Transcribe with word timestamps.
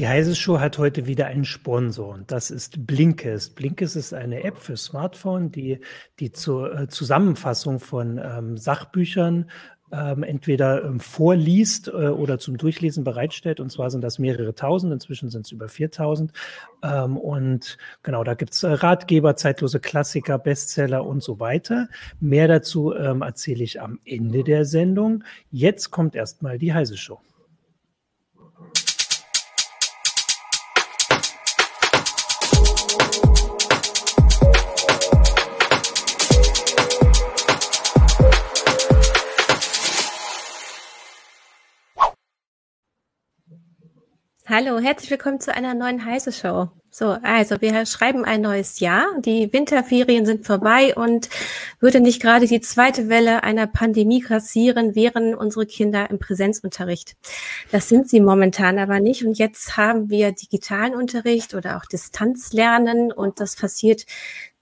Die 0.00 0.08
Heise 0.08 0.34
Show 0.34 0.60
hat 0.60 0.78
heute 0.78 1.06
wieder 1.06 1.26
einen 1.26 1.44
Sponsor 1.44 2.08
und 2.14 2.32
das 2.32 2.50
ist 2.50 2.86
Blinkist. 2.86 3.54
Blinkist 3.54 3.96
ist 3.96 4.14
eine 4.14 4.44
App 4.44 4.56
für 4.56 4.78
Smartphone, 4.78 5.52
die 5.52 5.78
die 6.20 6.32
zur 6.32 6.74
äh, 6.74 6.88
Zusammenfassung 6.88 7.80
von 7.80 8.16
ähm, 8.16 8.56
Sachbüchern 8.56 9.50
ähm, 9.92 10.22
entweder 10.22 10.84
ähm, 10.84 11.00
vorliest 11.00 11.88
äh, 11.88 12.08
oder 12.08 12.38
zum 12.38 12.56
Durchlesen 12.56 13.04
bereitstellt. 13.04 13.60
Und 13.60 13.70
zwar 13.70 13.90
sind 13.90 14.00
das 14.00 14.18
mehrere 14.18 14.54
tausend, 14.54 14.90
inzwischen 14.90 15.28
sind 15.28 15.44
es 15.44 15.52
über 15.52 15.68
4000. 15.68 16.32
Ähm, 16.82 17.18
und 17.18 17.76
genau, 18.02 18.24
da 18.24 18.32
gibt's 18.32 18.62
äh, 18.62 18.70
Ratgeber, 18.70 19.36
zeitlose 19.36 19.80
Klassiker, 19.80 20.38
Bestseller 20.38 21.04
und 21.04 21.22
so 21.22 21.40
weiter. 21.40 21.90
Mehr 22.20 22.48
dazu 22.48 22.94
ähm, 22.94 23.20
erzähle 23.20 23.64
ich 23.64 23.82
am 23.82 24.00
Ende 24.06 24.44
der 24.44 24.64
Sendung. 24.64 25.24
Jetzt 25.50 25.90
kommt 25.90 26.14
erstmal 26.14 26.58
die 26.58 26.72
Heise 26.72 26.96
Show. 26.96 27.20
Hallo, 44.52 44.80
herzlich 44.80 45.12
willkommen 45.12 45.38
zu 45.38 45.54
einer 45.54 45.74
neuen 45.74 46.04
Heise 46.04 46.32
Show. 46.32 46.70
So, 46.90 47.16
also 47.22 47.60
wir 47.60 47.86
schreiben 47.86 48.24
ein 48.24 48.40
neues 48.40 48.80
Jahr. 48.80 49.06
Die 49.20 49.52
Winterferien 49.52 50.26
sind 50.26 50.44
vorbei 50.44 50.92
und 50.96 51.28
würde 51.78 52.00
nicht 52.00 52.20
gerade 52.20 52.48
die 52.48 52.60
zweite 52.60 53.08
Welle 53.08 53.44
einer 53.44 53.68
Pandemie 53.68 54.18
grassieren, 54.18 54.96
wären 54.96 55.36
unsere 55.36 55.66
Kinder 55.66 56.10
im 56.10 56.18
Präsenzunterricht. 56.18 57.14
Das 57.70 57.88
sind 57.88 58.08
sie 58.08 58.18
momentan 58.18 58.80
aber 58.80 58.98
nicht. 58.98 59.24
Und 59.24 59.38
jetzt 59.38 59.76
haben 59.76 60.10
wir 60.10 60.32
digitalen 60.32 60.96
Unterricht 60.96 61.54
oder 61.54 61.76
auch 61.76 61.84
Distanzlernen 61.84 63.12
und 63.12 63.38
das 63.38 63.54
passiert 63.54 64.04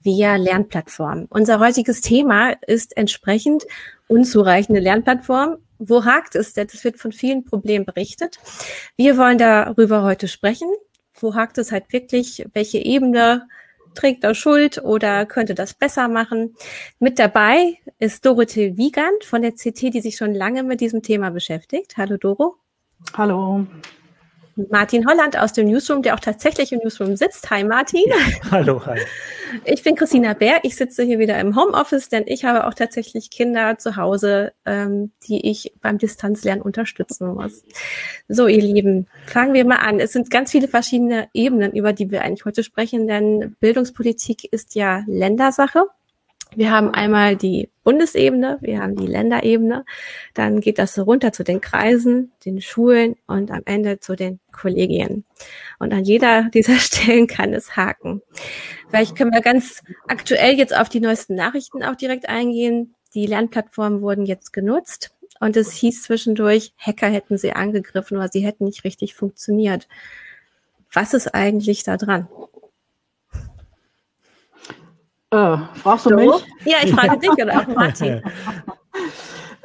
via 0.01 0.37
Lernplattformen. 0.37 1.27
Unser 1.31 1.61
heutiges 1.61 2.01
Thema 2.01 2.53
ist 2.67 2.97
entsprechend 2.97 3.65
unzureichende 4.07 4.81
Lernplattform 4.81 5.59
wo 5.79 6.05
hakt 6.05 6.35
es 6.35 6.53
denn? 6.55 6.67
Es 6.73 6.85
wird 6.85 6.99
von 6.99 7.13
vielen 7.13 7.45
Problemen 7.45 7.85
berichtet. 7.85 8.39
Wir 8.97 9.17
wollen 9.17 9.39
darüber 9.39 10.03
heute 10.03 10.29
sprechen. 10.29 10.69
Wo 11.15 11.35
hakt 11.35 11.59
es 11.59 11.73
halt 11.73 11.93
wirklich? 11.93 12.45
Welche 12.53 12.79
Ebene 12.79 13.49
trägt 13.95 14.25
da 14.25 14.35
Schuld 14.35 14.79
oder 14.79 15.25
könnte 15.27 15.55
das 15.55 15.75
besser 15.75 16.09
machen? 16.09 16.55
Mit 16.99 17.19
dabei 17.19 17.79
ist 17.99 18.27
Dorothee 18.27 18.77
Wiegand 18.77 19.25
von 19.25 19.43
der 19.43 19.53
CT, 19.53 19.95
die 19.95 20.01
sich 20.01 20.17
schon 20.17 20.35
lange 20.35 20.63
mit 20.63 20.81
diesem 20.81 21.03
Thema 21.03 21.31
beschäftigt. 21.31 21.97
Hallo 21.97 22.17
Doro. 22.17 22.57
Hallo. 23.17 23.67
Martin 24.70 25.06
Holland 25.06 25.39
aus 25.39 25.53
dem 25.53 25.69
Newsroom, 25.69 26.03
der 26.03 26.14
auch 26.14 26.20
tatsächlich 26.20 26.73
im 26.73 26.81
Newsroom 26.81 27.17
sitzt. 27.17 27.48
Hi 27.51 27.62
Martin. 27.62 28.03
Ja, 28.06 28.51
hallo, 28.51 28.84
hi. 28.84 28.98
Ich 29.64 29.83
bin 29.83 29.95
Christina 29.95 30.34
Berg. 30.34 30.61
Ich 30.64 30.77
sitze 30.77 31.05
hier 31.05 31.19
wieder 31.19 31.41
im 31.41 31.56
Homeoffice, 31.56 32.11
denn 32.11 32.25
ich 32.27 32.45
habe 32.45 32.67
auch 32.67 32.75
tatsächlich 32.75 33.31
Kinder 33.31 33.79
zu 33.79 33.97
Hause, 33.97 34.53
ähm, 34.67 35.12
die 35.27 35.48
ich 35.48 35.73
beim 35.81 35.97
Distanzlernen 35.97 36.61
unterstützen 36.61 37.33
muss. 37.33 37.64
So, 38.29 38.47
ihr 38.47 38.61
Lieben, 38.61 39.06
fangen 39.27 39.55
wir 39.55 39.64
mal 39.64 39.77
an. 39.77 40.01
Es 40.01 40.12
sind 40.12 40.31
ganz 40.31 40.51
viele 40.51 40.69
verschiedene 40.69 41.29
Ebenen, 41.33 41.73
über 41.73 41.95
die 41.95 42.11
wir 42.11 42.25
eigentlich 42.25 42.45
heute 42.45 42.62
sprechen, 42.62 43.06
denn 43.06 43.56
Bildungspolitik 43.59 44.53
ist 44.53 44.75
ja 44.75 45.03
Ländersache. 45.06 45.86
Wir 46.55 46.71
haben 46.71 46.91
einmal 46.91 47.37
die 47.37 47.69
Bundesebene, 47.85 48.59
wir 48.61 48.81
haben 48.81 48.97
die 48.97 49.07
Länderebene, 49.07 49.85
dann 50.35 50.61
geht 50.61 50.79
das 50.79 50.95
so 50.95 51.03
runter 51.03 51.33
zu 51.33 51.45
den 51.45 51.61
Kreisen, 51.61 52.33
den 52.45 52.61
Schulen 52.61 53.17
und 53.27 53.51
am 53.51 53.63
Ende 53.65 54.01
zu 54.01 54.17
den 54.17 54.41
Kollegien. 54.53 55.25
Und 55.79 55.93
an 55.93 56.05
jeder 56.05 56.45
dieser 56.55 56.79
Stellen 56.79 57.27
kann 57.27 57.53
es 57.53 57.77
haken. 57.77 58.23
Vielleicht 58.89 59.17
können 59.17 59.33
wir 59.33 59.43
ganz 59.43 59.83
aktuell 60.07 60.57
jetzt 60.59 60.77
auf 60.77 60.89
die 60.89 61.01
neuesten 61.01 61.35
Nachrichten 61.35 61.83
auch 61.83 61.97
direkt 61.97 62.29
eingehen. 62.29 62.95
Die 63.14 63.27
Lernplattformen 63.27 64.01
wurden 64.01 64.27
jetzt 64.27 64.53
genutzt 64.53 65.14
und 65.41 65.57
es 65.57 65.73
hieß 65.73 66.03
zwischendurch, 66.03 66.73
Hacker 66.79 67.08
hätten 67.08 67.39
sie 67.39 67.53
angegriffen 67.53 68.17
oder 68.17 68.29
sie 68.29 68.45
hätten 68.45 68.64
nicht 68.64 68.85
richtig 68.85 69.14
funktioniert. 69.14 69.89
Was 70.92 71.14
ist 71.14 71.35
eigentlich 71.35 71.85
da 71.85 71.97
dran? 71.97 72.29
Äh, 75.30 75.58
fragst 75.74 76.06
du 76.06 76.11
so? 76.11 76.16
mich? 76.16 76.46
Ja, 76.64 76.78
ich 76.83 76.92
frage 76.92 77.18
dich 77.20 77.30
oder 77.30 77.61
auch 77.61 77.66
Martin. 77.74 78.22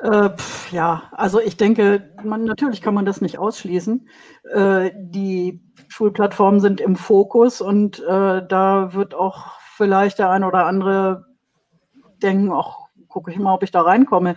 äh, 0.01 0.29
pf, 0.29 0.72
ja, 0.74 1.03
also 1.12 1.40
ich 1.40 1.56
denke, 1.56 2.09
man, 2.24 2.44
natürlich 2.44 2.81
kann 2.81 2.94
man 2.94 3.06
das 3.06 3.22
nicht 3.22 3.38
ausschließen. 3.38 4.09
Äh, 4.53 4.91
die 4.96 5.62
Schulplattformen 5.88 6.59
sind 6.59 6.81
im 6.81 6.96
Fokus 6.97 7.62
und 7.62 8.00
äh, 8.00 8.46
da 8.46 8.94
wird 8.94 9.16
auch 9.16 9.53
vielleicht 9.75 10.19
der 10.19 10.29
eine 10.31 10.47
oder 10.47 10.66
andere 10.66 11.25
denken, 12.22 12.51
ach, 12.51 12.75
gucke 13.07 13.31
ich 13.31 13.40
mal, 13.40 13.53
ob 13.53 13.63
ich 13.63 13.72
da 13.72 13.81
reinkomme. 13.81 14.35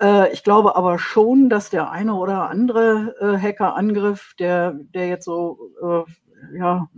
Äh, 0.00 0.32
ich 0.32 0.44
glaube 0.44 0.76
aber 0.76 1.00
schon, 1.00 1.48
dass 1.48 1.70
der 1.70 1.90
eine 1.90 2.14
oder 2.14 2.48
andere 2.48 3.16
äh, 3.20 3.38
Hackerangriff, 3.38 4.34
der, 4.38 4.74
der 4.94 5.08
jetzt 5.08 5.24
so 5.24 5.58
ja, 6.54 6.88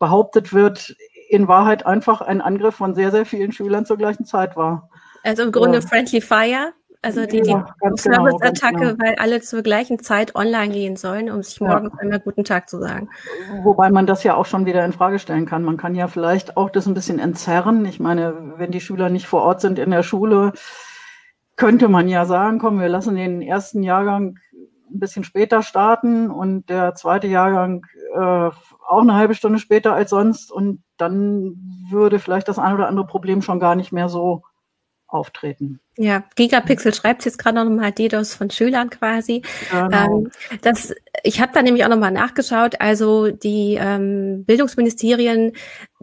behauptet 0.00 0.52
wird, 0.52 0.96
in 1.30 1.46
Wahrheit 1.46 1.86
einfach 1.86 2.20
ein 2.20 2.40
Angriff 2.40 2.74
von 2.74 2.94
sehr, 2.94 3.12
sehr 3.12 3.24
vielen 3.24 3.52
Schülern 3.52 3.86
zur 3.86 3.96
gleichen 3.96 4.24
Zeit 4.24 4.56
war. 4.56 4.90
Also 5.22 5.44
im 5.44 5.52
Grunde 5.52 5.78
ja. 5.78 5.86
Friendly 5.86 6.20
Fire, 6.20 6.72
also 7.02 7.24
die, 7.24 7.38
ja, 7.38 7.74
die 7.82 8.00
Service-Attacke, 8.00 8.76
genau, 8.76 8.90
genau. 8.92 9.04
weil 9.04 9.14
alle 9.14 9.40
zur 9.40 9.62
gleichen 9.62 10.00
Zeit 10.00 10.34
online 10.34 10.72
gehen 10.72 10.96
sollen, 10.96 11.30
um 11.30 11.42
sich 11.42 11.60
morgen 11.60 11.86
ja. 11.86 11.98
einmal 12.00 12.20
guten 12.20 12.42
Tag 12.44 12.68
zu 12.68 12.78
sagen. 12.78 13.08
Wobei 13.62 13.90
man 13.90 14.06
das 14.06 14.24
ja 14.24 14.34
auch 14.34 14.46
schon 14.46 14.66
wieder 14.66 14.84
in 14.84 14.92
Frage 14.92 15.18
stellen 15.20 15.46
kann. 15.46 15.62
Man 15.62 15.76
kann 15.76 15.94
ja 15.94 16.08
vielleicht 16.08 16.56
auch 16.56 16.68
das 16.68 16.86
ein 16.86 16.94
bisschen 16.94 17.20
entzerren. 17.20 17.84
Ich 17.86 18.00
meine, 18.00 18.54
wenn 18.56 18.72
die 18.72 18.80
Schüler 18.80 19.08
nicht 19.08 19.26
vor 19.26 19.42
Ort 19.42 19.60
sind 19.60 19.78
in 19.78 19.90
der 19.90 20.02
Schule, 20.02 20.52
könnte 21.56 21.88
man 21.88 22.08
ja 22.08 22.24
sagen, 22.24 22.58
komm, 22.58 22.80
wir 22.80 22.88
lassen 22.88 23.14
den 23.14 23.40
ersten 23.40 23.82
Jahrgang 23.82 24.38
ein 24.52 24.98
bisschen 24.98 25.22
später 25.22 25.62
starten 25.62 26.30
und 26.30 26.68
der 26.68 26.94
zweite 26.96 27.28
Jahrgang 27.28 27.86
äh, 28.14 28.50
auch 28.86 29.02
eine 29.02 29.14
halbe 29.14 29.34
Stunde 29.34 29.58
später 29.58 29.94
als 29.94 30.10
sonst 30.10 30.50
und 30.50 30.82
dann 30.96 31.56
würde 31.90 32.18
vielleicht 32.18 32.48
das 32.48 32.58
ein 32.58 32.74
oder 32.74 32.88
andere 32.88 33.06
Problem 33.06 33.42
schon 33.42 33.60
gar 33.60 33.74
nicht 33.74 33.92
mehr 33.92 34.08
so 34.08 34.42
auftreten. 35.10 35.80
Ja, 35.96 36.24
Gigapixel 36.36 36.94
schreibt 36.94 37.24
jetzt 37.24 37.38
gerade 37.38 37.62
noch 37.62 37.70
mal 37.70 37.92
DDoS 37.92 38.34
von 38.34 38.50
Schülern 38.50 38.90
quasi. 38.90 39.42
Genau. 39.70 40.20
Ähm, 40.20 40.30
das, 40.62 40.94
ich 41.24 41.40
habe 41.40 41.52
da 41.52 41.62
nämlich 41.62 41.84
auch 41.84 41.88
noch 41.88 41.98
mal 41.98 42.10
nachgeschaut. 42.10 42.80
Also 42.80 43.30
die 43.30 43.76
ähm, 43.78 44.44
Bildungsministerien 44.44 45.52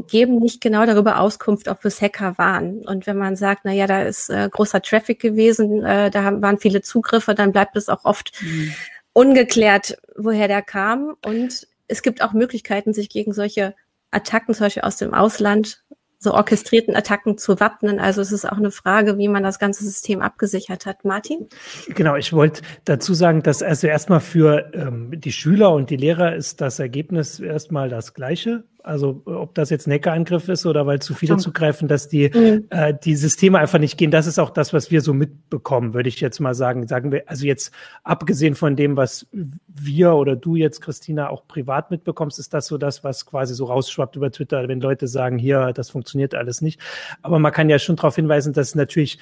geben 0.08 0.40
nicht 0.40 0.62
genau 0.62 0.86
darüber 0.86 1.20
Auskunft, 1.20 1.68
ob 1.68 1.84
es 1.86 2.02
Hacker 2.02 2.38
waren. 2.38 2.86
Und 2.86 3.08
wenn 3.08 3.18
man 3.18 3.36
sagt, 3.36 3.62
na 3.64 3.72
ja, 3.72 3.88
da 3.88 4.04
ist 4.04 4.30
äh, 4.30 4.50
großer 4.52 4.82
Traffic 4.82 5.20
gewesen, 5.20 5.84
äh, 5.84 6.12
da 6.12 6.24
haben, 6.24 6.42
waren 6.42 6.60
viele 6.60 6.82
Zugriffe, 6.82 7.34
dann 7.34 7.52
bleibt 7.52 7.76
es 7.76 7.90
auch 7.90 8.06
oft 8.06 8.32
mhm. 8.42 8.74
ungeklärt, 9.14 9.98
woher 10.16 10.48
der 10.48 10.62
kam. 10.62 11.16
Und 11.26 11.68
es 11.88 12.02
gibt 12.02 12.22
auch 12.22 12.34
Möglichkeiten, 12.34 12.94
sich 12.94 13.10
gegen 13.10 13.34
solche 13.34 13.76
Attacken, 14.12 14.54
zum 14.54 14.66
Beispiel 14.66 14.84
aus 14.84 14.98
dem 14.98 15.14
Ausland, 15.14 15.84
so 16.20 16.34
orchestrierten 16.34 16.96
Attacken 16.96 17.38
zu 17.38 17.60
wappnen. 17.60 18.00
Also 18.00 18.22
es 18.22 18.32
ist 18.32 18.46
auch 18.46 18.58
eine 18.58 18.72
Frage, 18.72 19.18
wie 19.18 19.28
man 19.28 19.44
das 19.44 19.60
ganze 19.60 19.84
System 19.84 20.22
abgesichert 20.22 20.86
hat. 20.86 21.06
Martin? 21.06 21.48
Genau, 21.90 22.16
ich 22.16 22.34
wollte 22.34 22.62
dazu 22.86 23.14
sagen, 23.14 23.44
dass 23.44 23.62
also 23.62 23.88
erstmal 23.88 24.20
für 24.20 24.72
ähm, 24.74 25.12
die 25.16 25.32
Schüler 25.32 25.72
und 25.72 25.92
die 25.92 25.96
Lehrer 25.96 26.36
ist 26.36 26.60
das 26.60 26.80
Ergebnis 26.80 27.40
erstmal 27.40 27.90
das 27.90 28.16
gleiche. 28.16 28.64
Also 28.88 29.22
ob 29.26 29.54
das 29.54 29.70
jetzt 29.70 29.88
ein 29.88 29.92
Hackerangriff 29.92 30.48
ist 30.50 30.66
oder 30.66 30.88
weil 30.88 31.00
zu 31.00 31.14
viele 31.14 31.34
Stimmt. 31.34 31.42
zugreifen, 31.42 31.88
dass 31.88 32.08
die, 32.08 32.30
mhm. 32.30 32.66
äh, 32.70 32.94
die 33.04 33.16
Systeme 33.16 33.60
einfach 33.60 33.80
nicht 33.80 33.98
gehen. 33.98 34.12
Das 34.12 34.28
ist 34.28 34.40
auch 34.40 34.50
das, 34.50 34.74
was 34.74 34.90
wir 34.92 35.02
so 35.02 35.14
mitbekommen, 35.14 35.94
würde 35.94 36.10
ich 36.10 36.20
jetzt 36.22 36.40
mal 36.40 36.56
sagen. 36.56 36.88
Sagen 36.88 37.12
wir, 37.12 37.24
also 37.28 37.46
jetzt 37.46 37.74
abgesehen 38.04 38.56
von 38.56 38.76
dem, 38.76 38.96
was 38.96 39.28
wir 39.68 40.14
oder 40.14 40.36
du 40.36 40.56
jetzt, 40.56 40.82
Christina, 40.82 41.30
auch 41.30 41.48
privat 41.48 41.92
mitbekommst, 41.92 42.40
ist 42.40 42.54
das 42.54 42.68
so 42.68 42.78
das, 42.78 43.04
was 43.04 43.26
quasi 43.26 43.54
so 43.54 43.66
rausschwappt 43.66 44.16
über 44.16 44.32
Twitter, 44.32 44.68
wenn 44.68 44.80
Leute 44.80 45.08
sagen, 45.08 45.38
hier, 45.38 45.74
das 45.74 45.90
funktioniert 45.90 46.34
alles 46.34 46.62
nicht. 46.62 46.80
Aber 47.22 47.40
man 47.40 47.52
kann 47.52 47.70
ja 47.70 47.80
schon 47.80 47.98
darauf 47.98 48.16
hinweisen, 48.16 48.54
dass 48.54 48.74
natürlich 48.74 49.20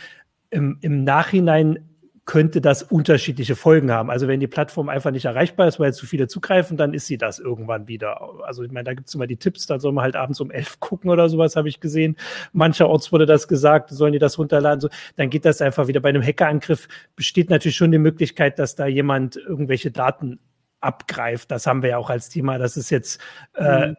im, 0.52 0.78
im 0.82 1.04
Nachhinein 1.04 1.80
könnte 2.26 2.60
das 2.60 2.82
unterschiedliche 2.82 3.56
Folgen 3.56 3.92
haben. 3.92 4.10
Also 4.10 4.28
wenn 4.28 4.40
die 4.40 4.48
Plattform 4.48 4.90
einfach 4.90 5.12
nicht 5.12 5.26
erreichbar 5.26 5.68
ist, 5.68 5.80
weil 5.80 5.94
zu 5.94 6.08
viele 6.08 6.28
zugreifen, 6.28 6.76
dann 6.76 6.96
ist 6.96 7.06
sie 7.06 7.20
das 7.20 7.38
irgendwann 7.38 7.88
wieder. 7.88 8.20
Also 8.44 8.64
ich 8.64 8.72
meine, 8.72 8.86
da 8.86 8.94
gibt's 8.96 9.14
immer 9.14 9.28
die 9.28 9.38
Tipps, 9.38 9.68
da 9.68 9.80
soll 9.80 9.92
man 9.92 10.04
halt 10.04 10.16
abends 10.16 10.42
um 10.42 10.50
elf 10.50 10.80
gucken 10.80 11.12
oder 11.12 11.30
sowas, 11.30 11.56
habe 11.56 11.70
ich 11.70 11.80
gesehen. 11.80 12.18
Mancherorts 12.52 13.12
wurde 13.12 13.28
das 13.28 13.48
gesagt, 13.48 13.92
sollen 13.92 14.14
die 14.14 14.20
das 14.20 14.40
runterladen. 14.40 14.82
So, 14.82 14.90
dann 15.18 15.30
geht 15.30 15.46
das 15.46 15.62
einfach 15.62 15.88
wieder. 15.88 16.00
Bei 16.00 16.10
einem 16.10 16.24
Hackerangriff 16.24 16.88
besteht 17.16 17.52
natürlich 17.52 17.78
schon 17.78 17.92
die 17.92 18.00
Möglichkeit, 18.00 18.58
dass 18.58 18.76
da 18.76 18.88
jemand 18.88 19.36
irgendwelche 19.36 19.92
Daten 19.92 20.40
abgreift. 20.82 21.52
Das 21.52 21.68
haben 21.68 21.84
wir 21.84 21.92
ja 21.92 21.98
auch 21.98 22.10
als 22.10 22.30
Thema. 22.30 22.58
Das 22.58 22.76
ist 22.76 22.90
jetzt 22.90 23.22
äh, 23.54 23.90
mhm 23.90 23.96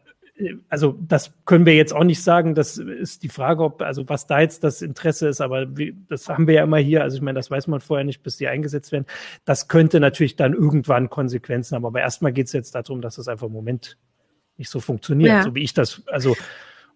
also 0.68 0.98
das 1.00 1.32
können 1.46 1.64
wir 1.64 1.74
jetzt 1.74 1.94
auch 1.94 2.04
nicht 2.04 2.22
sagen. 2.22 2.54
Das 2.54 2.76
ist 2.76 3.22
die 3.22 3.28
Frage, 3.28 3.62
ob, 3.62 3.82
also 3.82 4.08
was 4.08 4.26
da 4.26 4.40
jetzt 4.40 4.64
das 4.64 4.82
Interesse 4.82 5.28
ist, 5.28 5.40
aber 5.40 5.76
wie, 5.76 5.96
das 6.08 6.28
haben 6.28 6.46
wir 6.46 6.54
ja 6.54 6.64
immer 6.64 6.78
hier. 6.78 7.02
Also 7.02 7.16
ich 7.16 7.22
meine, 7.22 7.38
das 7.38 7.50
weiß 7.50 7.66
man 7.68 7.80
vorher 7.80 8.04
nicht, 8.04 8.22
bis 8.22 8.36
die 8.36 8.46
eingesetzt 8.46 8.92
werden. 8.92 9.06
Das 9.44 9.68
könnte 9.68 9.98
natürlich 9.98 10.36
dann 10.36 10.52
irgendwann 10.52 11.08
Konsequenzen 11.08 11.74
haben. 11.74 11.86
Aber 11.86 12.00
erstmal 12.00 12.32
geht 12.32 12.46
es 12.46 12.52
jetzt 12.52 12.74
darum, 12.74 13.00
dass 13.00 13.16
das 13.16 13.28
einfach 13.28 13.46
im 13.46 13.52
Moment 13.52 13.96
nicht 14.58 14.70
so 14.70 14.80
funktioniert, 14.80 15.28
ja. 15.28 15.42
so 15.42 15.54
wie 15.54 15.62
ich 15.62 15.74
das, 15.74 16.02
also 16.06 16.34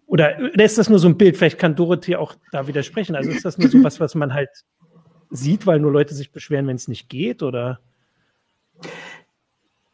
oder, 0.07 0.37
oder 0.53 0.65
ist 0.65 0.77
das 0.77 0.89
nur 0.89 0.99
so 0.99 1.07
ein 1.07 1.17
Bild? 1.17 1.37
Vielleicht 1.37 1.57
kann 1.57 1.75
Dorothee 1.75 2.17
auch 2.17 2.35
da 2.51 2.67
widersprechen. 2.67 3.15
Also 3.15 3.31
ist 3.31 3.45
das 3.45 3.57
nur 3.57 3.69
so 3.69 3.83
was, 3.83 3.99
was 3.99 4.13
man 4.13 4.33
halt 4.33 4.49
sieht, 5.29 5.65
weil 5.65 5.79
nur 5.79 5.91
Leute 5.91 6.13
sich 6.13 6.31
beschweren, 6.31 6.67
wenn 6.67 6.75
es 6.75 6.87
nicht 6.89 7.07
geht, 7.07 7.43
oder? 7.43 7.79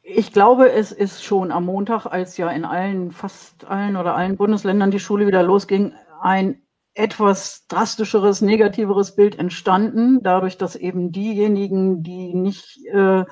Ich 0.09 0.31
glaube, 0.31 0.71
es 0.71 0.93
ist 0.93 1.21
schon 1.21 1.51
am 1.51 1.65
Montag, 1.65 2.05
als 2.05 2.37
ja 2.37 2.49
in 2.49 2.63
allen, 2.63 3.11
fast 3.11 3.65
allen 3.65 3.97
oder 3.97 4.15
allen 4.15 4.37
Bundesländern 4.37 4.89
die 4.89 5.01
Schule 5.01 5.27
wieder 5.27 5.43
losging, 5.43 5.93
ein 6.21 6.61
etwas 6.93 7.67
drastischeres, 7.67 8.41
negativeres 8.41 9.17
Bild 9.17 9.37
entstanden, 9.37 10.23
dadurch, 10.23 10.57
dass 10.57 10.77
eben 10.77 11.11
diejenigen, 11.11 12.03
die 12.03 12.33
nicht 12.35 12.85
äh, 12.85 13.25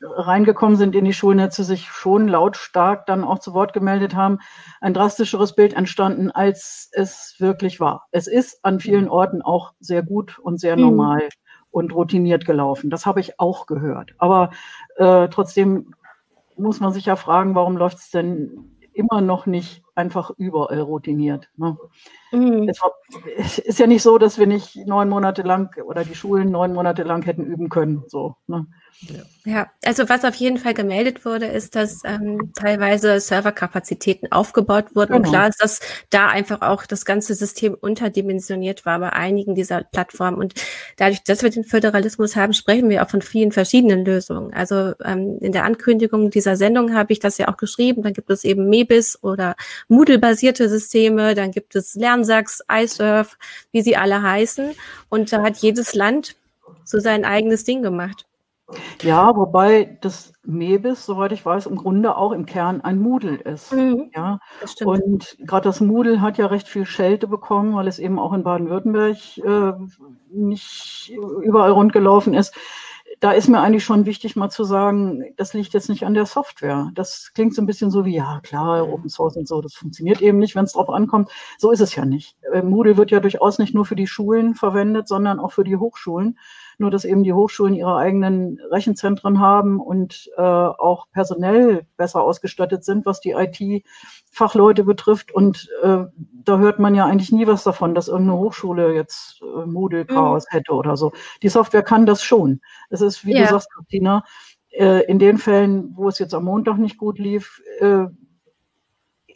reingekommen 0.00 0.76
sind 0.76 0.96
in 0.96 1.04
die 1.04 1.12
Schulnetze, 1.12 1.62
sich 1.62 1.86
schon 1.86 2.26
lautstark 2.26 3.06
dann 3.06 3.22
auch 3.22 3.38
zu 3.38 3.54
Wort 3.54 3.72
gemeldet 3.72 4.16
haben, 4.16 4.40
ein 4.80 4.94
drastischeres 4.94 5.54
Bild 5.54 5.72
entstanden, 5.72 6.32
als 6.32 6.90
es 6.90 7.36
wirklich 7.38 7.78
war. 7.78 8.08
Es 8.10 8.26
ist 8.26 8.64
an 8.64 8.80
vielen 8.80 9.08
Orten 9.08 9.40
auch 9.40 9.72
sehr 9.78 10.02
gut 10.02 10.40
und 10.40 10.58
sehr 10.58 10.74
mhm. 10.74 10.82
normal 10.82 11.28
und 11.72 11.92
routiniert 11.92 12.44
gelaufen. 12.44 12.90
Das 12.90 13.06
habe 13.06 13.18
ich 13.18 13.40
auch 13.40 13.66
gehört. 13.66 14.14
Aber 14.18 14.50
äh, 14.96 15.28
trotzdem 15.28 15.94
muss 16.56 16.78
man 16.78 16.92
sich 16.92 17.06
ja 17.06 17.16
fragen, 17.16 17.54
warum 17.56 17.76
läuft 17.76 17.98
es 17.98 18.10
denn 18.10 18.78
immer 18.94 19.20
noch 19.20 19.46
nicht 19.46 19.82
einfach 19.94 20.30
überall 20.36 20.80
routiniert. 20.80 21.48
Ne? 21.56 21.76
Mhm. 22.30 22.70
Es 23.36 23.58
ist 23.58 23.78
ja 23.78 23.86
nicht 23.86 24.02
so, 24.02 24.18
dass 24.18 24.38
wir 24.38 24.46
nicht 24.46 24.76
neun 24.86 25.08
Monate 25.08 25.42
lang 25.42 25.74
oder 25.82 26.04
die 26.04 26.14
Schulen 26.14 26.50
neun 26.50 26.74
Monate 26.74 27.02
lang 27.02 27.22
hätten 27.24 27.44
üben 27.44 27.68
können. 27.68 28.04
So, 28.06 28.36
ne? 28.46 28.66
Ja, 29.44 29.72
also 29.84 30.08
was 30.08 30.24
auf 30.24 30.36
jeden 30.36 30.58
Fall 30.58 30.74
gemeldet 30.74 31.24
wurde, 31.24 31.46
ist, 31.46 31.74
dass 31.74 32.02
ähm, 32.04 32.52
teilweise 32.54 33.18
Serverkapazitäten 33.18 34.30
aufgebaut 34.30 34.94
wurden. 34.94 35.14
Genau. 35.14 35.26
Und 35.26 35.32
klar 35.32 35.48
ist, 35.48 35.60
dass 35.60 35.80
da 36.10 36.28
einfach 36.28 36.62
auch 36.62 36.86
das 36.86 37.04
ganze 37.04 37.34
System 37.34 37.74
unterdimensioniert 37.74 38.86
war 38.86 39.00
bei 39.00 39.12
einigen 39.12 39.56
dieser 39.56 39.82
Plattformen. 39.82 40.36
Und 40.38 40.54
dadurch, 40.96 41.24
dass 41.24 41.42
wir 41.42 41.50
den 41.50 41.64
Föderalismus 41.64 42.36
haben, 42.36 42.52
sprechen 42.52 42.88
wir 42.88 43.02
auch 43.02 43.10
von 43.10 43.22
vielen 43.22 43.50
verschiedenen 43.50 44.04
Lösungen. 44.04 44.54
Also 44.54 44.94
ähm, 45.04 45.38
in 45.40 45.50
der 45.50 45.64
Ankündigung 45.64 46.30
dieser 46.30 46.56
Sendung 46.56 46.94
habe 46.94 47.12
ich 47.12 47.18
das 47.18 47.38
ja 47.38 47.48
auch 47.48 47.56
geschrieben. 47.56 48.02
Dann 48.02 48.12
gibt 48.12 48.30
es 48.30 48.44
eben 48.44 48.68
MEBIS 48.68 49.18
oder 49.22 49.56
Moodle-basierte 49.88 50.68
Systeme, 50.68 51.34
dann 51.34 51.50
gibt 51.50 51.74
es 51.74 51.96
Lernsachs, 51.96 52.62
iSurf, 52.70 53.36
wie 53.72 53.82
sie 53.82 53.96
alle 53.96 54.22
heißen. 54.22 54.72
Und 55.08 55.32
da 55.32 55.42
hat 55.42 55.56
jedes 55.56 55.94
Land 55.94 56.36
so 56.84 57.00
sein 57.00 57.24
eigenes 57.24 57.64
Ding 57.64 57.82
gemacht. 57.82 58.26
Ja, 59.02 59.34
wobei 59.36 59.98
das 60.00 60.32
MEBIS, 60.44 61.06
soweit 61.06 61.32
ich 61.32 61.44
weiß, 61.44 61.66
im 61.66 61.76
Grunde 61.76 62.16
auch 62.16 62.32
im 62.32 62.46
Kern 62.46 62.80
ein 62.80 62.98
Moodle 62.98 63.36
ist. 63.36 63.72
Mhm, 63.72 64.10
ja, 64.14 64.38
und 64.84 65.36
gerade 65.40 65.64
das 65.64 65.80
Moodle 65.80 66.20
hat 66.20 66.38
ja 66.38 66.46
recht 66.46 66.68
viel 66.68 66.86
Schelte 66.86 67.28
bekommen, 67.28 67.74
weil 67.74 67.88
es 67.88 67.98
eben 67.98 68.18
auch 68.18 68.32
in 68.32 68.42
Baden-Württemberg 68.42 69.38
äh, 69.38 69.72
nicht 70.30 71.12
überall 71.42 71.70
rund 71.70 71.92
gelaufen 71.92 72.34
ist. 72.34 72.54
Da 73.20 73.32
ist 73.32 73.46
mir 73.46 73.60
eigentlich 73.60 73.84
schon 73.84 74.06
wichtig, 74.06 74.36
mal 74.36 74.48
zu 74.48 74.64
sagen, 74.64 75.22
das 75.36 75.52
liegt 75.52 75.74
jetzt 75.74 75.88
nicht 75.88 76.04
an 76.04 76.14
der 76.14 76.26
Software. 76.26 76.90
Das 76.94 77.30
klingt 77.34 77.54
so 77.54 77.62
ein 77.62 77.66
bisschen 77.66 77.90
so 77.90 78.04
wie, 78.04 78.16
ja 78.16 78.40
klar, 78.42 78.88
Open 78.88 79.10
Source 79.10 79.36
und 79.36 79.46
so, 79.46 79.60
das 79.60 79.74
funktioniert 79.74 80.20
eben 80.22 80.38
nicht, 80.38 80.56
wenn 80.56 80.64
es 80.64 80.72
drauf 80.72 80.88
ankommt. 80.88 81.30
So 81.58 81.70
ist 81.70 81.80
es 81.80 81.94
ja 81.94 82.04
nicht. 82.04 82.36
Moodle 82.64 82.96
wird 82.96 83.10
ja 83.10 83.20
durchaus 83.20 83.58
nicht 83.58 83.74
nur 83.74 83.84
für 83.84 83.96
die 83.96 84.06
Schulen 84.06 84.54
verwendet, 84.54 85.08
sondern 85.08 85.38
auch 85.38 85.52
für 85.52 85.62
die 85.62 85.76
Hochschulen 85.76 86.38
nur 86.82 86.90
dass 86.90 87.06
eben 87.06 87.22
die 87.22 87.32
Hochschulen 87.32 87.74
ihre 87.74 87.96
eigenen 87.96 88.60
Rechenzentren 88.70 89.40
haben 89.40 89.80
und 89.80 90.30
äh, 90.36 90.42
auch 90.42 91.06
personell 91.12 91.86
besser 91.96 92.22
ausgestattet 92.22 92.84
sind, 92.84 93.06
was 93.06 93.20
die 93.20 93.30
IT-Fachleute 93.30 94.84
betrifft. 94.84 95.32
Und 95.32 95.70
äh, 95.82 96.04
da 96.44 96.58
hört 96.58 96.78
man 96.78 96.94
ja 96.94 97.06
eigentlich 97.06 97.32
nie 97.32 97.46
was 97.46 97.64
davon, 97.64 97.94
dass 97.94 98.08
irgendeine 98.08 98.38
Hochschule 98.38 98.94
jetzt 98.94 99.40
äh, 99.42 99.66
Moodle-Chaos 99.66 100.44
mhm. 100.50 100.56
hätte 100.56 100.72
oder 100.72 100.98
so. 100.98 101.12
Die 101.42 101.48
Software 101.48 101.82
kann 101.82 102.04
das 102.04 102.22
schon. 102.22 102.60
Es 102.90 103.00
ist, 103.00 103.24
wie 103.24 103.32
ja. 103.34 103.44
du 103.44 103.50
sagst, 103.50 103.72
Christina, 103.72 104.24
äh, 104.72 105.04
in 105.04 105.18
den 105.18 105.38
Fällen, 105.38 105.92
wo 105.94 106.08
es 106.08 106.18
jetzt 106.18 106.34
am 106.34 106.44
Montag 106.44 106.78
nicht 106.78 106.98
gut 106.98 107.18
lief, 107.18 107.62
äh, 107.80 108.06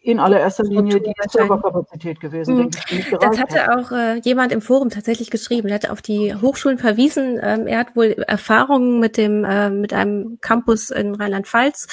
in 0.07 0.21
allererster 0.21 0.63
Linie 0.63 1.01
die 1.01 1.13
Serverkapazität 1.29 2.21
gewesen, 2.21 2.57
mhm. 2.57 2.71
ich. 2.91 3.11
Das 3.11 3.41
hatte 3.41 3.67
hat. 3.67 3.77
auch 3.77 3.91
äh, 3.91 4.21
jemand 4.21 4.53
im 4.53 4.61
Forum 4.61 4.89
tatsächlich 4.89 5.33
geschrieben. 5.33 5.67
Er 5.67 5.75
hatte 5.75 5.91
auf 5.91 6.01
die 6.01 6.33
Hochschulen 6.33 6.79
verwiesen. 6.79 7.41
Ähm, 7.43 7.67
er 7.67 7.81
hat 7.81 7.97
wohl 7.97 8.13
Erfahrungen 8.29 9.01
mit 9.01 9.17
dem 9.17 9.45
äh, 9.45 9.69
mit 9.69 9.93
einem 9.93 10.39
Campus 10.41 10.91
in 10.91 11.17
Rheinland-Pfalz, 11.17 11.89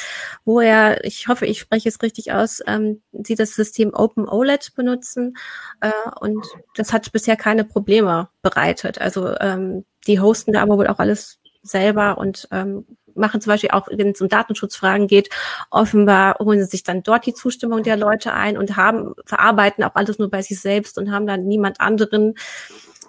wo 0.45 0.59
er, 0.59 1.03
ich 1.03 1.27
hoffe, 1.27 1.47
ich 1.47 1.59
spreche 1.59 1.89
es 1.89 2.03
richtig 2.03 2.31
aus, 2.31 2.61
ähm, 2.67 3.01
sie 3.13 3.33
das 3.33 3.55
System 3.55 3.95
Open 3.95 4.29
OLED 4.29 4.75
benutzen 4.75 5.35
äh, 5.81 5.89
und 6.19 6.45
das 6.75 6.93
hat 6.93 7.11
bisher 7.11 7.35
keine 7.35 7.63
Probleme 7.63 8.29
bereitet. 8.43 9.01
Also 9.01 9.35
ähm, 9.39 9.85
die 10.05 10.19
hosten 10.19 10.53
da 10.53 10.61
aber 10.61 10.77
wohl 10.77 10.87
auch 10.87 10.99
alles 10.99 11.39
selber 11.63 12.19
und 12.19 12.47
ähm, 12.51 12.85
machen 13.15 13.41
zum 13.41 13.51
Beispiel 13.51 13.71
auch, 13.71 13.87
wenn 13.91 14.09
es 14.09 14.21
um 14.21 14.29
Datenschutzfragen 14.29 15.07
geht, 15.07 15.29
offenbar 15.69 16.35
holen 16.39 16.59
sie 16.59 16.65
sich 16.65 16.83
dann 16.83 17.03
dort 17.03 17.25
die 17.25 17.33
Zustimmung 17.33 17.83
der 17.83 17.97
Leute 17.97 18.33
ein 18.33 18.57
und 18.57 18.75
haben, 18.75 19.13
verarbeiten 19.25 19.83
auch 19.83 19.95
alles 19.95 20.19
nur 20.19 20.29
bei 20.29 20.41
sich 20.41 20.59
selbst 20.59 20.97
und 20.97 21.11
haben 21.11 21.27
dann 21.27 21.45
niemand 21.45 21.81
anderen, 21.81 22.35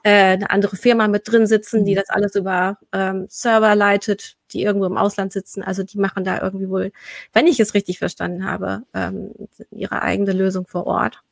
äh, 0.03 0.35
eine 0.35 0.51
andere 0.51 0.77
Firma 0.77 1.09
mit 1.09 1.31
drin 1.31 1.47
sitzen, 1.47 1.85
die 1.85 1.93
mhm. 1.93 1.97
das 1.97 2.11
alles 2.11 2.35
über 2.35 2.79
ähm, 2.93 3.27
Server 3.29 3.75
leitet, 3.75 4.37
die 4.53 4.62
irgendwo 4.62 4.87
im 4.87 4.97
Ausland 4.97 5.33
sitzen. 5.33 5.62
Also 5.62 5.83
die 5.83 5.99
machen 5.99 6.25
da 6.25 6.41
irgendwie 6.41 6.69
wohl, 6.69 6.93
wenn 7.33 7.47
ich 7.47 7.59
es 7.61 7.75
richtig 7.75 7.99
verstanden 7.99 8.45
habe, 8.45 8.83
ähm, 8.93 9.33
ihre 9.71 10.03
eigene 10.03 10.33
Lösung 10.33 10.67
vor 10.67 10.87
Ort. 10.87 11.23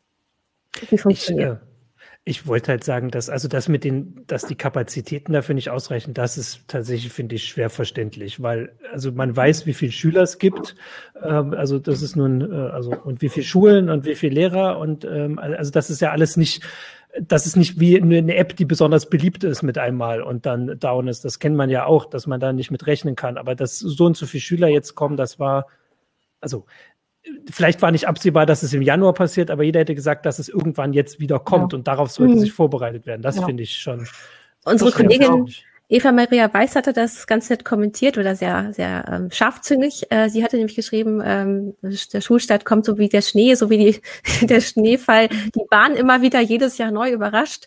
Wie 0.88 0.98
funktioniert. 0.98 1.58
Ich, 1.62 1.69
äh 1.69 1.71
ich 2.24 2.46
wollte 2.46 2.70
halt 2.70 2.84
sagen, 2.84 3.10
dass 3.10 3.28
also 3.28 3.48
das 3.48 3.69
mit 3.69 3.82
den, 3.82 4.24
dass 4.28 4.46
die 4.46 4.54
Kapazitäten 4.54 5.32
dafür 5.32 5.56
nicht 5.56 5.70
ausreichen, 5.70 6.14
das 6.14 6.38
ist 6.38 6.69
tatsächlich, 6.69 7.12
finde 7.12 7.34
ich, 7.34 7.44
schwer 7.44 7.69
verständlich, 7.69 8.40
weil 8.40 8.72
also 8.92 9.10
man 9.10 9.34
weiß, 9.34 9.66
wie 9.66 9.74
viele 9.74 9.90
Schüler 9.90 10.22
es 10.22 10.38
gibt, 10.38 10.76
ähm, 11.20 11.52
also 11.52 11.80
das 11.80 12.00
ist 12.00 12.14
nun, 12.14 12.40
äh, 12.40 12.70
also 12.70 12.92
und 12.92 13.22
wie 13.22 13.28
viele 13.28 13.44
Schulen 13.44 13.90
und 13.90 14.04
wie 14.04 14.14
viele 14.14 14.34
Lehrer 14.34 14.78
und 14.78 15.04
ähm, 15.04 15.38
also 15.40 15.72
das 15.72 15.90
ist 15.90 16.00
ja 16.00 16.12
alles 16.12 16.36
nicht, 16.36 16.62
das 17.20 17.46
ist 17.46 17.56
nicht 17.56 17.78
wie 17.80 18.00
eine 18.00 18.36
App, 18.36 18.56
die 18.56 18.64
besonders 18.64 19.08
beliebt 19.10 19.44
ist 19.44 19.62
mit 19.62 19.76
einmal 19.76 20.22
und 20.22 20.46
dann 20.46 20.78
down 20.78 21.08
ist. 21.08 21.24
Das 21.24 21.38
kennt 21.38 21.56
man 21.56 21.70
ja 21.70 21.84
auch, 21.84 22.06
dass 22.06 22.26
man 22.26 22.40
da 22.40 22.52
nicht 22.52 22.70
mit 22.70 22.86
rechnen 22.86 23.16
kann. 23.16 23.36
Aber 23.36 23.54
dass 23.54 23.78
so 23.78 24.06
und 24.06 24.16
so 24.16 24.26
viele 24.26 24.40
Schüler 24.40 24.69
jetzt 24.69 24.94
kommen, 24.94 25.16
das 25.16 25.38
war, 25.38 25.66
also 26.40 26.64
vielleicht 27.50 27.82
war 27.82 27.90
nicht 27.90 28.08
absehbar, 28.08 28.46
dass 28.46 28.62
es 28.62 28.72
im 28.72 28.82
Januar 28.82 29.14
passiert, 29.14 29.50
aber 29.50 29.62
jeder 29.62 29.81
hätte 29.81 29.94
gesagt, 29.94 30.26
dass 30.26 30.38
es 30.38 30.48
irgendwann 30.48 30.93
jetzt 30.93 31.20
wieder 31.20 31.38
kommt 31.38 31.72
ja. 31.72 31.79
und 31.79 31.88
darauf 31.88 32.10
sollte 32.10 32.34
mhm. 32.34 32.41
sich 32.41 32.52
vorbereitet 32.52 33.06
werden. 33.06 33.22
Das 33.22 33.36
ja. 33.36 33.46
finde 33.46 33.62
ich 33.62 33.79
schon. 33.79 34.06
Unsere 34.64 34.93
Kollegin 34.93 35.46
Eva 35.93 36.10
Maria 36.10 36.52
Weiß 36.52 36.74
hatte 36.74 36.94
das 36.94 37.26
ganz 37.26 37.50
nett 37.50 37.67
kommentiert 37.67 38.17
oder 38.17 38.34
sehr, 38.34 38.72
sehr 38.72 39.05
ähm, 39.12 39.31
scharfzüngig. 39.31 40.10
Äh, 40.10 40.31
sie 40.31 40.43
hatte 40.43 40.56
nämlich 40.56 40.74
geschrieben, 40.74 41.20
ähm, 41.22 41.74
der 41.82 42.22
Schulstart 42.22 42.64
kommt 42.64 42.86
so 42.86 42.96
wie 42.96 43.10
der 43.10 43.20
Schnee, 43.20 43.55
so 43.56 43.69
wie 43.69 43.76
die, 43.76 44.00
der 44.46 44.62
Schneefall, 44.62 45.29
die 45.29 45.67
Bahn 45.69 45.94
immer 45.94 46.22
wieder 46.22 46.41
jedes 46.41 46.79
Jahr 46.79 46.93
neu 46.93 47.10
überrascht. 47.10 47.67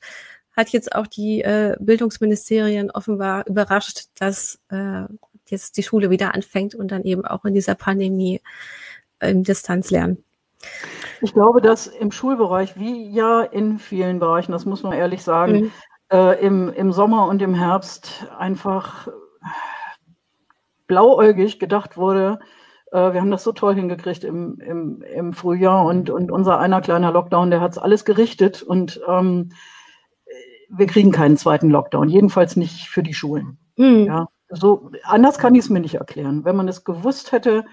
Hat 0.57 0.69
jetzt 0.69 0.95
auch 0.95 1.05
die 1.05 1.43
äh, 1.43 1.75
Bildungsministerien 1.79 2.89
offenbar 2.89 3.45
überrascht, 3.45 4.05
dass 4.17 4.57
äh, 4.69 5.03
jetzt 5.47 5.77
die 5.77 5.83
Schule 5.83 6.09
wieder 6.09 6.33
anfängt 6.33 6.73
und 6.73 6.89
dann 6.89 7.03
eben 7.03 7.25
auch 7.25 7.45
in 7.45 7.53
dieser 7.53 7.75
Pandemie 7.75 8.41
im 9.21 9.43
Distanzlernen? 9.43 10.23
Ich 11.21 11.33
glaube, 11.33 11.61
dass 11.61 11.87
im 11.87 12.11
Schulbereich, 12.11 12.77
wie 12.77 13.09
ja 13.09 13.41
in 13.41 13.79
vielen 13.79 14.19
Bereichen, 14.19 14.51
das 14.51 14.65
muss 14.65 14.83
man 14.83 14.93
ehrlich 14.93 15.23
sagen, 15.23 15.53
mhm. 15.53 15.71
äh, 16.11 16.45
im, 16.45 16.69
im 16.73 16.91
Sommer 16.91 17.27
und 17.27 17.41
im 17.41 17.53
Herbst 17.53 18.27
einfach 18.37 19.07
blauäugig 20.87 21.59
gedacht 21.59 21.97
wurde, 21.97 22.39
äh, 22.91 23.13
wir 23.13 23.21
haben 23.21 23.31
das 23.31 23.43
so 23.43 23.51
toll 23.51 23.75
hingekriegt 23.75 24.23
im, 24.23 24.59
im, 24.59 25.01
im 25.01 25.33
Frühjahr 25.33 25.85
und, 25.85 26.09
und 26.09 26.31
unser 26.31 26.59
einer 26.59 26.81
kleiner 26.81 27.11
Lockdown, 27.11 27.49
der 27.49 27.61
hat 27.61 27.71
es 27.71 27.77
alles 27.77 28.05
gerichtet 28.05 28.61
und 28.61 29.01
ähm, 29.07 29.51
wir 30.69 30.87
kriegen 30.87 31.11
keinen 31.11 31.37
zweiten 31.37 31.69
Lockdown, 31.69 32.09
jedenfalls 32.09 32.55
nicht 32.55 32.87
für 32.87 33.03
die 33.03 33.13
Schulen. 33.13 33.57
Mhm. 33.77 34.05
Ja, 34.05 34.27
so 34.49 34.91
anders 35.03 35.37
kann 35.37 35.55
ich 35.55 35.61
es 35.61 35.69
mir 35.69 35.79
nicht 35.79 35.95
erklären. 35.95 36.45
Wenn 36.45 36.55
man 36.55 36.67
es 36.67 36.83
gewusst 36.83 37.31
hätte 37.31 37.65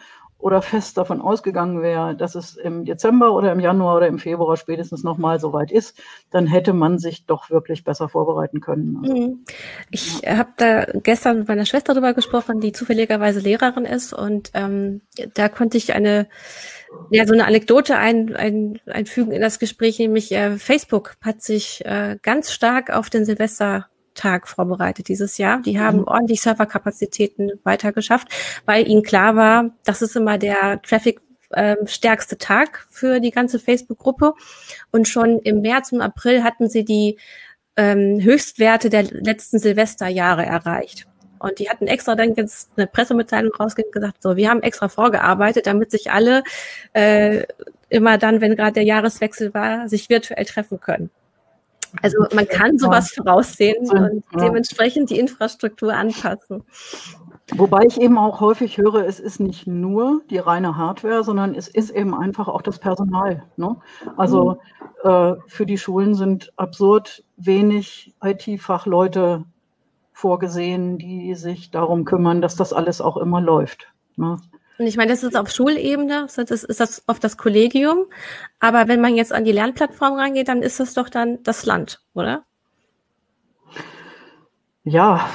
oder 0.43 0.61
fest 0.61 0.99
davon 0.99 1.21
ausgegangen 1.21 1.83
wäre, 1.83 2.17
dass 2.17 2.35
es 2.35 2.57
im 2.57 2.85
Dezember 2.85 3.33
oder 3.33 3.53
im 3.53 3.61
Januar 3.61 3.97
oder 3.97 4.09
im 4.09 4.19
Februar 4.19 4.57
spätestens 4.57 5.05
nochmal 5.05 5.39
so 5.39 5.53
weit 5.53 5.71
ist, 5.71 5.97
dann 6.31 6.49
hätte 6.49 6.73
man 6.73 6.99
sich 6.99 7.27
doch 7.27 7.49
wirklich 7.49 7.85
besser 7.85 8.09
vorbereiten 8.09 8.61
können. 8.61 8.93
Mhm. 9.01 9.45
ich 9.91 10.21
ja. 10.23 10.39
habe 10.39 10.51
da 10.57 10.85
gestern 11.01 11.39
mit 11.39 11.49
meiner 11.49 11.65
Schwester 11.65 11.95
darüber 11.95 12.13
gesprochen, 12.13 12.61
die 12.61 12.73
zufälligerweise 12.73 13.39
Lehrerin 13.39 13.85
ist 13.85 14.13
und 14.13 14.51
ähm, 14.55 15.03
da 15.35 15.49
konnte 15.49 15.79
ich 15.79 15.95
eine 15.95 16.27
ja, 17.11 17.25
so 17.25 17.33
eine 17.33 17.47
Anekdote 17.47 17.97
ein, 17.97 18.35
ein, 18.37 18.79
einfügen 18.87 19.33
in 19.33 19.41
das 19.41 19.59
Gespräch, 19.59 19.99
nämlich 19.99 20.33
äh, 20.33 20.59
Facebook 20.59 21.15
hat 21.23 21.41
sich 21.41 21.85
äh, 21.87 22.19
ganz 22.21 22.53
stark 22.53 22.91
auf 22.91 23.09
den 23.09 23.25
Silvester 23.25 23.87
Tag 24.15 24.49
vorbereitet 24.49 25.09
dieses 25.09 25.39
Jahr. 25.39 25.61
Die 25.63 25.81
haben 25.81 25.99
mhm. 25.99 26.09
ordentlich 26.09 26.43
Serverkapazitäten 26.43 27.53
weitergeschafft, 27.65 28.29
weil 28.67 28.89
ihnen 28.89 29.03
klar 29.03 29.37
war, 29.37 29.71
das 29.85 30.03
ist 30.03 30.17
immer 30.17 30.39
der 30.39 30.81
Traffic 30.83 31.21
äh, 31.51 31.77
stärkste 31.87 32.39
Tag 32.39 32.87
für 32.91 33.21
die 33.21 33.31
ganze 33.31 33.59
Facebook-Gruppe. 33.59 34.35
Und 34.91 35.09
schon 35.09 35.39
im 35.41 35.61
März 35.61 35.93
und 35.93 36.01
April 36.01 36.43
hatten 36.43 36.69
sie 36.69 36.85
die 36.85 37.19
ähm, 37.77 38.21
Höchstwerte 38.21 38.91
der 38.91 39.05
letzten 39.05 39.59
Silvesterjahre 39.59 40.45
erreicht. 40.45 41.07
Und 41.39 41.59
die 41.59 41.69
hatten 41.69 41.89
extra 41.89 42.15
dann 42.15 42.35
jetzt 42.35 42.71
eine 42.77 42.87
Pressemitteilung 42.87 43.53
rausgegeben 43.53 43.89
und 43.89 44.01
gesagt, 44.01 44.23
so, 44.23 44.37
wir 44.37 44.49
haben 44.49 44.63
extra 44.63 44.89
vorgearbeitet, 44.89 45.67
damit 45.67 45.91
sich 45.91 46.13
alle 46.13 46.45
äh, 46.93 47.43
immer 47.89 48.17
dann, 48.17 48.41
wenn 48.41 48.55
gerade 48.55 48.75
der 48.75 48.85
Jahreswechsel 48.85 49.53
war, 49.53 49.89
sich 49.89 50.09
virtuell 50.09 50.45
treffen 50.45 50.81
können. 50.81 51.11
Also 52.01 52.25
man 52.35 52.49
kann 52.49 52.79
sowas 52.79 53.13
voraussehen 53.13 53.91
und 53.91 54.25
dementsprechend 54.35 55.11
die 55.11 55.19
Infrastruktur 55.19 55.95
anpassen. 55.95 56.65
Wobei 57.55 57.85
ich 57.87 58.01
eben 58.01 58.17
auch 58.17 58.41
häufig 58.41 58.79
höre, 58.79 59.07
es 59.07 59.21
ist 59.21 59.41
nicht 59.41 59.67
nur 59.67 60.23
die 60.31 60.39
reine 60.39 60.77
Hardware, 60.77 61.23
sondern 61.23 61.55
es 61.55 61.69
ist 61.69 61.91
eben 61.91 62.15
einfach 62.15 62.49
auch 62.49 62.63
das 62.63 62.79
Personal. 62.79 63.43
Ne? 63.57 63.77
Also 64.17 64.59
mhm. 65.05 65.11
äh, 65.11 65.35
für 65.49 65.67
die 65.67 65.77
Schulen 65.77 66.15
sind 66.15 66.53
absurd 66.57 67.25
wenig 67.37 68.15
IT-Fachleute 68.23 69.45
vorgesehen, 70.13 70.99
die 70.99 71.35
sich 71.35 71.71
darum 71.71 72.05
kümmern, 72.05 72.41
dass 72.41 72.57
das 72.57 72.73
alles 72.73 73.01
auch 73.01 73.17
immer 73.17 73.41
läuft. 73.41 73.93
Ne? 74.17 74.37
Und 74.79 74.87
ich 74.87 74.97
meine, 74.97 75.11
das 75.11 75.23
ist 75.23 75.37
auf 75.37 75.51
Schulebene, 75.51 76.27
das 76.35 76.51
ist 76.51 76.81
das 76.81 77.05
auf 77.07 77.21
das 77.21 77.37
Kollegium. 77.37 78.07
Aber 78.59 78.89
wenn 78.89 79.01
man 79.01 79.15
jetzt 79.15 79.33
an 79.33 79.45
die 79.45 79.53
Lernplattform 79.53 80.15
reingeht, 80.15 80.49
dann 80.49 80.63
ist 80.63 80.81
das 80.81 80.95
doch 80.95 81.09
dann 81.09 81.43
das 81.43 81.67
Land, 81.67 82.01
oder? 82.15 82.45
Ja, 84.85 85.29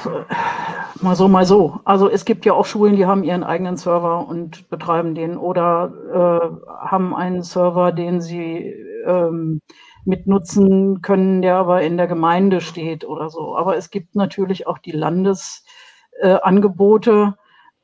mal 1.00 1.16
so, 1.16 1.26
mal 1.26 1.46
so. 1.46 1.80
Also 1.84 2.10
es 2.10 2.26
gibt 2.26 2.44
ja 2.44 2.52
auch 2.52 2.66
Schulen, 2.66 2.96
die 2.96 3.06
haben 3.06 3.24
ihren 3.24 3.44
eigenen 3.44 3.78
Server 3.78 4.28
und 4.28 4.68
betreiben 4.68 5.14
den 5.14 5.38
oder 5.38 5.90
äh, 6.12 6.50
haben 6.86 7.16
einen 7.16 7.42
Server, 7.42 7.92
den 7.92 8.20
sie 8.20 8.74
ähm, 9.06 9.62
mitnutzen 10.04 11.00
können, 11.00 11.40
der 11.40 11.56
aber 11.56 11.80
in 11.82 11.96
der 11.96 12.08
Gemeinde 12.08 12.60
steht 12.60 13.06
oder 13.06 13.30
so. 13.30 13.56
Aber 13.56 13.76
es 13.76 13.88
gibt 13.90 14.14
natürlich 14.16 14.66
auch 14.66 14.78
die 14.78 14.92
Landesangebote, 14.92 17.12
äh, 17.12 17.24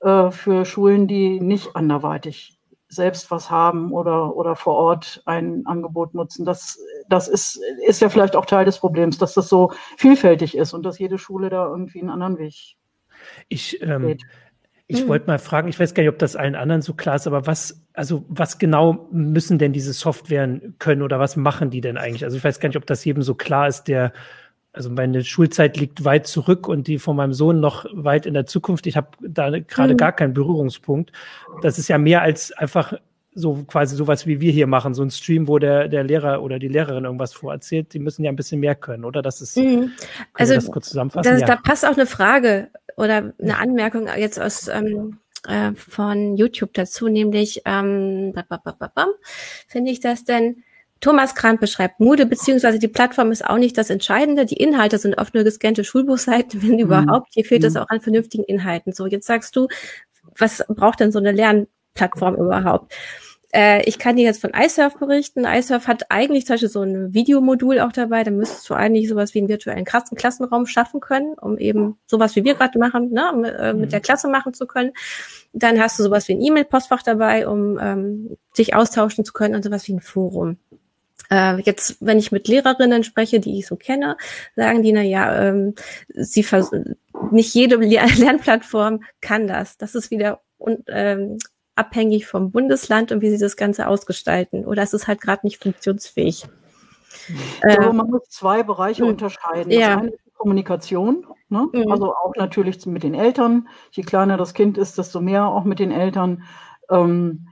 äh, 0.05 0.31
für 0.31 0.65
Schulen, 0.65 1.09
die 1.09 1.41
nicht 1.41 1.75
anderweitig 1.75 2.59
selbst 2.89 3.31
was 3.31 3.51
haben 3.51 3.93
oder, 3.93 4.37
oder 4.37 4.55
vor 4.55 4.75
Ort 4.75 5.23
ein 5.27 5.67
Angebot 5.67 6.15
nutzen. 6.15 6.45
Das, 6.45 6.79
das 7.09 7.27
ist, 7.27 7.61
ist 7.87 8.01
ja 8.01 8.09
vielleicht 8.09 8.37
auch 8.37 8.47
Teil 8.47 8.65
des 8.65 8.79
Problems, 8.79 9.19
dass 9.19 9.35
das 9.35 9.49
so 9.49 9.73
vielfältig 9.97 10.57
ist 10.57 10.73
und 10.73 10.85
dass 10.85 10.99
jede 10.99 11.19
Schule 11.19 11.51
da 11.51 11.67
irgendwie 11.67 12.01
einen 12.01 12.11
anderen 12.11 12.39
Weg 12.39 12.77
ich, 13.49 13.81
ähm, 13.83 14.17
Ich 14.87 15.01
hm. 15.01 15.09
wollte 15.09 15.27
mal 15.27 15.39
fragen, 15.39 15.69
ich 15.69 15.81
weiß 15.81 15.95
gar 15.95 16.03
nicht, 16.03 16.11
ob 16.11 16.19
das 16.19 16.37
allen 16.37 16.55
anderen 16.55 16.83
so 16.83 16.93
klar 16.95 17.17
ist, 17.17 17.27
aber 17.27 17.47
was, 17.47 17.87
also 17.95 18.25
was 18.29 18.59
genau 18.59 19.09
müssen 19.11 19.59
denn 19.59 19.73
diese 19.73 19.95
Softwaren 19.95 20.75
können 20.79 21.03
oder 21.03 21.19
was 21.19 21.37
machen 21.37 21.71
die 21.71 21.81
denn 21.81 21.97
eigentlich? 21.97 22.25
Also 22.25 22.37
ich 22.37 22.45
weiß 22.45 22.61
gar 22.61 22.69
nicht, 22.69 22.77
ob 22.77 22.87
das 22.87 23.05
jedem 23.05 23.23
so 23.23 23.35
klar 23.35 23.67
ist, 23.67 23.85
der 23.85 24.13
also 24.75 24.91
meine 24.91 25.25
Schulzeit 25.25 25.77
liegt 25.77 26.05
weit 26.05 26.27
zurück 26.27 26.69
und 26.69 26.89
die 26.89 26.99
von 26.99 27.17
meinem 27.17 27.33
Sohn 27.33 27.61
noch 27.61 27.87
weit 27.93 28.27
in 28.27 28.35
der 28.35 28.47
Zukunft. 28.47 28.87
Ich 28.87 28.97
habe 28.97 29.09
da 29.21 29.51
gerade 29.61 29.95
mhm. 29.95 29.99
gar 29.99 30.13
keinen 30.13 30.35
Berührungspunkt. 30.35 31.13
Das 31.63 31.79
ist 31.79 31.89
ja 31.89 31.97
mehr 31.97 32.23
als 32.23 32.53
einfach 32.53 32.95
so 33.35 33.65
quasi 33.67 33.97
sowas 33.97 34.27
wie 34.27 34.41
wir 34.41 34.53
hier 34.53 34.67
machen, 34.67 34.95
so 34.95 35.03
ein 35.03 35.11
Stream, 35.11 35.49
wo 35.49 35.59
der, 35.59 35.89
der 35.89 36.05
Lehrer 36.05 36.43
oder 36.43 36.59
die 36.59 36.69
Lehrerin 36.69 37.05
irgendwas 37.05 37.33
vorerzählt, 37.33 37.93
die 37.93 37.99
müssen 37.99 38.25
ja 38.25 38.31
ein 38.31 38.37
bisschen 38.37 38.61
mehr 38.61 38.75
können, 38.77 39.05
oder? 39.05 39.23
Das 39.23 39.41
ist, 39.41 39.57
mhm. 39.57 39.93
also 40.35 40.55
das 40.55 40.71
kurz 40.71 40.89
zusammenfassen. 40.89 41.33
Das, 41.33 41.41
ja. 41.41 41.47
Da 41.47 41.57
passt 41.57 41.85
auch 41.85 41.95
eine 41.95 42.07
Frage 42.07 42.69
oder 42.97 43.33
eine 43.41 43.59
Anmerkung 43.59 44.09
jetzt 44.17 44.41
aus 44.41 44.69
ähm, 44.69 45.19
äh, 45.49 45.73
von 45.75 46.37
YouTube 46.37 46.75
dazu, 46.75 47.09
nämlich 47.09 47.63
ähm, 47.65 48.35
finde 49.67 49.91
ich 49.91 50.01
das 50.01 50.25
denn 50.25 50.63
Thomas 51.05 51.35
Kramp 51.35 51.61
beschreibt, 51.61 52.01
Moodle 52.01 52.25
beziehungsweise 52.25 52.79
die 52.79 52.89
Plattform 52.89 53.31
ist 53.31 53.45
auch 53.45 53.59
nicht 53.59 53.77
das 53.77 53.91
Entscheidende. 53.91 54.47
Die 54.47 54.57
Inhalte 54.57 54.97
sind 54.97 55.19
oft 55.19 55.35
nur 55.35 55.45
gescannte 55.45 55.85
Schulbuchseiten, 55.85 56.63
wenn 56.63 56.73
mhm. 56.73 56.79
überhaupt. 56.79 57.29
Hier 57.35 57.45
fehlt 57.45 57.63
es 57.63 57.75
mhm. 57.75 57.81
auch 57.81 57.89
an 57.91 58.01
vernünftigen 58.01 58.45
Inhalten. 58.45 58.95
So, 58.95 59.07
jetzt 59.07 59.27
sagst 59.27 59.55
du, 59.55 59.69
was 60.39 60.65
braucht 60.67 61.01
denn 61.01 61.13
so 61.13 61.19
eine 61.19 61.33
Lernplattform 61.33 62.37
überhaupt? 62.37 62.95
Äh, 63.53 63.83
ich 63.85 63.99
kann 63.99 64.17
dir 64.17 64.25
jetzt 64.25 64.41
von 64.41 64.53
iSurf 64.55 64.97
berichten. 64.97 65.45
iSurf 65.45 65.89
hat 65.89 66.11
eigentlich 66.11 66.47
zum 66.47 66.55
Beispiel 66.55 66.71
so 66.71 66.81
ein 66.81 67.13
Videomodul 67.13 67.81
auch 67.81 67.93
dabei. 67.93 68.25
Da 68.25 68.31
müsstest 68.31 68.71
du 68.71 68.73
eigentlich 68.73 69.07
sowas 69.07 69.35
wie 69.35 69.41
einen 69.41 69.49
virtuellen 69.49 69.85
Klassenraum 69.85 70.65
schaffen 70.65 71.01
können, 71.01 71.35
um 71.35 71.59
eben 71.59 71.99
sowas 72.07 72.35
wie 72.35 72.45
wir 72.45 72.55
gerade 72.55 72.79
machen, 72.79 73.13
ne, 73.13 73.55
äh, 73.59 73.75
mit 73.75 73.87
mhm. 73.87 73.91
der 73.91 74.01
Klasse 74.01 74.29
machen 74.29 74.55
zu 74.55 74.67
können. 74.67 74.93
Dann 75.53 75.79
hast 75.79 75.99
du 75.99 76.03
sowas 76.03 76.29
wie 76.29 76.33
ein 76.33 76.41
E-Mail-Postfach 76.41 77.03
dabei, 77.03 77.47
um 77.47 77.79
ähm, 77.79 78.39
sich 78.55 78.75
austauschen 78.75 79.27
zu 79.27 79.35
können 79.35 79.55
und 79.55 79.63
sowas 79.63 79.87
wie 79.87 79.93
ein 79.93 80.01
Forum. 80.01 80.57
Äh, 81.31 81.61
jetzt, 81.63 81.97
wenn 82.01 82.19
ich 82.19 82.33
mit 82.33 82.49
Lehrerinnen 82.49 83.05
spreche, 83.05 83.41
die 83.41 83.59
ich 83.59 83.67
so 83.67 83.77
kenne, 83.77 84.17
sagen 84.57 84.83
die, 84.83 84.93
na 84.93 85.03
ja, 85.03 85.49
ähm, 85.49 85.75
sie 86.09 86.45
nicht 87.31 87.55
jede 87.55 87.77
Lernplattform 87.77 89.03
kann 89.21 89.47
das. 89.47 89.77
Das 89.79 89.95
ist 89.95 90.11
wieder 90.11 90.41
und, 90.59 90.85
ähm, 90.89 91.39
abhängig 91.77 92.27
vom 92.27 92.53
Bundesland 92.53 93.11
und 93.13 93.21
wie 93.21 93.31
sie 93.31 93.39
das 93.39 93.57
Ganze 93.57 93.89
ausgestalten. 93.89 94.65
Oder 94.65 94.83
es 94.83 94.93
ist 94.93 95.09
halt 95.09 95.21
gerade 95.21 95.45
nicht 95.45 95.63
funktionsfähig. 95.63 96.45
Also 97.63 97.93
man 97.93 98.11
muss 98.11 98.29
zwei 98.29 98.63
Bereiche. 98.63 99.03
Hm. 99.03 99.11
unterscheiden. 99.11 99.71
Das 99.71 99.79
ja. 99.79 99.99
eine 99.99 100.11
ist 100.11 100.27
die 100.27 100.31
Kommunikation, 100.33 101.27
ne? 101.49 101.69
mhm. 101.73 101.91
also 101.91 102.15
auch 102.15 102.33
natürlich 102.37 102.85
mit 102.87 103.03
den 103.03 103.15
Eltern. 103.15 103.69
Je 103.93 104.03
kleiner 104.03 104.37
das 104.37 104.55
Kind 104.55 104.79
ist, 104.79 104.99
desto 104.99 105.21
mehr 105.21 105.47
auch 105.47 105.65
mit 105.65 105.79
den 105.79 105.91
Eltern. 105.91 106.43
Ähm, 106.91 107.49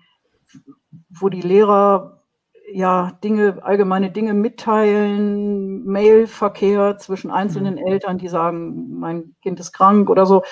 wo 1.08 1.28
die 1.28 1.40
Lehrer 1.40 2.21
ja, 2.74 3.12
Dinge, 3.22 3.58
allgemeine 3.62 4.10
Dinge 4.10 4.34
mitteilen, 4.34 5.84
Mailverkehr 5.84 6.98
zwischen 6.98 7.30
einzelnen 7.30 7.74
mhm. 7.74 7.86
Eltern, 7.86 8.18
die 8.18 8.28
sagen, 8.28 8.98
mein 8.98 9.34
Kind 9.42 9.60
ist 9.60 9.72
krank 9.72 10.10
oder 10.10 10.26
so. 10.26 10.42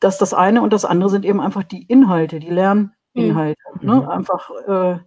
Das 0.00 0.14
ist 0.14 0.22
das 0.22 0.34
eine 0.34 0.62
und 0.62 0.72
das 0.72 0.84
andere 0.84 1.10
sind 1.10 1.24
eben 1.24 1.40
einfach 1.40 1.62
die 1.62 1.82
Inhalte, 1.82 2.40
die 2.40 2.48
Lerninhalte. 2.48 3.60
Mhm. 3.80 3.86
Ne? 3.88 4.10
Einfach 4.10 4.50
äh, 4.66 4.98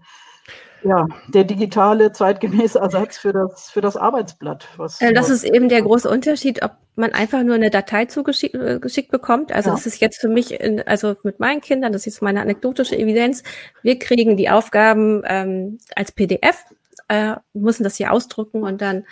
ja, 0.83 1.07
der 1.27 1.43
digitale 1.43 2.11
zeitgemäße 2.11 2.79
Ersatz 2.79 3.17
für 3.17 3.33
das, 3.33 3.69
für 3.69 3.81
das 3.81 3.97
Arbeitsblatt. 3.97 4.67
Was 4.77 5.01
äh, 5.01 5.13
das 5.13 5.29
ist 5.29 5.43
eben 5.43 5.69
der 5.69 5.81
große 5.81 6.09
Unterschied, 6.09 6.63
ob 6.63 6.71
man 6.95 7.11
einfach 7.11 7.43
nur 7.43 7.55
eine 7.55 7.69
Datei 7.69 8.05
zugeschickt 8.05 8.55
äh, 8.55 8.79
geschickt 8.79 9.11
bekommt. 9.11 9.51
Also 9.51 9.69
ja. 9.69 9.75
das 9.75 9.85
ist 9.85 9.99
jetzt 10.01 10.19
für 10.19 10.27
mich, 10.27 10.59
in, 10.59 10.81
also 10.81 11.15
mit 11.23 11.39
meinen 11.39 11.61
Kindern, 11.61 11.93
das 11.93 12.07
ist 12.07 12.21
meine 12.21 12.41
anekdotische 12.41 12.97
Evidenz, 12.97 13.43
wir 13.81 13.97
kriegen 13.97 14.37
die 14.37 14.49
Aufgaben 14.49 15.23
ähm, 15.25 15.79
als 15.95 16.11
PDF, 16.11 16.65
äh, 17.07 17.35
müssen 17.53 17.83
das 17.83 17.95
hier 17.95 18.11
ausdrucken 18.11 18.63
und 18.63 18.81
dann 18.81 19.05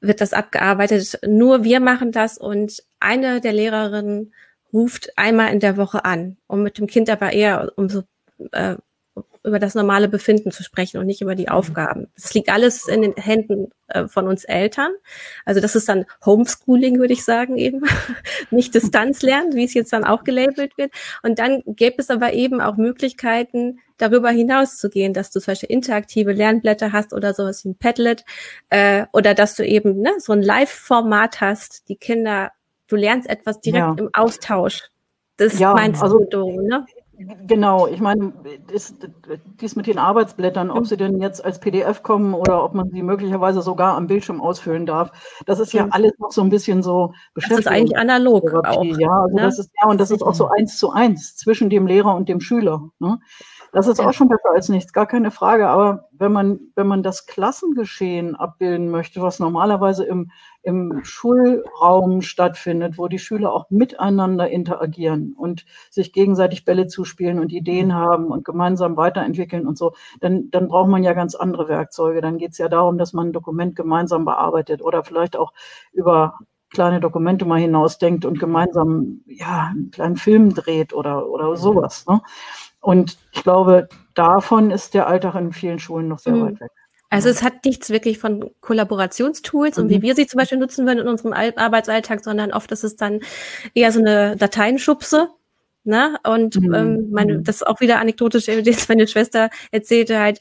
wird 0.00 0.20
das 0.20 0.32
abgearbeitet. 0.32 1.20
Nur 1.26 1.64
wir 1.64 1.80
machen 1.80 2.12
das 2.12 2.38
und 2.38 2.82
eine 2.98 3.40
der 3.40 3.52
Lehrerinnen 3.52 4.32
ruft 4.72 5.12
einmal 5.16 5.52
in 5.52 5.60
der 5.60 5.76
Woche 5.76 6.04
an, 6.04 6.36
um 6.46 6.62
mit 6.62 6.78
dem 6.78 6.86
Kind 6.86 7.10
aber 7.10 7.32
eher 7.32 7.72
um 7.76 7.88
so 7.88 8.02
äh, 8.52 8.76
über 9.42 9.58
das 9.58 9.74
normale 9.74 10.08
Befinden 10.08 10.50
zu 10.50 10.62
sprechen 10.62 10.98
und 10.98 11.06
nicht 11.06 11.22
über 11.22 11.34
die 11.34 11.44
mhm. 11.44 11.52
Aufgaben. 11.52 12.08
Das 12.14 12.34
liegt 12.34 12.50
alles 12.50 12.86
in 12.88 13.02
den 13.02 13.14
Händen 13.14 13.70
äh, 13.88 14.06
von 14.06 14.28
uns 14.28 14.44
Eltern. 14.44 14.92
Also 15.44 15.60
das 15.60 15.76
ist 15.76 15.88
dann 15.88 16.04
Homeschooling, 16.24 16.98
würde 16.98 17.14
ich 17.14 17.24
sagen, 17.24 17.56
eben. 17.56 17.82
nicht 18.50 18.74
Distanzlernen, 18.74 19.54
wie 19.54 19.64
es 19.64 19.74
jetzt 19.74 19.92
dann 19.92 20.04
auch 20.04 20.24
gelabelt 20.24 20.76
wird. 20.76 20.92
Und 21.22 21.38
dann 21.38 21.62
gäbe 21.66 21.96
es 21.98 22.10
aber 22.10 22.34
eben 22.34 22.60
auch 22.60 22.76
Möglichkeiten, 22.76 23.80
darüber 23.96 24.30
hinaus 24.30 24.76
zu 24.78 24.90
gehen, 24.90 25.12
dass 25.12 25.30
du 25.30 25.40
zum 25.40 25.52
Beispiel 25.52 25.70
interaktive 25.70 26.32
Lernblätter 26.32 26.92
hast 26.92 27.12
oder 27.12 27.34
sowas 27.34 27.64
wie 27.64 27.70
ein 27.70 27.76
Padlet 27.76 28.24
äh, 28.70 29.06
oder 29.12 29.34
dass 29.34 29.56
du 29.56 29.64
eben 29.64 30.00
ne, 30.00 30.12
so 30.18 30.32
ein 30.32 30.42
Live-Format 30.42 31.40
hast, 31.40 31.88
die 31.88 31.96
Kinder, 31.96 32.52
du 32.88 32.96
lernst 32.96 33.28
etwas 33.28 33.60
direkt 33.60 33.84
ja. 33.84 33.94
im 33.98 34.10
Austausch. 34.12 34.90
Das 35.36 35.58
ja, 35.58 35.72
meinst 35.72 36.02
also, 36.02 36.24
du, 36.24 36.60
ne? 36.60 36.84
Genau, 37.46 37.86
ich 37.86 38.00
meine, 38.00 38.32
dies, 38.72 38.94
dies 39.60 39.76
mit 39.76 39.86
den 39.86 39.98
Arbeitsblättern, 39.98 40.70
ob 40.70 40.86
sie 40.86 40.96
denn 40.96 41.20
jetzt 41.20 41.44
als 41.44 41.60
PDF 41.60 42.02
kommen 42.02 42.32
oder 42.32 42.64
ob 42.64 42.74
man 42.74 42.88
sie 42.90 43.02
möglicherweise 43.02 43.60
sogar 43.60 43.96
am 43.96 44.06
Bildschirm 44.06 44.40
ausfüllen 44.40 44.86
darf, 44.86 45.12
das 45.44 45.60
ist 45.60 45.74
ja 45.74 45.88
alles 45.90 46.12
noch 46.18 46.32
so 46.32 46.40
ein 46.40 46.48
bisschen 46.48 46.82
so 46.82 47.12
beschäftigt. 47.34 47.66
Das 47.66 47.66
ist 47.66 47.78
eigentlich 47.78 47.98
analog 47.98 48.54
auch. 48.64 48.84
Ja, 48.84 49.22
also 49.22 49.36
ne? 49.36 49.42
das 49.42 49.58
ist 49.58 49.70
ja 49.80 49.88
und 49.88 50.00
das 50.00 50.10
ist 50.10 50.22
auch 50.22 50.34
so 50.34 50.48
eins 50.48 50.78
zu 50.78 50.90
eins 50.92 51.36
zwischen 51.36 51.68
dem 51.68 51.86
Lehrer 51.86 52.14
und 52.14 52.28
dem 52.28 52.40
Schüler. 52.40 52.90
Ne? 52.98 53.18
Das 53.72 53.86
ist 53.86 53.98
ja. 53.98 54.08
auch 54.08 54.12
schon 54.12 54.28
besser 54.28 54.50
als 54.52 54.68
nichts, 54.68 54.92
gar 54.92 55.06
keine 55.06 55.30
Frage. 55.30 55.68
Aber 55.68 56.08
wenn 56.12 56.32
man, 56.32 56.60
wenn 56.74 56.86
man 56.86 57.02
das 57.02 57.26
Klassengeschehen 57.26 58.34
abbilden 58.34 58.90
möchte, 58.90 59.22
was 59.22 59.38
normalerweise 59.38 60.04
im, 60.04 60.30
im 60.62 61.00
Schulraum 61.04 62.22
stattfindet, 62.22 62.98
wo 62.98 63.06
die 63.06 63.18
Schüler 63.18 63.52
auch 63.52 63.70
miteinander 63.70 64.48
interagieren 64.50 65.34
und 65.36 65.66
sich 65.90 66.12
gegenseitig 66.12 66.64
Bälle 66.64 66.88
zuspielen 66.88 67.38
und 67.38 67.52
Ideen 67.52 67.94
haben 67.94 68.26
und 68.26 68.44
gemeinsam 68.44 68.96
weiterentwickeln 68.96 69.66
und 69.66 69.78
so, 69.78 69.92
dann, 70.20 70.50
dann 70.50 70.68
braucht 70.68 70.88
man 70.88 71.04
ja 71.04 71.12
ganz 71.12 71.34
andere 71.34 71.68
Werkzeuge. 71.68 72.20
Dann 72.20 72.38
geht 72.38 72.52
es 72.52 72.58
ja 72.58 72.68
darum, 72.68 72.98
dass 72.98 73.12
man 73.12 73.28
ein 73.28 73.32
Dokument 73.32 73.76
gemeinsam 73.76 74.24
bearbeitet 74.24 74.82
oder 74.82 75.04
vielleicht 75.04 75.36
auch 75.36 75.52
über 75.92 76.38
kleine 76.70 77.00
Dokumente 77.00 77.44
mal 77.44 77.60
hinausdenkt 77.60 78.24
und 78.24 78.38
gemeinsam 78.38 79.22
ja 79.26 79.70
einen 79.70 79.90
kleinen 79.90 80.16
Film 80.16 80.54
dreht 80.54 80.92
oder 80.92 81.28
oder 81.28 81.56
sowas. 81.56 82.06
Ne? 82.06 82.20
Und 82.80 83.18
ich 83.32 83.42
glaube, 83.42 83.88
davon 84.14 84.70
ist 84.70 84.94
der 84.94 85.06
Alltag 85.06 85.34
in 85.34 85.52
vielen 85.52 85.78
Schulen 85.78 86.08
noch 86.08 86.18
sehr 86.18 86.34
mhm. 86.34 86.46
weit 86.46 86.60
weg. 86.60 86.70
Also 87.12 87.28
es 87.28 87.42
hat 87.42 87.64
nichts 87.64 87.90
wirklich 87.90 88.18
von 88.18 88.50
Kollaborationstools 88.60 89.76
mhm. 89.76 89.82
und 89.82 89.90
wie 89.90 89.98
mhm. 89.98 90.02
wir 90.02 90.14
sie 90.14 90.26
zum 90.26 90.38
Beispiel 90.38 90.58
nutzen 90.58 90.86
würden 90.86 91.00
in 91.00 91.08
unserem 91.08 91.32
Arbeitsalltag, 91.32 92.22
sondern 92.22 92.52
oft 92.52 92.70
ist 92.70 92.84
es 92.84 92.96
dann 92.96 93.20
eher 93.74 93.90
so 93.90 93.98
eine 93.98 94.36
Dateienschubse. 94.36 95.28
Ne? 95.82 96.18
Und 96.24 96.60
mhm. 96.60 96.74
ähm, 96.74 97.10
meine, 97.10 97.38
mhm. 97.38 97.44
das 97.44 97.56
ist 97.56 97.66
auch 97.66 97.80
wieder 97.80 97.98
anekdotisch, 97.98 98.46
meine 98.88 99.08
Schwester 99.08 99.50
erzählte 99.72 100.20
halt, 100.20 100.40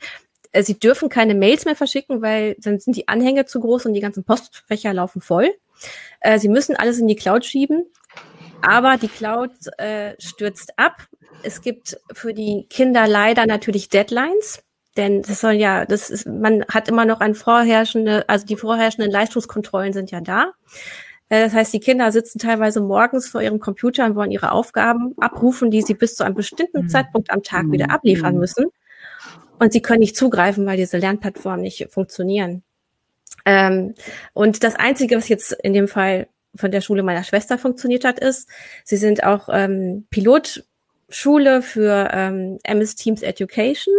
äh, 0.51 0.63
sie 0.63 0.79
dürfen 0.79 1.10
keine 1.10 1.34
Mails 1.34 1.65
mehr 1.65 1.75
verschicken, 1.75 2.22
weil 2.22 2.55
dann 2.60 2.79
sind 2.79 2.96
die 2.96 3.08
Anhänge 3.08 3.46
zu 3.46 3.60
groß 3.60 3.86
und 3.86 3.93
die 3.93 4.01
ganzen 4.01 4.24
Postfächer 4.24 4.93
laufen 4.93 5.22
voll. 5.22 5.51
Äh, 6.19 6.39
sie 6.39 6.50
müssen 6.50 6.75
alles 6.75 7.00
in 7.00 7.08
die 7.08 7.15
Cloud 7.15 7.46
schieben, 7.46 7.86
aber 8.62 8.98
die 8.98 9.08
Cloud 9.08 9.51
äh, 9.78 10.13
stürzt 10.20 10.78
ab. 10.78 11.08
Es 11.44 11.62
gibt 11.62 11.98
für 12.13 12.34
die 12.34 12.66
Kinder 12.70 13.08
leider 13.08 13.46
natürlich 13.46 13.89
Deadlines. 13.89 14.63
Denn 14.98 15.22
das 15.22 15.39
soll 15.39 15.54
ja, 15.54 15.86
das 15.86 16.10
ist, 16.10 16.28
man 16.28 16.66
hat 16.68 16.89
immer 16.89 17.06
noch 17.06 17.22
ein 17.22 17.36
vorherrschende, 17.36 18.28
also 18.28 18.46
die 18.46 18.56
vorherrschenden 18.56 19.12
Leistungskontrollen 19.12 19.94
sind 19.94 20.12
ja 20.12 20.20
da. 20.20 20.51
Äh, 21.30 21.46
das 21.46 21.54
heißt, 21.54 21.74
die 21.74 21.80
Kinder 21.80 22.12
sitzen 22.12 22.39
teilweise 22.39 22.82
morgens 22.82 23.30
vor 23.30 23.42
ihrem 23.42 23.60
Computer 23.60 24.06
und 24.06 24.16
wollen 24.16 24.32
ihre 24.32 24.51
Aufgaben 24.51 25.13
abrufen, 25.18 25.72
die 25.72 25.84
sie 25.84 25.94
bis 25.94 26.16
zu 26.16 26.24
einem 26.24 26.36
bestimmten 26.36 26.84
mhm. 26.84 26.89
Zeitpunkt 26.89 27.32
am 27.32 27.44
Tag 27.44 27.72
wieder 27.72 27.92
abliefern 27.92 28.34
mhm. 28.34 28.39
müssen. 28.39 28.66
Und 29.60 29.74
sie 29.74 29.82
können 29.82 30.00
nicht 30.00 30.18
zugreifen, 30.18 30.66
weil 30.66 30.78
diese 30.78 30.98
Lernplattformen 30.98 31.62
nicht 31.62 31.88
funktionieren. 31.92 32.63
Ähm, 33.46 33.94
und 34.34 34.63
das 34.63 34.75
Einzige, 34.75 35.18
was 35.18 35.30
jetzt 35.30 35.51
in 35.63 35.74
dem 35.74 35.88
Fall 35.88 36.28
von 36.56 36.72
der 36.72 36.82
Schule 36.82 37.03
meiner 37.03 37.24
Schwester 37.24 37.58
funktioniert 37.58 38.06
hat, 38.06 38.20
ist, 38.20 38.50
sie 38.84 38.98
sind 38.98 39.24
auch 39.24 39.50
ähm, 39.51 40.08
Pilotschule 40.10 41.62
für 41.62 42.10
ähm, 42.12 42.60
MS 42.63 42.96
Teams 42.96 43.22
Education 43.22 43.94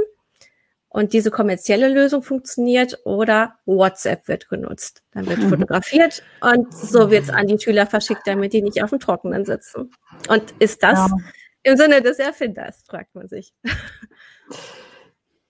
und 0.89 1.13
diese 1.13 1.31
kommerzielle 1.31 1.89
Lösung 1.89 2.23
funktioniert 2.23 2.99
oder 3.05 3.55
WhatsApp 3.65 4.27
wird 4.27 4.49
genutzt. 4.49 5.03
Dann 5.13 5.27
wird 5.27 5.39
mhm. 5.39 5.51
fotografiert 5.51 6.25
und 6.41 6.75
so 6.75 7.11
wird 7.11 7.25
es 7.25 7.31
an 7.31 7.47
die 7.47 7.59
Schüler 7.59 7.87
verschickt, 7.87 8.23
damit 8.27 8.53
die 8.53 8.63
nicht 8.63 8.83
auf 8.83 8.91
dem 8.91 8.99
Trockenen 8.99 9.45
sitzen. 9.45 9.93
Und 10.29 10.55
ist 10.59 10.83
das 10.83 10.99
ja. 10.99 11.17
im 11.63 11.77
Sinne 11.77 12.03
des 12.03 12.19
Erfinders, 12.19 12.83
fragt 12.87 13.15
man 13.15 13.29
sich. 13.29 13.53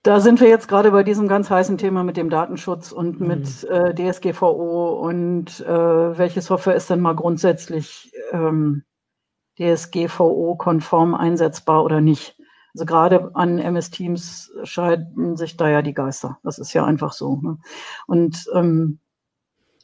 Da 0.03 0.19
sind 0.21 0.41
wir 0.41 0.49
jetzt 0.49 0.67
gerade 0.67 0.93
bei 0.93 1.03
diesem 1.03 1.29
ganz 1.29 1.51
heißen 1.51 1.77
Thema 1.77 2.05
mit 2.05 2.17
dem 2.17 2.31
Datenschutz 2.31 2.91
und 2.91 3.21
mhm. 3.21 3.27
mit 3.27 3.65
äh, 3.65 3.95
DSGVO 3.95 4.99
und 5.07 5.61
äh, 5.61 6.19
welche 6.19 6.41
Software 6.41 6.75
ist 6.75 6.89
denn 6.89 7.01
mal 7.01 7.15
grundsätzlich 7.15 8.13
ähm, 8.33 8.83
DSGVO-konform 9.59 11.15
einsetzbar 11.15 11.85
oder 11.85 12.01
nicht. 12.01 12.37
Also 12.75 12.87
gerade 12.87 13.31
an 13.35 13.59
MS 13.59 13.91
Teams 13.91 14.51
scheiden 14.63 15.37
sich 15.37 15.59
da 15.59 15.69
ja 15.69 15.83
die 15.83 15.93
Geister. 15.93 16.39
Das 16.45 16.59
ist 16.59 16.73
ja 16.73 16.85
einfach 16.85 17.13
so. 17.13 17.37
Ne? 17.43 17.59
Und 18.07 18.47
ähm, 18.55 19.01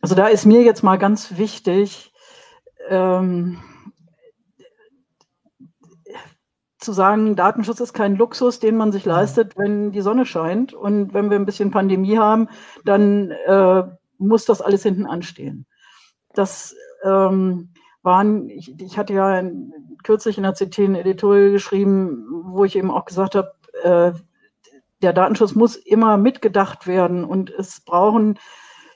also 0.01 0.15
da 0.15 0.29
ist 0.29 0.47
mir 0.47 0.63
jetzt 0.63 0.83
mal 0.83 0.97
ganz 0.97 1.37
wichtig, 1.37 2.15
ähm, 2.89 3.59
zu 6.79 6.93
sagen, 6.93 7.37
Datenschutz 7.37 7.81
ist 7.81 7.93
kein 7.93 8.17
Luxus, 8.17 8.61
den 8.61 8.77
man 8.77 8.93
sich 8.93 9.05
leistet, 9.05 9.57
wenn 9.57 9.93
die 9.93 10.03
Sonne 10.03 10.27
scheint. 10.27 10.75
Und 10.75 11.15
wenn 11.15 11.31
wir 11.31 11.39
ein 11.39 11.47
bisschen 11.47 11.71
Pandemie 11.71 12.19
haben, 12.19 12.49
dann 12.85 13.31
äh, 13.31 13.85
muss 14.19 14.45
das 14.45 14.61
alles 14.61 14.83
hinten 14.83 15.07
anstehen. 15.07 15.67
Das 16.35 16.75
ähm, 17.03 17.71
waren, 18.03 18.49
ich, 18.51 18.79
ich 18.81 18.99
hatte 18.99 19.15
ja 19.15 19.39
in, 19.39 19.73
kürzlich 20.03 20.37
in 20.37 20.45
der 20.45 20.53
CT 20.53 20.79
ein 20.79 20.95
Editorial 20.95 21.51
geschrieben, 21.51 22.27
wo 22.45 22.65
ich 22.65 22.77
eben 22.77 22.91
auch 22.91 23.05
gesagt 23.05 23.35
habe, 23.35 23.53
äh, 23.83 24.13
der 25.03 25.13
Datenschutz 25.13 25.55
muss 25.55 25.77
immer 25.77 26.17
mitgedacht 26.17 26.87
werden 26.87 27.25
und 27.25 27.51
es 27.51 27.81
brauchen 27.81 28.39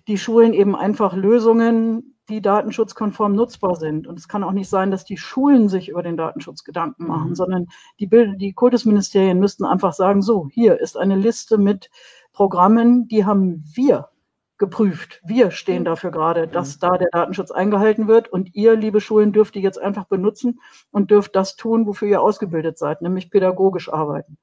die 0.08 0.18
Schulen 0.18 0.54
eben 0.54 0.74
einfach 0.74 1.14
Lösungen, 1.14 2.16
die 2.30 2.40
datenschutzkonform 2.40 3.34
nutzbar 3.34 3.76
sind. 3.76 4.06
Und 4.06 4.18
es 4.18 4.28
kann 4.28 4.44
auch 4.44 4.52
nicht 4.52 4.70
sein, 4.70 4.90
dass 4.90 5.04
die 5.04 5.18
Schulen 5.18 5.68
sich 5.68 5.88
über 5.88 6.02
den 6.02 6.16
Datenschutz 6.16 6.64
Gedanken 6.64 7.06
machen, 7.06 7.30
mhm. 7.30 7.34
sondern 7.34 7.66
die, 7.98 8.06
Bild 8.06 8.40
die 8.40 8.52
Kultusministerien 8.52 9.38
müssten 9.38 9.64
einfach 9.64 9.92
sagen, 9.92 10.22
so, 10.22 10.48
hier 10.50 10.80
ist 10.80 10.96
eine 10.96 11.16
Liste 11.16 11.58
mit 11.58 11.90
Programmen, 12.32 13.08
die 13.08 13.26
haben 13.26 13.64
wir 13.74 14.08
geprüft. 14.56 15.20
Wir 15.24 15.50
stehen 15.50 15.80
mhm. 15.80 15.86
dafür 15.86 16.12
gerade, 16.12 16.46
dass 16.46 16.76
mhm. 16.76 16.80
da 16.80 16.98
der 16.98 17.08
Datenschutz 17.10 17.50
eingehalten 17.50 18.06
wird. 18.06 18.28
Und 18.28 18.54
ihr, 18.54 18.76
liebe 18.76 19.00
Schulen, 19.00 19.32
dürft 19.32 19.56
die 19.56 19.60
jetzt 19.60 19.80
einfach 19.80 20.04
benutzen 20.04 20.60
und 20.92 21.10
dürft 21.10 21.34
das 21.34 21.56
tun, 21.56 21.86
wofür 21.86 22.08
ihr 22.08 22.22
ausgebildet 22.22 22.78
seid, 22.78 23.02
nämlich 23.02 23.30
pädagogisch 23.30 23.92
arbeiten. 23.92 24.38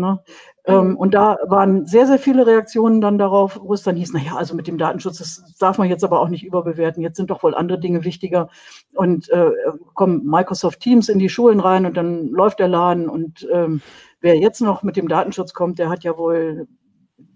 Ne? 0.00 0.20
Ähm, 0.64 0.96
und 0.96 1.14
da 1.14 1.38
waren 1.46 1.86
sehr, 1.86 2.06
sehr 2.06 2.18
viele 2.18 2.46
Reaktionen 2.46 3.00
dann 3.00 3.18
darauf, 3.18 3.58
wo 3.62 3.74
es 3.74 3.82
dann 3.82 3.96
hieß, 3.96 4.12
naja, 4.12 4.36
also 4.36 4.54
mit 4.54 4.66
dem 4.66 4.78
Datenschutz, 4.78 5.18
das 5.18 5.56
darf 5.58 5.78
man 5.78 5.88
jetzt 5.88 6.04
aber 6.04 6.20
auch 6.20 6.28
nicht 6.28 6.44
überbewerten. 6.44 7.02
Jetzt 7.02 7.16
sind 7.16 7.30
doch 7.30 7.42
wohl 7.42 7.54
andere 7.54 7.78
Dinge 7.78 8.04
wichtiger. 8.04 8.48
Und 8.94 9.28
äh, 9.30 9.50
kommen 9.94 10.24
Microsoft 10.24 10.80
Teams 10.80 11.08
in 11.08 11.18
die 11.18 11.28
Schulen 11.28 11.60
rein 11.60 11.86
und 11.86 11.96
dann 11.96 12.28
läuft 12.28 12.58
der 12.58 12.68
Laden. 12.68 13.08
Und 13.08 13.48
ähm, 13.52 13.82
wer 14.20 14.36
jetzt 14.36 14.60
noch 14.60 14.82
mit 14.82 14.96
dem 14.96 15.08
Datenschutz 15.08 15.52
kommt, 15.54 15.78
der 15.78 15.88
hat 15.88 16.04
ja 16.04 16.16
wohl 16.16 16.66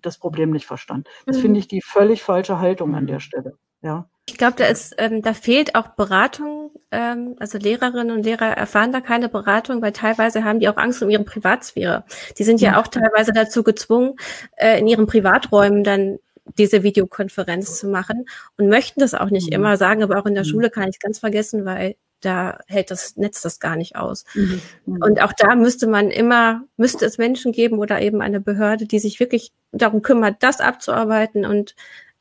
das 0.02 0.18
Problem 0.18 0.50
nicht 0.50 0.66
verstanden. 0.66 1.04
Das 1.26 1.38
mhm. 1.38 1.42
finde 1.42 1.60
ich 1.60 1.68
die 1.68 1.82
völlig 1.82 2.22
falsche 2.22 2.58
Haltung 2.58 2.94
an 2.94 3.06
der 3.06 3.20
Stelle. 3.20 3.56
Ja. 3.82 4.08
Ich 4.26 4.38
glaube, 4.38 4.54
da 4.56 4.66
ist, 4.66 4.94
ähm, 4.98 5.20
da 5.20 5.34
fehlt 5.34 5.74
auch 5.74 5.88
Beratung. 5.88 6.70
Ähm, 6.90 7.36
also 7.38 7.58
Lehrerinnen 7.58 8.10
und 8.10 8.24
Lehrer 8.24 8.56
erfahren 8.56 8.92
da 8.92 9.00
keine 9.00 9.28
Beratung, 9.28 9.82
weil 9.82 9.92
teilweise 9.92 10.44
haben 10.44 10.60
die 10.60 10.68
auch 10.68 10.76
Angst 10.76 11.02
um 11.02 11.10
ihre 11.10 11.24
Privatsphäre. 11.24 12.04
Die 12.38 12.44
sind 12.44 12.60
ja, 12.60 12.72
ja 12.72 12.80
auch 12.80 12.88
teilweise 12.88 13.32
dazu 13.32 13.62
gezwungen, 13.62 14.16
äh, 14.56 14.78
in 14.78 14.86
ihren 14.86 15.06
Privaträumen 15.06 15.84
dann 15.84 16.18
diese 16.58 16.82
Videokonferenz 16.82 17.78
zu 17.78 17.88
machen 17.88 18.26
und 18.56 18.68
möchten 18.68 19.00
das 19.00 19.14
auch 19.14 19.30
nicht 19.30 19.48
mhm. 19.48 19.54
immer 19.54 19.76
sagen, 19.76 20.02
aber 20.02 20.18
auch 20.18 20.26
in 20.26 20.34
der 20.34 20.44
mhm. 20.44 20.48
Schule 20.48 20.70
kann 20.70 20.88
ich 20.88 21.00
ganz 21.00 21.18
vergessen, 21.18 21.64
weil 21.64 21.96
da 22.20 22.58
hält 22.66 22.90
das 22.90 23.16
Netz 23.16 23.42
das 23.42 23.60
gar 23.60 23.76
nicht 23.76 23.96
aus. 23.96 24.24
Mhm. 24.34 24.60
mhm. 24.86 25.02
Und 25.02 25.22
auch 25.22 25.32
da 25.32 25.54
müsste 25.54 25.86
man 25.86 26.10
immer, 26.10 26.62
müsste 26.76 27.04
es 27.04 27.18
Menschen 27.18 27.52
geben 27.52 27.78
oder 27.78 28.00
eben 28.00 28.22
eine 28.22 28.40
Behörde, 28.40 28.86
die 28.86 28.98
sich 28.98 29.20
wirklich 29.20 29.52
darum 29.72 30.02
kümmert, 30.02 30.42
das 30.42 30.60
abzuarbeiten 30.60 31.44
und 31.44 31.74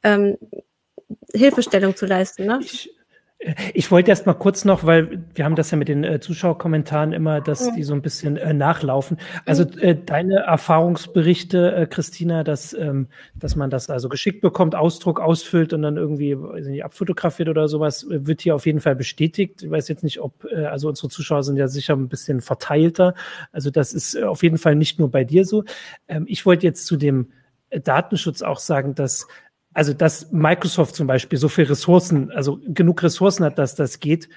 ähm, 0.03 0.37
Hilfestellung 1.33 1.95
zu 1.95 2.05
leisten. 2.05 2.45
Ne? 2.45 2.59
Ich, 2.61 2.89
ich 3.73 3.91
wollte 3.91 4.09
erst 4.09 4.25
mal 4.25 4.33
kurz 4.33 4.63
noch, 4.63 4.85
weil 4.85 5.23
wir 5.35 5.43
haben 5.43 5.55
das 5.55 5.71
ja 5.71 5.77
mit 5.77 5.89
den 5.89 6.03
äh, 6.03 6.19
Zuschauerkommentaren 6.19 7.11
immer, 7.11 7.41
dass 7.41 7.67
ja. 7.67 7.75
die 7.75 7.83
so 7.83 7.93
ein 7.93 8.01
bisschen 8.01 8.37
äh, 8.37 8.53
nachlaufen. 8.53 9.17
Also 9.45 9.63
äh, 9.79 9.95
deine 9.95 10.39
Erfahrungsberichte, 10.39 11.75
äh, 11.75 11.85
Christina, 11.87 12.43
dass, 12.43 12.73
ähm, 12.73 13.07
dass 13.35 13.55
man 13.55 13.69
das 13.69 13.89
also 13.89 14.07
geschickt 14.07 14.41
bekommt, 14.41 14.75
Ausdruck 14.75 15.19
ausfüllt 15.19 15.73
und 15.73 15.81
dann 15.81 15.97
irgendwie 15.97 16.39
weiß 16.39 16.67
nicht, 16.67 16.85
abfotografiert 16.85 17.49
oder 17.49 17.67
sowas, 17.67 18.03
äh, 18.03 18.25
wird 18.25 18.41
hier 18.41 18.55
auf 18.55 18.65
jeden 18.65 18.79
Fall 18.79 18.95
bestätigt. 18.95 19.63
Ich 19.63 19.69
weiß 19.69 19.89
jetzt 19.89 20.03
nicht, 20.03 20.21
ob, 20.21 20.45
äh, 20.45 20.65
also 20.65 20.87
unsere 20.87 21.09
Zuschauer 21.09 21.43
sind 21.43 21.57
ja 21.57 21.67
sicher 21.67 21.95
ein 21.95 22.07
bisschen 22.07 22.39
verteilter. 22.39 23.13
Also 23.51 23.71
das 23.71 23.93
ist 23.93 24.21
auf 24.21 24.43
jeden 24.43 24.57
Fall 24.57 24.75
nicht 24.75 24.99
nur 24.99 25.11
bei 25.11 25.25
dir 25.25 25.43
so. 25.43 25.65
Ähm, 26.07 26.25
ich 26.27 26.45
wollte 26.45 26.65
jetzt 26.65 26.85
zu 26.85 26.95
dem 26.95 27.27
Datenschutz 27.83 28.41
auch 28.41 28.59
sagen, 28.59 28.95
dass 28.95 29.27
also 29.73 29.93
dass 29.93 30.31
Microsoft 30.31 30.95
zum 30.95 31.07
Beispiel 31.07 31.39
so 31.39 31.49
viel 31.49 31.65
Ressourcen, 31.65 32.31
also 32.31 32.59
genug 32.67 33.01
Ressourcen 33.03 33.43
hat, 33.45 33.57
dass 33.57 33.75
das 33.75 33.99
geht, 33.99 34.29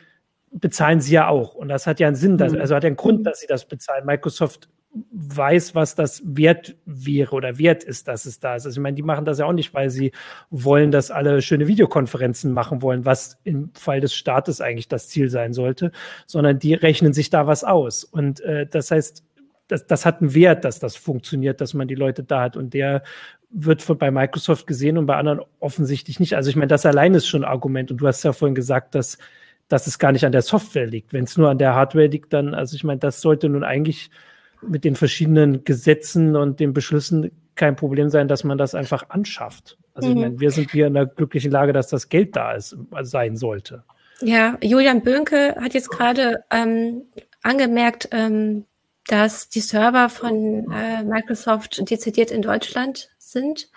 bezahlen 0.50 1.00
sie 1.00 1.14
ja 1.14 1.28
auch. 1.28 1.54
Und 1.54 1.68
das 1.68 1.86
hat 1.86 2.00
ja 2.00 2.06
einen 2.06 2.16
Sinn, 2.16 2.38
dass, 2.38 2.52
mhm. 2.52 2.60
also 2.60 2.74
hat 2.74 2.84
ja 2.84 2.88
einen 2.88 2.96
Grund, 2.96 3.26
dass 3.26 3.40
sie 3.40 3.46
das 3.46 3.66
bezahlen. 3.66 4.06
Microsoft 4.06 4.68
weiß, 5.12 5.74
was 5.74 5.94
das 5.94 6.22
wert 6.24 6.76
wäre 6.86 7.34
oder 7.34 7.58
wert 7.58 7.84
ist, 7.84 8.08
dass 8.08 8.24
es 8.24 8.40
da 8.40 8.56
ist. 8.56 8.64
Also 8.64 8.78
ich 8.78 8.82
meine, 8.82 8.94
die 8.94 9.02
machen 9.02 9.24
das 9.24 9.38
ja 9.38 9.44
auch 9.44 9.52
nicht, 9.52 9.74
weil 9.74 9.90
sie 9.90 10.12
wollen, 10.50 10.90
dass 10.90 11.10
alle 11.10 11.42
schöne 11.42 11.68
Videokonferenzen 11.68 12.52
machen 12.52 12.82
wollen, 12.82 13.04
was 13.04 13.38
im 13.44 13.70
Fall 13.74 14.00
des 14.00 14.14
Staates 14.14 14.60
eigentlich 14.60 14.88
das 14.88 15.08
Ziel 15.08 15.28
sein 15.28 15.52
sollte, 15.52 15.92
sondern 16.26 16.58
die 16.58 16.74
rechnen 16.74 17.12
sich 17.12 17.28
da 17.28 17.46
was 17.46 17.62
aus. 17.64 18.04
Und 18.04 18.40
äh, 18.40 18.66
das 18.66 18.90
heißt, 18.90 19.22
das, 19.68 19.86
das 19.86 20.06
hat 20.06 20.20
einen 20.20 20.34
Wert, 20.34 20.64
dass 20.64 20.78
das 20.78 20.96
funktioniert, 20.96 21.60
dass 21.60 21.74
man 21.74 21.88
die 21.88 21.94
Leute 21.94 22.22
da 22.22 22.42
hat. 22.42 22.56
Und 22.56 22.72
der 22.72 23.02
wird 23.50 23.98
bei 23.98 24.10
Microsoft 24.10 24.66
gesehen 24.66 24.98
und 24.98 25.06
bei 25.06 25.16
anderen 25.16 25.40
offensichtlich 25.60 26.20
nicht. 26.20 26.34
Also 26.34 26.50
ich 26.50 26.56
meine, 26.56 26.68
das 26.68 26.86
allein 26.86 27.14
ist 27.14 27.26
schon 27.26 27.44
ein 27.44 27.50
Argument. 27.50 27.90
Und 27.90 27.98
du 27.98 28.06
hast 28.06 28.22
ja 28.22 28.32
vorhin 28.32 28.54
gesagt, 28.54 28.94
dass, 28.94 29.18
dass 29.68 29.86
es 29.86 29.98
gar 29.98 30.12
nicht 30.12 30.26
an 30.26 30.32
der 30.32 30.42
Software 30.42 30.86
liegt. 30.86 31.12
Wenn 31.12 31.24
es 31.24 31.36
nur 31.36 31.50
an 31.50 31.58
der 31.58 31.74
Hardware 31.74 32.06
liegt, 32.06 32.32
dann, 32.32 32.54
also 32.54 32.76
ich 32.76 32.84
meine, 32.84 32.98
das 32.98 33.20
sollte 33.20 33.48
nun 33.48 33.64
eigentlich 33.64 34.10
mit 34.62 34.84
den 34.84 34.96
verschiedenen 34.96 35.64
Gesetzen 35.64 36.34
und 36.36 36.60
den 36.60 36.72
Beschlüssen 36.72 37.30
kein 37.54 37.76
Problem 37.76 38.10
sein, 38.10 38.28
dass 38.28 38.44
man 38.44 38.58
das 38.58 38.74
einfach 38.74 39.10
anschafft. 39.10 39.78
Also 39.94 40.08
mhm. 40.08 40.16
ich 40.16 40.22
meine, 40.22 40.40
wir 40.40 40.50
sind 40.50 40.70
hier 40.70 40.86
in 40.86 40.94
der 40.94 41.06
glücklichen 41.06 41.50
Lage, 41.50 41.72
dass 41.72 41.88
das 41.88 42.08
Geld 42.08 42.36
da 42.36 42.52
ist, 42.52 42.76
sein 43.02 43.36
sollte. 43.36 43.84
Ja, 44.20 44.58
Julian 44.62 45.02
Böhnke 45.02 45.56
hat 45.60 45.74
jetzt 45.74 45.90
gerade 45.90 46.44
ähm, 46.50 47.02
angemerkt, 47.42 48.08
ähm, 48.12 48.64
dass 49.06 49.48
die 49.48 49.60
Server 49.60 50.08
von 50.08 50.70
äh, 50.72 51.04
Microsoft 51.04 51.90
dezidiert 51.90 52.30
in 52.30 52.42
Deutschland 52.42 53.10
sind. 53.26 53.68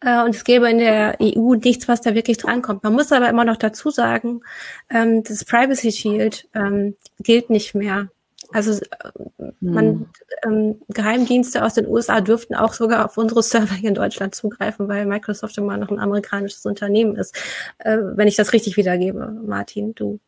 Äh, 0.00 0.22
und 0.24 0.34
es 0.34 0.44
gäbe 0.44 0.68
in 0.68 0.78
der 0.78 1.16
EU 1.20 1.54
nichts, 1.54 1.88
was 1.88 2.00
da 2.00 2.14
wirklich 2.14 2.38
drankommt. 2.38 2.82
Man 2.82 2.92
muss 2.92 3.12
aber 3.12 3.28
immer 3.28 3.44
noch 3.44 3.56
dazu 3.56 3.90
sagen, 3.90 4.42
ähm, 4.90 5.22
das 5.22 5.44
Privacy 5.44 5.92
Shield 5.92 6.48
ähm, 6.54 6.96
gilt 7.20 7.50
nicht 7.50 7.74
mehr. 7.74 8.08
Also 8.52 8.72
äh, 8.72 9.52
man, 9.60 9.84
hm. 9.84 10.06
ähm, 10.44 10.82
Geheimdienste 10.88 11.64
aus 11.64 11.74
den 11.74 11.86
USA 11.86 12.20
dürften 12.20 12.54
auch 12.54 12.72
sogar 12.72 13.04
auf 13.04 13.16
unsere 13.16 13.42
Server 13.42 13.74
hier 13.74 13.90
in 13.90 13.94
Deutschland 13.94 14.34
zugreifen, 14.34 14.88
weil 14.88 15.06
Microsoft 15.06 15.56
immer 15.58 15.76
noch 15.76 15.90
ein 15.90 15.98
amerikanisches 15.98 16.66
Unternehmen 16.66 17.16
ist. 17.16 17.36
Äh, 17.78 17.98
wenn 18.14 18.28
ich 18.28 18.36
das 18.36 18.52
richtig 18.52 18.76
wiedergebe, 18.76 19.34
Martin, 19.46 19.94
du. 19.94 20.18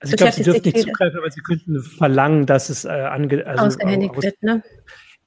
Also 0.00 0.12
ich 0.12 0.16
glaube, 0.18 0.32
sie 0.32 0.42
dürfen 0.42 0.62
nicht 0.64 0.80
zugreifen, 0.80 1.18
aber 1.18 1.30
sie 1.30 1.40
könnten 1.40 1.80
verlangen, 1.80 2.44
dass 2.44 2.68
es 2.68 2.84
äh, 2.84 2.88
ange 2.88 3.46
also, 3.46 3.64
ausgehändigt 3.64 4.22
wird, 4.22 4.42
ne? 4.42 4.62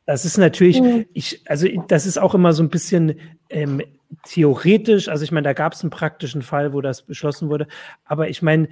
Das 0.08 0.24
ist 0.24 0.38
natürlich, 0.38 0.82
mhm. 0.82 1.06
ich, 1.12 1.42
also 1.48 1.68
das 1.90 2.06
ist 2.06 2.18
auch 2.18 2.34
immer 2.34 2.54
so 2.54 2.64
ein 2.64 2.70
bisschen 2.70 3.20
ähm, 3.50 3.82
theoretisch, 4.24 5.10
also 5.10 5.26
ich 5.26 5.34
meine, 5.34 5.44
da 5.44 5.52
gab 5.52 5.74
es 5.74 5.82
einen 5.82 5.90
praktischen 5.90 6.42
Fall, 6.42 6.72
wo 6.72 6.80
das 6.80 7.02
beschlossen 7.02 7.50
wurde, 7.50 7.68
aber 8.06 8.30
ich 8.30 8.42
meine, 8.42 8.70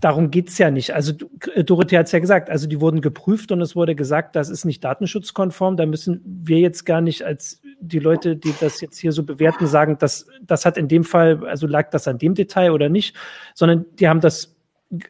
darum 0.00 0.30
geht's 0.30 0.56
ja 0.56 0.70
nicht. 0.70 0.94
Also 0.94 1.12
Dorothee 1.56 1.98
hat 1.98 2.06
es 2.06 2.12
ja 2.12 2.20
gesagt, 2.20 2.48
also 2.48 2.66
die 2.66 2.80
wurden 2.80 3.02
geprüft 3.02 3.52
und 3.52 3.60
es 3.60 3.76
wurde 3.76 3.94
gesagt, 3.94 4.34
das 4.34 4.48
ist 4.48 4.64
nicht 4.64 4.82
datenschutzkonform. 4.82 5.76
Da 5.76 5.84
müssen 5.84 6.22
wir 6.24 6.58
jetzt 6.60 6.86
gar 6.86 7.02
nicht 7.02 7.22
als 7.22 7.60
die 7.80 7.98
Leute, 7.98 8.36
die 8.36 8.54
das 8.58 8.80
jetzt 8.80 8.96
hier 8.96 9.12
so 9.12 9.24
bewerten, 9.24 9.66
sagen, 9.66 9.98
dass 9.98 10.26
das 10.40 10.64
hat 10.64 10.78
in 10.78 10.88
dem 10.88 11.04
Fall, 11.04 11.46
also 11.46 11.66
lag 11.66 11.90
das 11.90 12.08
an 12.08 12.16
dem 12.16 12.34
Detail 12.34 12.72
oder 12.72 12.88
nicht, 12.88 13.14
sondern 13.54 13.84
die 13.98 14.08
haben 14.08 14.22
das 14.22 14.56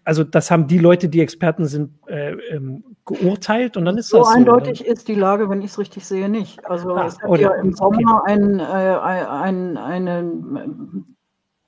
also 0.05 0.23
das 0.25 0.51
haben 0.51 0.67
die 0.67 0.79
Leute, 0.79 1.09
die 1.09 1.21
Experten 1.21 1.67
sind, 1.67 1.91
äh, 2.07 2.33
ähm, 2.55 2.85
geurteilt 3.05 3.77
und 3.77 3.85
dann 3.85 3.99
ist 3.99 4.09
so 4.09 4.19
das 4.19 4.29
so. 4.29 4.35
eindeutig 4.35 4.87
ist 4.87 5.09
die 5.09 5.15
Lage, 5.15 5.51
wenn 5.51 5.61
ich 5.61 5.73
es 5.73 5.79
richtig 5.79 6.07
sehe, 6.07 6.29
nicht. 6.29 6.65
Also 6.67 6.95
ah, 6.95 7.07
es 7.07 7.21
hat 7.21 7.41
ja 7.41 7.53
im 7.55 7.73
Sommer 7.73 8.21
okay. 8.21 8.33
ein, 8.33 8.61
äh, 8.61 8.63
ein, 8.63 9.77
eine 9.77 11.05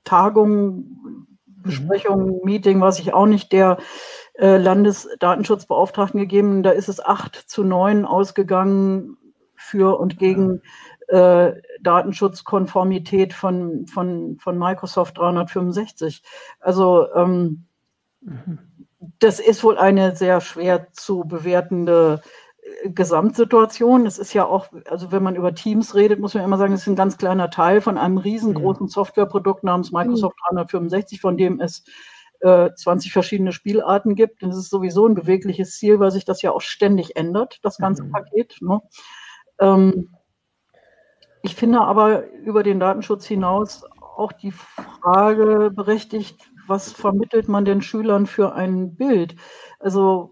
Tagung, 0.05 1.27
Besprechung, 1.45 2.25
mhm. 2.25 2.39
Meeting, 2.43 2.79
was 2.79 2.99
ich 2.99 3.13
auch 3.13 3.25
nicht, 3.25 3.51
der 3.51 3.77
äh, 4.35 4.57
Landesdatenschutzbeauftragten 4.57 6.19
gegeben. 6.19 6.63
Da 6.63 6.71
ist 6.71 6.87
es 6.87 7.03
acht 7.03 7.35
zu 7.35 7.63
neun 7.63 8.05
ausgegangen 8.05 9.17
für 9.55 9.99
und 9.99 10.17
gegen 10.19 10.61
äh, 11.07 11.53
Datenschutzkonformität 11.81 13.33
von, 13.33 13.87
von, 13.87 14.37
von 14.39 14.57
Microsoft 14.57 15.17
365. 15.17 16.23
Also 16.59 17.07
ähm, 17.13 17.65
das 19.19 19.39
ist 19.39 19.63
wohl 19.63 19.77
eine 19.77 20.15
sehr 20.15 20.41
schwer 20.41 20.91
zu 20.93 21.23
bewertende 21.25 22.21
äh, 22.83 22.89
Gesamtsituation. 22.89 24.05
Es 24.05 24.17
ist 24.17 24.33
ja 24.33 24.45
auch, 24.45 24.67
also 24.89 25.11
wenn 25.11 25.23
man 25.23 25.35
über 25.35 25.53
Teams 25.53 25.95
redet, 25.95 26.19
muss 26.19 26.33
man 26.33 26.43
immer 26.43 26.57
sagen, 26.57 26.73
es 26.73 26.81
ist 26.81 26.87
ein 26.87 26.95
ganz 26.95 27.17
kleiner 27.17 27.49
Teil 27.49 27.81
von 27.81 27.97
einem 27.97 28.17
riesengroßen 28.17 28.87
Softwareprodukt 28.87 29.63
namens 29.63 29.91
Microsoft 29.91 30.37
365, 30.47 31.21
von 31.21 31.37
dem 31.37 31.59
es 31.59 31.83
äh, 32.41 32.71
20 32.73 33.11
verschiedene 33.13 33.51
Spielarten 33.51 34.15
gibt. 34.15 34.43
Das 34.43 34.57
ist 34.57 34.69
sowieso 34.69 35.07
ein 35.07 35.15
bewegliches 35.15 35.77
Ziel, 35.77 35.99
weil 35.99 36.11
sich 36.11 36.25
das 36.25 36.41
ja 36.41 36.51
auch 36.51 36.61
ständig 36.61 37.15
ändert, 37.15 37.59
das 37.63 37.77
ganze 37.77 38.03
mhm. 38.03 38.11
Paket. 38.11 38.57
Ne? 38.61 38.81
Ähm, 39.59 40.15
ich 41.43 41.55
finde 41.55 41.81
aber 41.81 42.27
über 42.29 42.63
den 42.63 42.79
Datenschutz 42.79 43.25
hinaus 43.25 43.83
auch 44.17 44.31
die 44.31 44.51
Frage 44.51 45.71
berechtigt, 45.71 46.49
was 46.67 46.91
vermittelt 46.91 47.47
man 47.47 47.65
den 47.65 47.81
Schülern 47.81 48.25
für 48.25 48.53
ein 48.53 48.95
Bild? 48.95 49.35
Also 49.79 50.31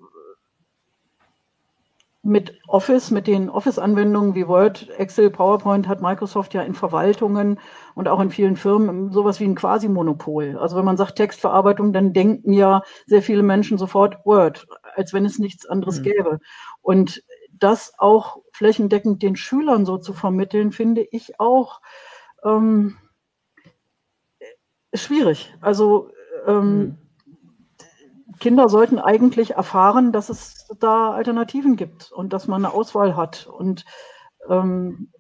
mit 2.25 2.57
Office, 2.69 3.11
mit 3.11 3.27
den 3.27 3.49
Office-Anwendungen 3.49 4.33
wie 4.33 4.47
Word, 4.47 4.89
Excel, 4.97 5.29
PowerPoint 5.29 5.89
hat 5.89 6.01
Microsoft 6.01 6.53
ja 6.53 6.61
in 6.61 6.73
Verwaltungen 6.73 7.59
und 7.95 8.07
auch 8.07 8.21
in 8.21 8.29
vielen 8.29 8.55
Firmen 8.55 9.11
sowas 9.11 9.41
wie 9.41 9.43
ein 9.43 9.55
Quasi-Monopol. 9.55 10.57
Also 10.57 10.77
wenn 10.77 10.85
man 10.85 10.95
sagt 10.95 11.17
Textverarbeitung, 11.17 11.91
dann 11.91 12.13
denken 12.13 12.53
ja 12.53 12.81
sehr 13.07 13.21
viele 13.21 13.43
Menschen 13.43 13.77
sofort 13.77 14.25
Word, 14.25 14.65
als 14.95 15.13
wenn 15.13 15.25
es 15.25 15.37
nichts 15.37 15.65
anderes 15.65 15.99
mhm. 15.99 16.03
gäbe. 16.03 16.39
Und 16.81 17.21
das 17.51 17.93
auch 17.97 18.37
flächendeckend 18.53 19.21
den 19.21 19.35
Schülern 19.35 19.85
so 19.85 19.97
zu 19.97 20.13
vermitteln, 20.13 20.71
finde 20.71 21.05
ich 21.11 21.41
auch 21.41 21.81
ähm, 22.45 22.95
schwierig. 24.93 25.53
Also 25.59 26.09
ähm, 26.47 26.77
mhm. 26.77 26.97
Kinder 28.39 28.67
sollten 28.69 28.99
eigentlich 28.99 29.51
erfahren, 29.51 30.11
dass 30.11 30.29
es 30.29 30.67
da 30.79 31.11
Alternativen 31.11 31.75
gibt 31.75 32.11
und 32.11 32.33
dass 32.33 32.47
man 32.47 32.65
eine 32.65 32.73
Auswahl 32.73 33.15
hat. 33.15 33.47
Und 33.47 33.85
ähm, 34.49 35.11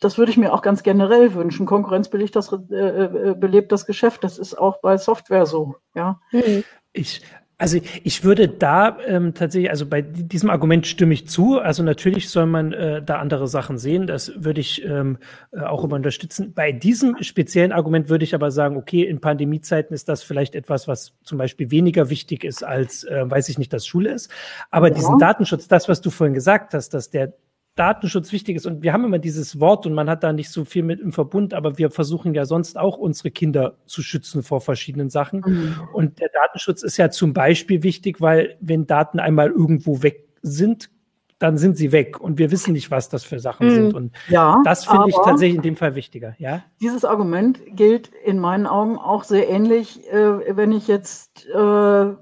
das 0.00 0.18
würde 0.18 0.32
ich 0.32 0.36
mir 0.36 0.52
auch 0.52 0.62
ganz 0.62 0.82
generell 0.82 1.34
wünschen. 1.34 1.66
Konkurrenz 1.66 2.08
belebt 2.08 2.34
das, 2.34 2.52
äh, 2.52 2.74
äh, 2.74 3.34
belebt 3.34 3.72
das 3.72 3.86
Geschäft. 3.86 4.24
Das 4.24 4.38
ist 4.38 4.54
auch 4.54 4.80
bei 4.80 4.96
Software 4.96 5.46
so. 5.46 5.76
Ja. 5.94 6.20
Mhm. 6.32 6.64
Ich, 6.92 7.22
also 7.62 7.78
ich 8.02 8.24
würde 8.24 8.48
da 8.48 8.98
ähm, 9.06 9.34
tatsächlich, 9.34 9.70
also 9.70 9.86
bei 9.86 10.02
diesem 10.02 10.50
Argument 10.50 10.84
stimme 10.84 11.14
ich 11.14 11.28
zu. 11.28 11.60
Also 11.60 11.84
natürlich 11.84 12.28
soll 12.28 12.46
man 12.46 12.72
äh, 12.72 13.00
da 13.00 13.20
andere 13.20 13.46
Sachen 13.46 13.78
sehen. 13.78 14.08
Das 14.08 14.32
würde 14.34 14.60
ich 14.60 14.84
ähm, 14.84 15.18
äh, 15.52 15.60
auch 15.60 15.84
immer 15.84 15.94
unterstützen. 15.94 16.54
Bei 16.54 16.72
diesem 16.72 17.22
speziellen 17.22 17.70
Argument 17.70 18.08
würde 18.08 18.24
ich 18.24 18.34
aber 18.34 18.50
sagen, 18.50 18.76
okay, 18.76 19.04
in 19.04 19.20
Pandemiezeiten 19.20 19.94
ist 19.94 20.08
das 20.08 20.24
vielleicht 20.24 20.56
etwas, 20.56 20.88
was 20.88 21.12
zum 21.22 21.38
Beispiel 21.38 21.70
weniger 21.70 22.10
wichtig 22.10 22.42
ist 22.42 22.64
als, 22.64 23.04
äh, 23.04 23.30
weiß 23.30 23.48
ich 23.48 23.58
nicht, 23.58 23.72
dass 23.72 23.86
Schule 23.86 24.10
ist. 24.10 24.28
Aber 24.72 24.88
ja. 24.88 24.94
diesen 24.94 25.20
Datenschutz, 25.20 25.68
das, 25.68 25.88
was 25.88 26.00
du 26.00 26.10
vorhin 26.10 26.34
gesagt 26.34 26.74
hast, 26.74 26.94
dass 26.94 27.10
der 27.10 27.32
Datenschutz 27.74 28.32
wichtig 28.32 28.56
ist. 28.56 28.66
Und 28.66 28.82
wir 28.82 28.92
haben 28.92 29.04
immer 29.04 29.18
dieses 29.18 29.58
Wort 29.58 29.86
und 29.86 29.94
man 29.94 30.10
hat 30.10 30.22
da 30.22 30.32
nicht 30.32 30.50
so 30.50 30.64
viel 30.64 30.82
mit 30.82 31.00
im 31.00 31.12
Verbund, 31.12 31.54
aber 31.54 31.78
wir 31.78 31.90
versuchen 31.90 32.34
ja 32.34 32.44
sonst 32.44 32.78
auch 32.78 32.98
unsere 32.98 33.30
Kinder 33.30 33.78
zu 33.86 34.02
schützen 34.02 34.42
vor 34.42 34.60
verschiedenen 34.60 35.08
Sachen. 35.08 35.40
Mhm. 35.40 35.88
Und 35.92 36.20
der 36.20 36.28
Datenschutz 36.28 36.82
ist 36.82 36.98
ja 36.98 37.10
zum 37.10 37.32
Beispiel 37.32 37.82
wichtig, 37.82 38.20
weil 38.20 38.56
wenn 38.60 38.86
Daten 38.86 39.20
einmal 39.20 39.50
irgendwo 39.50 40.02
weg 40.02 40.28
sind, 40.42 40.90
dann 41.38 41.58
sind 41.58 41.76
sie 41.76 41.90
weg 41.90 42.20
und 42.20 42.38
wir 42.38 42.52
wissen 42.52 42.72
nicht, 42.72 42.92
was 42.92 43.08
das 43.08 43.24
für 43.24 43.40
Sachen 43.40 43.66
mhm. 43.66 43.70
sind. 43.70 43.94
Und 43.94 44.12
ja, 44.28 44.60
das 44.64 44.84
finde 44.84 45.08
ich 45.08 45.16
tatsächlich 45.16 45.56
in 45.56 45.62
dem 45.62 45.76
Fall 45.76 45.96
wichtiger. 45.96 46.34
Ja? 46.38 46.62
Dieses 46.80 47.04
Argument 47.04 47.58
gilt 47.74 48.12
in 48.24 48.38
meinen 48.38 48.66
Augen 48.66 48.96
auch 48.96 49.24
sehr 49.24 49.48
ähnlich, 49.48 50.08
äh, 50.12 50.56
wenn 50.56 50.70
ich 50.70 50.86
jetzt 50.86 51.46
äh, 51.46 52.12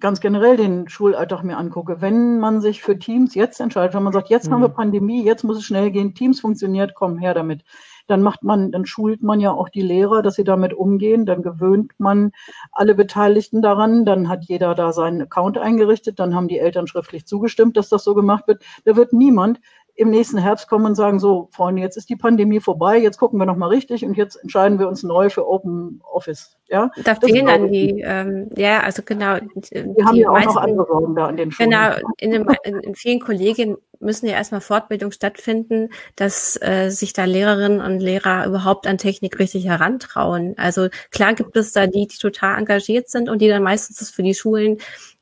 ganz 0.00 0.20
generell 0.20 0.56
den 0.56 0.88
Schulalltag 0.88 1.42
mir 1.44 1.56
angucke, 1.56 2.00
wenn 2.00 2.38
man 2.38 2.60
sich 2.60 2.82
für 2.82 2.98
Teams 2.98 3.34
jetzt 3.34 3.60
entscheidet, 3.60 3.94
wenn 3.94 4.02
man 4.02 4.12
sagt, 4.12 4.28
jetzt 4.28 4.48
mhm. 4.48 4.54
haben 4.54 4.60
wir 4.62 4.68
mhm. 4.68 4.74
Pandemie, 4.74 5.24
jetzt 5.24 5.44
muss 5.44 5.58
es 5.58 5.64
schnell 5.64 5.90
gehen, 5.90 6.14
Teams 6.14 6.40
funktioniert, 6.40 6.94
komm 6.94 7.18
her 7.18 7.34
damit, 7.34 7.64
dann 8.06 8.22
macht 8.22 8.42
man, 8.42 8.70
dann 8.70 8.86
schult 8.86 9.22
man 9.22 9.40
ja 9.40 9.50
auch 9.52 9.68
die 9.68 9.82
Lehrer, 9.82 10.22
dass 10.22 10.34
sie 10.34 10.44
damit 10.44 10.74
umgehen, 10.74 11.26
dann 11.26 11.42
gewöhnt 11.42 11.92
man 11.98 12.32
alle 12.72 12.94
Beteiligten 12.94 13.62
daran, 13.62 14.04
dann 14.04 14.28
hat 14.28 14.44
jeder 14.44 14.74
da 14.74 14.92
seinen 14.92 15.22
Account 15.22 15.58
eingerichtet, 15.58 16.18
dann 16.18 16.34
haben 16.34 16.48
die 16.48 16.58
Eltern 16.58 16.86
schriftlich 16.86 17.26
zugestimmt, 17.26 17.76
dass 17.76 17.88
das 17.88 18.04
so 18.04 18.14
gemacht 18.14 18.46
wird. 18.46 18.62
Da 18.84 18.96
wird 18.96 19.12
niemand 19.12 19.60
im 19.96 20.10
nächsten 20.10 20.38
Herbst 20.38 20.68
kommen 20.68 20.86
und 20.86 20.94
sagen, 20.96 21.20
so, 21.20 21.48
Freunde, 21.52 21.80
jetzt 21.80 21.96
ist 21.96 22.08
die 22.08 22.16
Pandemie 22.16 22.60
vorbei, 22.60 22.98
jetzt 22.98 23.16
gucken 23.16 23.38
wir 23.38 23.46
nochmal 23.46 23.68
richtig 23.68 24.04
und 24.04 24.16
jetzt 24.16 24.36
entscheiden 24.36 24.78
wir 24.78 24.88
uns 24.88 25.04
neu 25.04 25.30
für 25.30 25.48
Open 25.48 26.02
Office. 26.10 26.56
Ja? 26.68 26.90
Da 27.04 27.14
das 27.14 27.18
fehlen 27.18 27.46
dann 27.46 27.70
die, 27.70 28.00
ähm, 28.00 28.50
ja, 28.56 28.80
also 28.80 29.02
genau. 29.04 29.34
Wir 29.34 29.84
die 29.84 30.04
haben 30.04 30.16
ja 30.16 30.28
auch 30.28 30.32
meisten, 30.32 30.48
noch 30.48 30.56
andere 30.56 30.86
Sorgen 30.86 31.14
da 31.14 31.26
an 31.26 31.36
den 31.36 31.52
Schulen. 31.52 31.70
Genau, 31.70 31.94
in, 32.18 32.30
dem, 32.32 32.48
in, 32.64 32.80
in 32.80 32.94
vielen 32.96 33.20
Kollegien 33.20 33.76
müssen 34.00 34.26
ja 34.26 34.32
erstmal 34.32 34.60
Fortbildung 34.60 35.12
stattfinden, 35.12 35.90
dass 36.16 36.60
äh, 36.60 36.90
sich 36.90 37.12
da 37.12 37.24
Lehrerinnen 37.24 37.80
und 37.80 38.00
Lehrer 38.00 38.46
überhaupt 38.46 38.88
an 38.88 38.98
Technik 38.98 39.38
richtig 39.38 39.66
herantrauen. 39.66 40.54
Also 40.56 40.88
klar 41.12 41.34
gibt 41.34 41.56
es 41.56 41.72
da 41.72 41.86
die, 41.86 42.08
die 42.08 42.18
total 42.18 42.58
engagiert 42.58 43.08
sind 43.08 43.28
und 43.28 43.40
die 43.40 43.48
dann 43.48 43.62
meistens 43.62 43.98
das 43.98 44.10
für 44.10 44.24
die 44.24 44.34
Schulen 44.34 44.78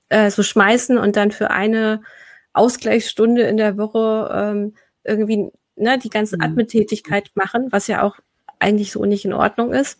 äh, 0.09 0.31
so 0.31 0.43
schmeißen 0.43 0.97
und 0.97 1.17
dann 1.17 1.31
für 1.31 1.51
eine 1.51 2.03
Ausgleichsstunde 2.53 3.43
in 3.43 3.57
der 3.57 3.77
Woche 3.77 4.31
ähm, 4.33 4.75
irgendwie 5.05 5.51
ne, 5.77 5.99
die 5.99 6.11
ganze 6.11 6.37
mhm. 6.37 6.43
Admin-Tätigkeit 6.43 7.31
machen, 7.35 7.69
was 7.71 7.87
ja 7.87 8.03
auch 8.03 8.17
eigentlich 8.59 8.93
so 8.93 9.05
nicht 9.05 9.25
in 9.25 9.33
Ordnung 9.33 9.73
ist. 9.73 9.99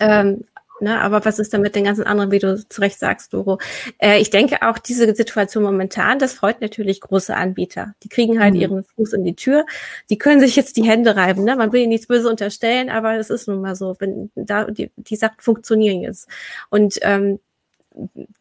Ähm, 0.00 0.44
Ne, 0.78 1.00
aber 1.00 1.24
was 1.24 1.38
ist 1.38 1.54
denn 1.54 1.62
mit 1.62 1.74
den 1.74 1.84
ganzen 1.84 2.04
anderen, 2.04 2.30
wie 2.30 2.38
du 2.38 2.68
zu 2.68 2.80
Recht 2.82 2.98
sagst, 2.98 3.32
Doro? 3.32 3.58
Äh, 3.98 4.20
ich 4.20 4.28
denke 4.28 4.60
auch, 4.60 4.76
diese 4.78 5.14
Situation 5.14 5.62
momentan, 5.62 6.18
das 6.18 6.34
freut 6.34 6.60
natürlich 6.60 7.00
große 7.00 7.34
Anbieter. 7.34 7.94
Die 8.02 8.10
kriegen 8.10 8.40
halt 8.40 8.54
mhm. 8.54 8.60
ihren 8.60 8.84
Fuß 8.84 9.14
in 9.14 9.24
die 9.24 9.34
Tür. 9.34 9.64
Die 10.10 10.18
können 10.18 10.40
sich 10.40 10.54
jetzt 10.54 10.76
die 10.76 10.84
Hände 10.84 11.16
reiben. 11.16 11.44
Ne? 11.44 11.56
Man 11.56 11.72
will 11.72 11.80
ihnen 11.80 11.88
nichts 11.88 12.08
Böse 12.08 12.28
unterstellen, 12.28 12.90
aber 12.90 13.16
es 13.16 13.30
ist 13.30 13.48
nun 13.48 13.62
mal 13.62 13.74
so, 13.74 13.96
wenn 14.00 14.30
da 14.34 14.64
die, 14.64 14.90
die 14.96 15.16
Sachen 15.16 15.40
funktionieren 15.40 16.02
jetzt. 16.02 16.28
Und 16.68 16.98
ähm, 17.00 17.38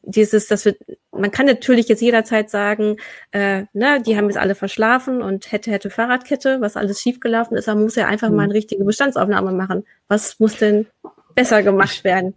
dieses, 0.04 0.48
dass 0.48 0.66
wir, 0.66 0.76
man 1.12 1.32
kann 1.32 1.46
natürlich 1.46 1.88
jetzt 1.88 2.02
jederzeit 2.02 2.50
sagen, 2.50 2.98
äh, 3.32 3.64
ne, 3.74 4.02
die 4.06 4.18
haben 4.18 4.26
jetzt 4.26 4.38
alle 4.38 4.56
verschlafen 4.56 5.22
und 5.22 5.52
hätte, 5.52 5.72
hätte 5.72 5.90
Fahrradkette, 5.90 6.62
was 6.62 6.78
alles 6.78 7.02
schiefgelaufen 7.02 7.58
ist, 7.58 7.68
aber 7.68 7.76
man 7.76 7.86
muss 7.86 7.96
ja 7.96 8.08
einfach 8.08 8.30
mhm. 8.30 8.36
mal 8.36 8.44
eine 8.44 8.54
richtige 8.54 8.84
Bestandsaufnahme 8.84 9.52
machen. 9.52 9.84
Was 10.08 10.40
muss 10.40 10.58
denn 10.58 10.88
besser 11.36 11.64
gemacht 11.64 12.04
werden? 12.04 12.36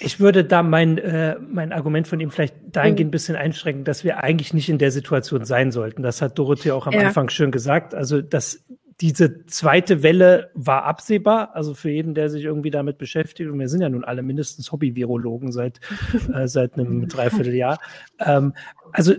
Ich 0.00 0.20
würde 0.20 0.44
da 0.44 0.62
mein, 0.62 0.98
äh, 0.98 1.36
mein 1.40 1.72
Argument 1.72 2.06
von 2.06 2.20
ihm 2.20 2.30
vielleicht 2.30 2.54
dahingehend 2.70 3.08
ein 3.08 3.10
bisschen 3.10 3.36
einschränken, 3.36 3.84
dass 3.84 4.04
wir 4.04 4.22
eigentlich 4.22 4.52
nicht 4.52 4.68
in 4.68 4.78
der 4.78 4.90
Situation 4.90 5.44
sein 5.44 5.72
sollten. 5.72 6.02
Das 6.02 6.20
hat 6.20 6.38
Dorothee 6.38 6.72
auch 6.72 6.86
am 6.86 6.92
ja. 6.92 7.06
Anfang 7.06 7.30
schön 7.30 7.50
gesagt. 7.50 7.94
Also, 7.94 8.20
dass 8.20 8.64
diese 9.00 9.46
zweite 9.46 10.02
Welle 10.02 10.50
war 10.54 10.84
absehbar, 10.84 11.54
also 11.54 11.74
für 11.74 11.90
jeden, 11.90 12.14
der 12.14 12.30
sich 12.30 12.44
irgendwie 12.44 12.70
damit 12.70 12.98
beschäftigt, 12.98 13.50
und 13.50 13.58
wir 13.58 13.68
sind 13.68 13.80
ja 13.80 13.88
nun 13.88 14.04
alle 14.04 14.22
mindestens 14.22 14.70
Hobby-Virologen 14.72 15.52
seit, 15.52 15.80
äh, 16.34 16.46
seit 16.46 16.74
einem 16.74 17.08
Dreivierteljahr. 17.08 17.78
Ähm, 18.20 18.54
also 18.92 19.14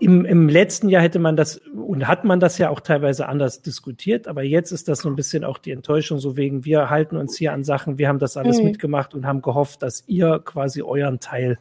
im, 0.00 0.24
Im 0.24 0.48
letzten 0.48 0.88
Jahr 0.88 1.02
hätte 1.02 1.18
man 1.18 1.36
das 1.36 1.58
und 1.58 2.08
hat 2.08 2.24
man 2.24 2.40
das 2.40 2.56
ja 2.56 2.70
auch 2.70 2.80
teilweise 2.80 3.28
anders 3.28 3.60
diskutiert, 3.60 4.28
aber 4.28 4.42
jetzt 4.42 4.72
ist 4.72 4.88
das 4.88 5.00
so 5.00 5.10
ein 5.10 5.14
bisschen 5.14 5.44
auch 5.44 5.58
die 5.58 5.72
Enttäuschung, 5.72 6.18
so 6.18 6.38
wegen 6.38 6.64
wir 6.64 6.88
halten 6.88 7.18
uns 7.18 7.36
hier 7.36 7.52
an 7.52 7.64
Sachen, 7.64 7.98
wir 7.98 8.08
haben 8.08 8.18
das 8.18 8.38
alles 8.38 8.58
mhm. 8.58 8.64
mitgemacht 8.64 9.14
und 9.14 9.26
haben 9.26 9.42
gehofft, 9.42 9.82
dass 9.82 10.02
ihr 10.06 10.40
quasi 10.42 10.80
euren 10.80 11.20
Teil 11.20 11.58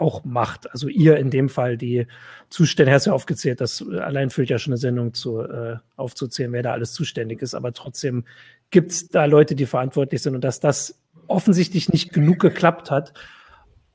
auch 0.00 0.24
macht. 0.24 0.70
Also 0.72 0.88
ihr 0.88 1.16
in 1.16 1.30
dem 1.30 1.48
Fall 1.48 1.76
die 1.76 2.06
Zustände, 2.50 2.92
hast 2.92 3.06
du 3.06 3.10
ja 3.10 3.14
aufgezählt, 3.14 3.60
das 3.60 3.84
allein 3.88 4.30
füllt 4.30 4.50
ja 4.50 4.58
schon 4.58 4.72
eine 4.72 4.78
Sendung 4.78 5.14
zu, 5.14 5.40
äh, 5.40 5.76
aufzuzählen, 5.96 6.52
wer 6.52 6.62
da 6.62 6.72
alles 6.72 6.92
zuständig 6.92 7.42
ist, 7.42 7.54
aber 7.54 7.72
trotzdem 7.72 8.24
gibt 8.70 8.92
es 8.92 9.08
da 9.08 9.24
Leute, 9.24 9.54
die 9.54 9.66
verantwortlich 9.66 10.22
sind 10.22 10.34
und 10.34 10.44
dass 10.44 10.60
das 10.60 10.98
offensichtlich 11.26 11.88
nicht 11.90 12.12
genug 12.12 12.38
geklappt 12.38 12.90
hat, 12.90 13.12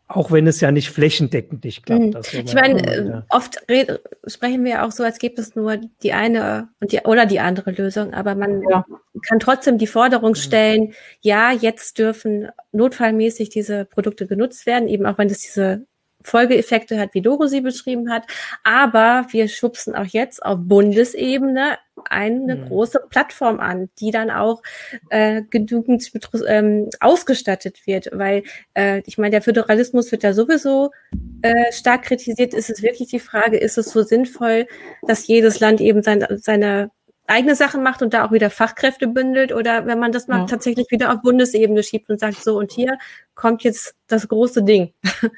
auch 0.08 0.32
wenn 0.32 0.46
es 0.46 0.62
ja 0.62 0.72
nicht 0.72 0.90
flächendeckend 0.90 1.64
nicht 1.64 1.86
klappt. 1.86 2.34
Mhm. 2.34 2.40
Ich 2.46 2.54
meine, 2.54 2.86
äh, 2.86 3.22
oft 3.30 3.58
sprechen 4.28 4.64
wir 4.64 4.84
auch 4.84 4.92
so, 4.92 5.04
als 5.04 5.18
gibt 5.18 5.40
es 5.40 5.56
nur 5.56 5.78
die 6.04 6.14
eine 6.14 6.70
und 6.80 6.92
die, 6.92 7.00
oder 7.00 7.26
die 7.26 7.40
andere 7.40 7.72
Lösung, 7.72 8.14
aber 8.14 8.36
man 8.36 8.62
ja. 8.70 8.86
kann 9.28 9.40
trotzdem 9.40 9.78
die 9.78 9.88
Forderung 9.88 10.32
mhm. 10.32 10.36
stellen, 10.36 10.94
ja, 11.22 11.52
jetzt 11.52 11.98
dürfen 11.98 12.50
notfallmäßig 12.72 13.50
diese 13.50 13.86
Produkte 13.86 14.28
genutzt 14.28 14.66
werden, 14.66 14.88
eben 14.88 15.06
auch 15.06 15.18
wenn 15.18 15.30
es 15.30 15.40
diese 15.40 15.86
Folgeeffekte 16.24 17.00
hat, 17.00 17.14
wie 17.14 17.22
Doro 17.22 17.48
sie 17.48 17.62
beschrieben 17.62 18.12
hat. 18.12 18.24
Aber 18.64 19.26
wir 19.30 19.48
schubsen 19.48 19.96
auch 19.96 20.06
jetzt 20.06 20.44
auf 20.46 20.60
Bundesebene 20.62 21.78
eine 22.10 22.56
mhm. 22.56 22.68
große 22.68 23.02
Plattform 23.10 23.60
an, 23.60 23.90
die 24.00 24.12
dann 24.12 24.32
auch 24.32 24.62
äh, 25.10 25.44
genügend 25.50 26.12
ähm, 26.48 26.90
ausgestattet 27.00 27.86
wird, 27.86 28.10
weil 28.12 28.44
äh, 28.74 29.02
ich 29.06 29.18
meine, 29.18 29.32
der 29.32 29.42
Föderalismus 29.42 30.12
wird 30.12 30.24
ja 30.24 30.34
sowieso 30.34 30.92
äh, 31.42 31.72
stark 31.72 32.04
kritisiert. 32.04 32.54
Ist 32.54 32.70
es 32.70 32.82
wirklich 32.82 33.10
die 33.10 33.20
Frage, 33.20 33.58
ist 33.58 33.78
es 33.78 33.92
so 33.92 34.02
sinnvoll, 34.02 34.68
dass 35.04 35.28
jedes 35.28 35.60
Land 35.60 35.82
eben 35.82 36.02
sein, 36.02 36.26
seine 36.38 36.92
eigene 37.28 37.56
Sachen 37.56 37.84
macht 37.84 38.02
und 38.02 38.14
da 38.14 38.26
auch 38.26 38.32
wieder 38.32 38.50
Fachkräfte 38.50 39.08
bündelt 39.08 39.54
oder 39.54 39.86
wenn 39.86 40.00
man 40.00 40.12
das 40.12 40.28
mal 40.28 40.40
ja. 40.40 40.46
tatsächlich 40.46 40.88
wieder 40.92 41.14
auf 41.14 41.22
Bundesebene 41.22 41.82
schiebt 41.82 42.10
und 42.10 42.20
sagt, 42.20 42.44
so 42.44 42.58
und 42.58 42.72
hier 42.72 42.98
kommt 43.34 43.64
jetzt 43.64 43.96
das 44.08 44.28
große 44.28 44.64
Ding. 44.64 44.94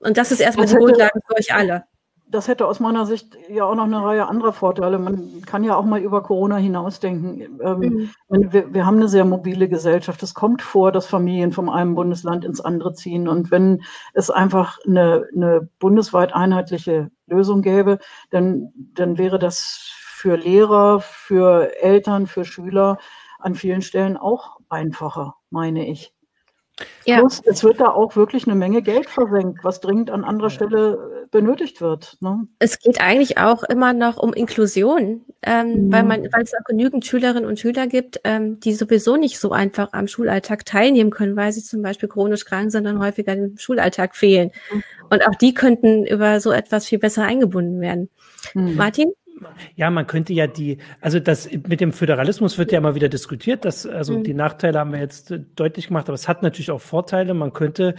Und 0.00 0.16
das 0.16 0.32
ist 0.32 0.40
erstmal 0.40 0.64
das 0.64 0.72
die 0.72 0.76
hätte, 0.76 0.86
Grundlage 0.86 1.20
für 1.26 1.36
euch 1.36 1.54
alle. 1.54 1.84
Das 2.26 2.46
hätte 2.46 2.66
aus 2.66 2.80
meiner 2.80 3.06
Sicht 3.06 3.36
ja 3.48 3.64
auch 3.64 3.74
noch 3.74 3.84
eine 3.84 4.02
Reihe 4.04 4.28
anderer 4.28 4.52
Vorteile. 4.52 4.98
Man 4.98 5.42
kann 5.46 5.64
ja 5.64 5.76
auch 5.76 5.84
mal 5.84 6.00
über 6.00 6.22
Corona 6.22 6.56
hinausdenken. 6.56 7.60
Ähm, 7.60 7.78
mhm. 8.28 8.52
wir, 8.52 8.72
wir 8.72 8.86
haben 8.86 8.96
eine 8.96 9.08
sehr 9.08 9.24
mobile 9.24 9.68
Gesellschaft. 9.68 10.22
Es 10.22 10.34
kommt 10.34 10.62
vor, 10.62 10.92
dass 10.92 11.06
Familien 11.06 11.52
vom 11.52 11.68
einem 11.68 11.94
Bundesland 11.94 12.44
ins 12.44 12.60
andere 12.60 12.94
ziehen. 12.94 13.28
Und 13.28 13.50
wenn 13.50 13.82
es 14.14 14.30
einfach 14.30 14.78
eine, 14.86 15.26
eine 15.34 15.68
bundesweit 15.80 16.32
einheitliche 16.32 17.10
Lösung 17.26 17.62
gäbe, 17.62 17.98
dann, 18.30 18.72
dann 18.94 19.18
wäre 19.18 19.38
das 19.38 19.90
für 20.20 20.36
Lehrer, 20.36 21.00
für 21.00 21.74
Eltern, 21.82 22.26
für 22.26 22.44
Schüler 22.44 22.98
an 23.38 23.54
vielen 23.54 23.82
Stellen 23.82 24.16
auch 24.16 24.58
einfacher, 24.68 25.34
meine 25.50 25.88
ich. 25.88 26.12
Ja. 27.04 27.20
Plus, 27.20 27.40
es 27.44 27.64
wird 27.64 27.80
da 27.80 27.88
auch 27.88 28.16
wirklich 28.16 28.46
eine 28.46 28.54
Menge 28.54 28.82
Geld 28.82 29.08
versenkt, 29.08 29.64
was 29.64 29.80
dringend 29.80 30.10
an 30.10 30.24
anderer 30.24 30.50
Stelle 30.50 31.24
äh, 31.24 31.26
benötigt 31.30 31.80
wird. 31.80 32.16
Ne? 32.20 32.46
Es 32.58 32.78
geht 32.78 33.00
eigentlich 33.00 33.38
auch 33.38 33.62
immer 33.64 33.92
noch 33.92 34.16
um 34.18 34.32
Inklusion, 34.32 35.22
ähm, 35.42 35.86
mhm. 35.86 35.92
weil 35.92 36.02
man, 36.04 36.22
weil 36.32 36.42
es 36.42 36.54
auch 36.54 36.64
genügend 36.64 37.06
Schülerinnen 37.06 37.46
und 37.46 37.58
Schüler 37.58 37.86
gibt, 37.86 38.20
ähm, 38.24 38.60
die 38.60 38.74
sowieso 38.74 39.16
nicht 39.16 39.38
so 39.38 39.52
einfach 39.52 39.92
am 39.92 40.08
Schulalltag 40.08 40.64
teilnehmen 40.66 41.10
können, 41.10 41.36
weil 41.36 41.52
sie 41.52 41.62
zum 41.62 41.82
Beispiel 41.82 42.08
chronisch 42.08 42.44
krank 42.44 42.70
sind 42.70 42.86
und 42.86 43.00
häufiger 43.00 43.32
im 43.32 43.56
Schulalltag 43.58 44.16
fehlen. 44.16 44.50
Mhm. 44.72 44.82
Und 45.10 45.26
auch 45.26 45.34
die 45.34 45.54
könnten 45.54 46.06
über 46.06 46.40
so 46.40 46.52
etwas 46.52 46.86
viel 46.86 46.98
besser 46.98 47.24
eingebunden 47.24 47.80
werden. 47.80 48.10
Mhm. 48.54 48.76
Martin? 48.76 49.12
Ja, 49.74 49.90
man 49.90 50.06
könnte 50.06 50.32
ja 50.32 50.46
die, 50.46 50.78
also 51.00 51.18
das 51.18 51.50
mit 51.50 51.80
dem 51.80 51.92
Föderalismus 51.92 52.58
wird 52.58 52.72
ja 52.72 52.78
immer 52.78 52.94
wieder 52.94 53.08
diskutiert. 53.08 53.64
Das, 53.64 53.86
also 53.86 54.18
mhm. 54.18 54.24
die 54.24 54.34
Nachteile 54.34 54.78
haben 54.78 54.92
wir 54.92 55.00
jetzt 55.00 55.34
deutlich 55.56 55.88
gemacht, 55.88 56.08
aber 56.08 56.14
es 56.14 56.28
hat 56.28 56.42
natürlich 56.42 56.70
auch 56.70 56.80
Vorteile. 56.80 57.32
Man 57.34 57.52
könnte 57.52 57.94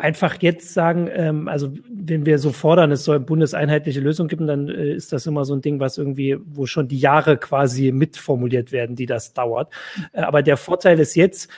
einfach 0.00 0.40
jetzt 0.40 0.72
sagen, 0.72 1.08
ähm, 1.12 1.48
also 1.48 1.72
wenn 1.88 2.24
wir 2.26 2.38
so 2.38 2.52
fordern, 2.52 2.92
es 2.92 3.04
soll 3.04 3.20
bundeseinheitliche 3.20 4.00
Lösung 4.00 4.28
geben, 4.28 4.46
dann 4.46 4.68
äh, 4.68 4.92
ist 4.92 5.12
das 5.12 5.26
immer 5.26 5.44
so 5.44 5.54
ein 5.54 5.60
Ding, 5.60 5.80
was 5.80 5.98
irgendwie, 5.98 6.38
wo 6.44 6.66
schon 6.66 6.88
die 6.88 6.98
Jahre 6.98 7.36
quasi 7.36 7.92
mitformuliert 7.92 8.72
werden, 8.72 8.96
die 8.96 9.06
das 9.06 9.34
dauert. 9.34 9.72
Äh, 10.12 10.22
aber 10.22 10.42
der 10.42 10.56
Vorteil 10.56 10.98
ist 11.00 11.14
jetzt, 11.16 11.50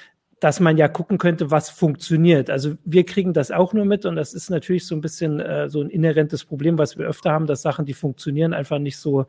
dass 0.43 0.59
man 0.59 0.77
ja 0.77 0.89
gucken 0.89 1.19
könnte, 1.19 1.53
was 1.53 1.71
funktioniert. 1.71 2.51
Also 2.51 2.75
wir 2.85 3.07
kriegen 3.07 3.33
das 3.33 3.53
auch 3.53 3.73
nur 3.75 3.85
mit 3.85 4.05
und 4.05 4.17
das 4.17 4.35
ist 4.35 4.51
natürlich 4.51 4.85
so 4.85 4.97
ein 4.97 5.01
bisschen 5.01 5.39
äh, 5.39 5.69
so 5.69 5.81
ein 5.81 5.89
inhärentes 5.89 6.45
Problem, 6.45 6.79
was 6.79 6.99
wir 6.99 7.07
öfter 7.07 7.31
haben, 7.31 7.47
dass 7.47 7.63
Sachen, 7.63 7.87
die 7.87 7.95
funktionieren, 7.95 8.53
einfach 8.53 8.81
nicht 8.81 8.97
so 8.97 9.27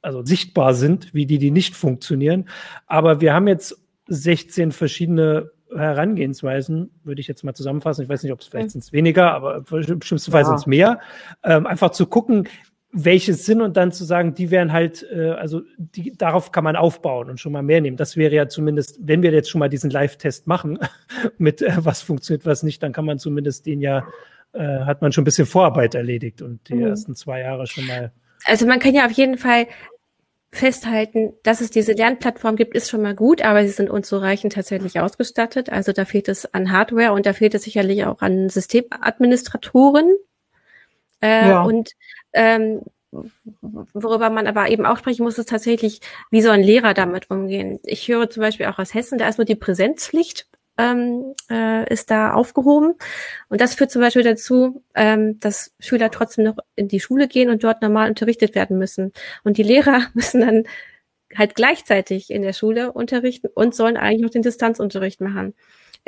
also 0.00 0.24
sichtbar 0.24 0.74
sind, 0.74 1.12
wie 1.12 1.26
die, 1.26 1.38
die 1.38 1.50
nicht 1.50 1.74
funktionieren. 1.74 2.48
Aber 2.86 3.20
wir 3.20 3.34
haben 3.34 3.48
jetzt 3.48 3.82
16 4.06 4.70
verschiedene 4.70 5.50
Herangehensweisen, 5.74 6.92
würde 7.02 7.20
ich 7.20 7.26
jetzt 7.26 7.42
mal 7.42 7.54
zusammenfassen. 7.54 8.04
Ich 8.04 8.08
weiß 8.08 8.22
nicht, 8.22 8.32
ob 8.32 8.40
es 8.40 8.46
vielleicht 8.46 8.70
sind 8.70 8.84
es 8.84 8.92
weniger, 8.92 9.34
aber 9.34 9.62
bestimmtenfalls 9.62 10.30
ja. 10.30 10.44
sind 10.44 10.54
es 10.54 10.66
mehr. 10.66 11.00
Ähm, 11.42 11.66
einfach 11.66 11.90
zu 11.90 12.06
gucken, 12.06 12.48
welche 12.90 13.34
sind 13.34 13.60
und 13.60 13.76
dann 13.76 13.92
zu 13.92 14.04
sagen, 14.04 14.34
die 14.34 14.50
wären 14.50 14.72
halt, 14.72 15.06
äh, 15.12 15.30
also 15.30 15.62
die, 15.76 16.12
darauf 16.16 16.52
kann 16.52 16.64
man 16.64 16.76
aufbauen 16.76 17.28
und 17.28 17.38
schon 17.38 17.52
mal 17.52 17.62
mehr 17.62 17.80
nehmen. 17.80 17.96
Das 17.96 18.16
wäre 18.16 18.34
ja 18.34 18.48
zumindest, 18.48 18.98
wenn 19.02 19.22
wir 19.22 19.30
jetzt 19.30 19.50
schon 19.50 19.58
mal 19.58 19.68
diesen 19.68 19.90
Live-Test 19.90 20.46
machen, 20.46 20.78
mit 21.38 21.60
äh, 21.60 21.76
was 21.78 22.00
funktioniert, 22.02 22.46
was 22.46 22.62
nicht, 22.62 22.82
dann 22.82 22.92
kann 22.92 23.04
man 23.04 23.18
zumindest 23.18 23.66
den 23.66 23.80
ja, 23.80 24.06
äh, 24.52 24.80
hat 24.80 25.02
man 25.02 25.12
schon 25.12 25.22
ein 25.22 25.26
bisschen 25.26 25.46
Vorarbeit 25.46 25.94
erledigt 25.94 26.40
und 26.40 26.66
die 26.68 26.74
mhm. 26.74 26.86
ersten 26.86 27.14
zwei 27.14 27.40
Jahre 27.40 27.66
schon 27.66 27.86
mal. 27.86 28.12
Also 28.44 28.66
man 28.66 28.78
kann 28.78 28.94
ja 28.94 29.04
auf 29.04 29.12
jeden 29.12 29.36
Fall 29.36 29.66
festhalten, 30.50 31.34
dass 31.42 31.60
es 31.60 31.70
diese 31.70 31.92
Lernplattform 31.92 32.56
gibt, 32.56 32.74
ist 32.74 32.88
schon 32.88 33.02
mal 33.02 33.14
gut, 33.14 33.42
aber 33.42 33.62
sie 33.64 33.72
sind 33.72 33.90
unzureichend 33.90 34.54
tatsächlich 34.54 34.98
ausgestattet. 34.98 35.70
Also 35.70 35.92
da 35.92 36.06
fehlt 36.06 36.28
es 36.28 36.52
an 36.54 36.72
Hardware 36.72 37.12
und 37.12 37.26
da 37.26 37.34
fehlt 37.34 37.54
es 37.54 37.64
sicherlich 37.64 38.06
auch 38.06 38.22
an 38.22 38.48
Systemadministratoren. 38.48 40.16
Äh, 41.20 41.48
ja. 41.48 41.62
Und 41.62 41.92
ähm, 42.32 42.82
worüber 43.10 44.30
man 44.30 44.46
aber 44.46 44.68
eben 44.68 44.86
auch 44.86 44.98
sprechen 44.98 45.22
muss, 45.22 45.38
ist 45.38 45.48
tatsächlich, 45.48 46.00
wie 46.30 46.42
soll 46.42 46.52
ein 46.52 46.62
Lehrer 46.62 46.94
damit 46.94 47.30
umgehen? 47.30 47.80
Ich 47.84 48.08
höre 48.08 48.28
zum 48.28 48.42
Beispiel 48.42 48.66
auch 48.66 48.78
aus 48.78 48.94
Hessen, 48.94 49.18
da 49.18 49.28
ist 49.28 49.38
nur 49.38 49.46
die 49.46 49.54
Präsenzpflicht 49.54 50.46
ähm, 50.78 51.34
äh, 51.50 51.92
ist 51.92 52.10
da 52.10 52.32
aufgehoben. 52.32 52.94
Und 53.48 53.60
das 53.60 53.74
führt 53.74 53.90
zum 53.90 54.00
Beispiel 54.00 54.22
dazu, 54.22 54.82
ähm, 54.94 55.38
dass 55.40 55.74
Schüler 55.80 56.10
trotzdem 56.10 56.44
noch 56.44 56.56
in 56.76 56.88
die 56.88 57.00
Schule 57.00 57.28
gehen 57.28 57.50
und 57.50 57.64
dort 57.64 57.82
normal 57.82 58.08
unterrichtet 58.08 58.54
werden 58.54 58.78
müssen. 58.78 59.12
Und 59.44 59.58
die 59.58 59.64
Lehrer 59.64 60.06
müssen 60.14 60.40
dann 60.40 60.64
halt 61.36 61.54
gleichzeitig 61.54 62.30
in 62.30 62.42
der 62.42 62.54
Schule 62.54 62.92
unterrichten 62.92 63.48
und 63.54 63.74
sollen 63.74 63.98
eigentlich 63.98 64.22
noch 64.22 64.30
den 64.30 64.42
Distanzunterricht 64.42 65.20
machen. 65.20 65.54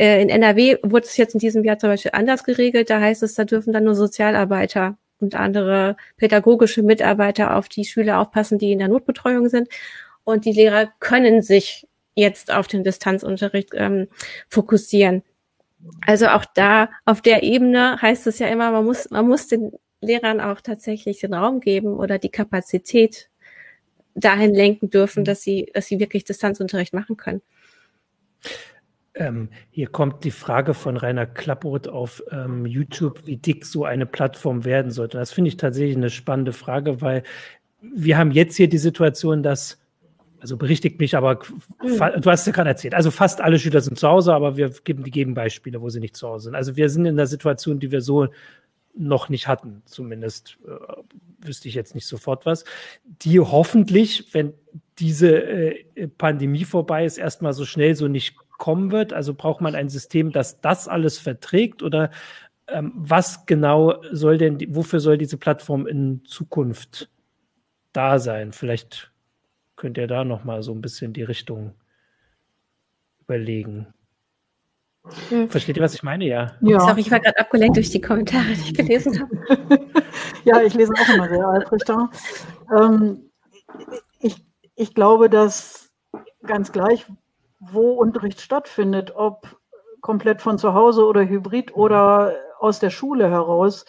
Äh, 0.00 0.22
in 0.22 0.30
NRW 0.30 0.78
wurde 0.82 1.04
es 1.04 1.18
jetzt 1.18 1.34
in 1.34 1.40
diesem 1.40 1.62
Jahr 1.62 1.78
zum 1.78 1.90
Beispiel 1.90 2.12
anders 2.14 2.42
geregelt. 2.44 2.88
Da 2.88 3.00
heißt 3.00 3.22
es, 3.22 3.34
da 3.34 3.44
dürfen 3.44 3.74
dann 3.74 3.84
nur 3.84 3.94
Sozialarbeiter 3.94 4.96
und 5.20 5.34
andere 5.34 5.96
pädagogische 6.16 6.82
Mitarbeiter 6.82 7.54
auf 7.54 7.68
die 7.68 7.84
Schüler 7.84 8.18
aufpassen, 8.18 8.58
die 8.58 8.72
in 8.72 8.78
der 8.78 8.88
Notbetreuung 8.88 9.50
sind. 9.50 9.68
Und 10.24 10.46
die 10.46 10.52
Lehrer 10.52 10.90
können 11.00 11.42
sich 11.42 11.86
jetzt 12.14 12.50
auf 12.50 12.66
den 12.66 12.82
Distanzunterricht 12.82 13.72
ähm, 13.74 14.08
fokussieren. 14.48 15.22
Also 16.06 16.28
auch 16.28 16.46
da 16.46 16.88
auf 17.04 17.20
der 17.20 17.42
Ebene 17.42 18.00
heißt 18.00 18.26
es 18.26 18.38
ja 18.38 18.48
immer, 18.48 18.70
man 18.70 18.86
muss, 18.86 19.10
man 19.10 19.28
muss 19.28 19.48
den 19.48 19.72
Lehrern 20.00 20.40
auch 20.40 20.62
tatsächlich 20.62 21.20
den 21.20 21.34
Raum 21.34 21.60
geben 21.60 21.92
oder 21.98 22.18
die 22.18 22.30
Kapazität 22.30 23.28
dahin 24.14 24.54
lenken 24.54 24.88
dürfen, 24.88 25.24
dass 25.24 25.42
sie, 25.42 25.70
dass 25.74 25.86
sie 25.86 26.00
wirklich 26.00 26.24
Distanzunterricht 26.24 26.94
machen 26.94 27.18
können. 27.18 27.42
Ähm, 29.14 29.48
hier 29.70 29.88
kommt 29.88 30.24
die 30.24 30.30
Frage 30.30 30.72
von 30.72 30.96
Rainer 30.96 31.26
Klapproth 31.26 31.88
auf 31.88 32.22
ähm, 32.30 32.64
YouTube, 32.64 33.26
wie 33.26 33.36
dick 33.36 33.66
so 33.66 33.84
eine 33.84 34.06
Plattform 34.06 34.64
werden 34.64 34.92
sollte. 34.92 35.18
Das 35.18 35.32
finde 35.32 35.48
ich 35.48 35.56
tatsächlich 35.56 35.96
eine 35.96 36.10
spannende 36.10 36.52
Frage, 36.52 37.00
weil 37.00 37.24
wir 37.80 38.18
haben 38.18 38.30
jetzt 38.30 38.56
hier 38.56 38.68
die 38.68 38.78
Situation, 38.78 39.42
dass 39.42 39.78
also 40.40 40.56
berichtigt 40.56 40.98
mich, 41.00 41.16
aber 41.16 41.40
mhm. 41.82 42.20
du 42.22 42.30
hast 42.30 42.46
ja 42.46 42.52
gerade 42.52 42.70
erzählt. 42.70 42.94
Also 42.94 43.10
fast 43.10 43.40
alle 43.40 43.58
Schüler 43.58 43.80
sind 43.80 43.98
zu 43.98 44.08
Hause, 44.08 44.32
aber 44.32 44.56
wir 44.56 44.70
geben 44.70 45.04
die 45.04 45.10
Gegenbeispiele, 45.10 45.80
wo 45.82 45.90
sie 45.90 46.00
nicht 46.00 46.16
zu 46.16 46.28
Hause 46.28 46.44
sind. 46.44 46.54
Also 46.54 46.76
wir 46.76 46.88
sind 46.88 47.04
in 47.04 47.16
der 47.16 47.26
Situation, 47.26 47.78
die 47.78 47.90
wir 47.90 48.00
so 48.00 48.28
noch 48.96 49.28
nicht 49.28 49.48
hatten. 49.48 49.82
Zumindest 49.84 50.58
äh, 50.66 51.46
wüsste 51.46 51.68
ich 51.68 51.74
jetzt 51.74 51.94
nicht 51.94 52.06
sofort 52.06 52.46
was. 52.46 52.64
Die 53.04 53.38
hoffentlich, 53.38 54.32
wenn 54.32 54.54
diese 54.98 55.42
äh, 55.42 56.08
Pandemie 56.08 56.64
vorbei 56.64 57.04
ist, 57.04 57.18
erstmal 57.18 57.52
so 57.52 57.64
schnell 57.64 57.94
so 57.94 58.08
nicht 58.08 58.34
kommen 58.60 58.92
wird. 58.92 59.12
Also 59.12 59.34
braucht 59.34 59.60
man 59.60 59.74
ein 59.74 59.88
System, 59.88 60.30
das 60.30 60.60
das 60.60 60.86
alles 60.86 61.18
verträgt 61.18 61.82
oder 61.82 62.10
ähm, 62.68 62.92
was 62.94 63.46
genau 63.46 64.00
soll 64.12 64.38
denn, 64.38 64.58
wofür 64.68 65.00
soll 65.00 65.18
diese 65.18 65.38
Plattform 65.38 65.88
in 65.88 66.24
Zukunft 66.24 67.10
da 67.92 68.20
sein? 68.20 68.52
Vielleicht 68.52 69.10
könnt 69.74 69.98
ihr 69.98 70.06
da 70.06 70.24
noch 70.24 70.44
mal 70.44 70.62
so 70.62 70.72
ein 70.72 70.82
bisschen 70.82 71.12
die 71.12 71.22
Richtung 71.24 71.74
überlegen. 73.22 73.88
Hm. 75.30 75.48
Versteht 75.48 75.78
ihr, 75.78 75.82
was 75.82 75.94
ich 75.94 76.02
meine? 76.02 76.26
Ja. 76.26 76.52
ja. 76.60 76.80
Sorry, 76.80 77.00
ich 77.00 77.10
war 77.10 77.20
gerade 77.20 77.38
abgelenkt 77.38 77.76
durch 77.76 77.90
die 77.90 78.00
Kommentare, 78.02 78.44
die 78.44 78.60
ich 78.60 78.74
gelesen 78.74 79.18
habe. 79.18 79.80
ja, 80.44 80.60
ich 80.60 80.74
lese 80.74 80.92
auch 80.92 81.14
immer 81.14 81.28
sehr 81.30 81.48
eifrig 81.48 81.82
da. 81.86 82.10
Ähm, 82.76 83.30
ich, 84.20 84.44
ich 84.76 84.94
glaube, 84.94 85.30
dass 85.30 85.90
ganz 86.42 86.72
gleich, 86.72 87.06
wo 87.60 87.92
Unterricht 87.92 88.40
stattfindet, 88.40 89.14
ob 89.14 89.60
komplett 90.00 90.40
von 90.40 90.58
zu 90.58 90.74
Hause 90.74 91.04
oder 91.04 91.28
hybrid 91.28 91.76
oder 91.76 92.34
aus 92.58 92.80
der 92.80 92.90
Schule 92.90 93.30
heraus, 93.30 93.84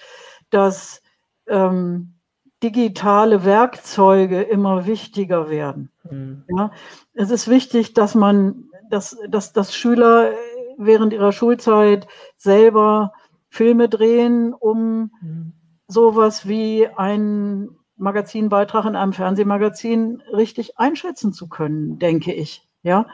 dass 0.49 1.01
ähm, 1.47 2.15
digitale 2.61 3.43
Werkzeuge 3.43 4.41
immer 4.41 4.85
wichtiger 4.85 5.49
werden. 5.49 5.91
Mhm. 6.09 6.43
Ja, 6.55 6.71
es 7.13 7.31
ist 7.31 7.47
wichtig, 7.47 7.93
dass 7.93 8.13
man, 8.13 8.65
dass, 8.89 9.17
dass, 9.29 9.53
dass 9.53 9.75
Schüler 9.75 10.33
während 10.77 11.13
ihrer 11.13 11.31
Schulzeit 11.31 12.07
selber 12.37 13.13
Filme 13.49 13.89
drehen, 13.89 14.53
um 14.53 15.11
mhm. 15.21 15.53
sowas 15.87 16.47
wie 16.47 16.87
ein 16.87 17.69
Magazinbeitrag 17.97 18.85
in 18.85 18.95
einem 18.95 19.13
Fernsehmagazin 19.13 20.23
richtig 20.33 20.77
einschätzen 20.77 21.33
zu 21.33 21.47
können, 21.49 21.99
denke 21.99 22.33
ich. 22.33 22.67
Ja, 22.83 23.05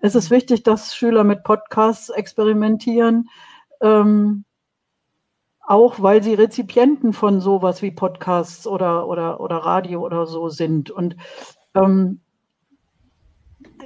es 0.00 0.14
ist 0.14 0.30
wichtig, 0.30 0.62
dass 0.62 0.94
Schüler 0.94 1.24
mit 1.24 1.44
Podcasts 1.44 2.08
experimentieren, 2.08 3.28
ähm, 3.80 4.44
auch 5.60 6.02
weil 6.02 6.22
sie 6.22 6.34
Rezipienten 6.34 7.12
von 7.12 7.40
sowas 7.40 7.82
wie 7.82 7.90
Podcasts 7.90 8.66
oder, 8.66 9.06
oder, 9.06 9.40
oder 9.40 9.58
Radio 9.58 10.04
oder 10.04 10.26
so 10.26 10.48
sind. 10.48 10.90
Und 10.90 11.16
ähm, 11.74 12.20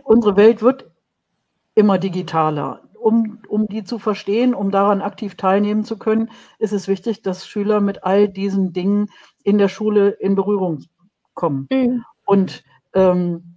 unsere 0.04 0.36
Welt 0.36 0.62
wird 0.62 0.90
immer 1.74 1.98
digitaler. 1.98 2.80
Um, 2.94 3.40
um 3.48 3.66
die 3.66 3.84
zu 3.84 3.98
verstehen, 3.98 4.54
um 4.54 4.70
daran 4.70 5.02
aktiv 5.02 5.34
teilnehmen 5.36 5.84
zu 5.84 5.98
können, 5.98 6.30
ist 6.58 6.72
es 6.72 6.88
wichtig, 6.88 7.20
dass 7.20 7.46
Schüler 7.46 7.82
mit 7.82 8.02
all 8.02 8.30
diesen 8.30 8.72
Dingen 8.72 9.10
in 9.42 9.58
der 9.58 9.68
Schule 9.68 10.08
in 10.08 10.36
Berührung 10.36 10.84
kommen. 11.34 11.68
Mhm. 11.70 12.04
Und 12.24 12.64
ähm, 12.94 13.53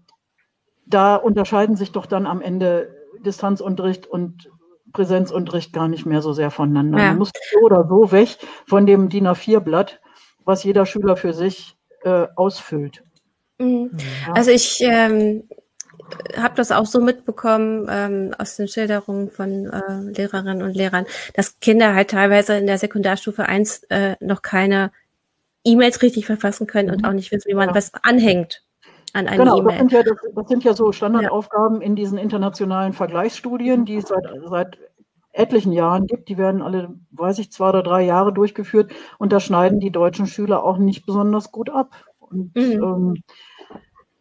da 0.90 1.16
unterscheiden 1.16 1.76
sich 1.76 1.92
doch 1.92 2.06
dann 2.06 2.26
am 2.26 2.42
Ende 2.42 2.96
Distanzunterricht 3.20 4.08
und 4.08 4.50
Präsenzunterricht 4.94 5.74
gar 5.74 5.88
nicht 5.88 6.06
mehr 6.06 6.22
so 6.22 6.34
sehr 6.34 6.52
voneinander. 6.52 7.00
Ja. 7.00 7.08
Man 7.10 7.18
muss 7.18 7.32
so 7.52 7.60
oder 7.60 7.86
so 7.88 8.12
weg 8.12 8.38
von 8.66 8.86
dem 8.86 9.10
DIN 9.10 9.28
A4-Blatt, 9.28 10.00
was 10.46 10.64
jeder 10.64 10.86
Schüler 10.86 11.18
für 11.18 11.34
sich 11.34 11.78
äh, 12.04 12.28
ausfüllt. 12.36 13.04
Mhm. 13.60 13.92
Ja. 14.26 14.34
Also 14.34 14.52
ich 14.52 14.80
ähm, 14.82 15.44
habe 16.38 16.56
das 16.56 16.72
auch 16.72 16.86
so 16.86 17.02
mitbekommen 17.02 17.88
ähm, 17.90 18.36
aus 18.38 18.56
den 18.56 18.68
Schilderungen 18.68 19.30
von 19.30 19.66
äh, 19.66 20.12
Lehrerinnen 20.12 20.62
und 20.62 20.74
Lehrern, 20.74 21.06
dass 21.34 21.60
Kinder 21.60 21.94
halt 21.94 22.12
teilweise 22.12 22.58
in 22.58 22.68
der 22.68 22.78
Sekundarstufe 22.78 23.46
1 23.46 23.84
äh, 23.90 24.16
noch 24.20 24.42
keine 24.42 24.92
E-Mails 25.64 26.02
richtig 26.02 26.26
verfassen 26.26 26.66
können 26.66 26.88
mhm. 26.88 26.94
und 26.96 27.06
auch 27.06 27.14
nicht 27.14 27.32
wissen, 27.32 27.50
wie 27.50 27.56
man 27.56 27.70
ja. 27.70 27.76
was 27.76 27.92
anhängt 28.04 28.64
an 29.14 29.28
eine 29.28 29.38
genau, 29.38 29.60
E-Mail. 29.60 29.84
Das, 29.84 29.92
ja, 29.92 30.04
das, 30.04 30.18
das, 30.36 30.48
sind 30.48 30.64
ja 30.64 30.74
so 30.74 30.92
Standardaufgaben 30.92 31.82
ja. 31.82 31.88
in 31.88 31.96
diesen 31.96 32.18
internationalen 32.18 32.94
Vergleichsstudien, 32.94 33.86
die 33.86 33.98
es 33.98 34.08
seit, 34.08 34.26
seit 34.46 34.78
etlichen 35.32 35.72
Jahren 35.72 36.08
gibt. 36.08 36.30
Die 36.30 36.38
werden 36.38 36.62
alle, 36.62 36.96
weiß 37.12 37.40
ich, 37.40 37.52
zwei 37.52 37.70
oder 37.70 37.84
drei 37.84 38.04
Jahre 38.04 38.34
durchgeführt 38.34 38.92
und 39.18 39.32
da 39.32 39.40
schneiden 39.40 39.80
die 39.80 39.92
deutschen 39.92 40.28
Schüler 40.28 40.64
auch 40.64 40.78
nicht 40.78 41.06
besonders 41.06 41.52
gut 41.52 41.70
ab. 41.70 41.96
Und 42.20 42.56
mhm. 42.56 42.84
ähm, 42.84 43.24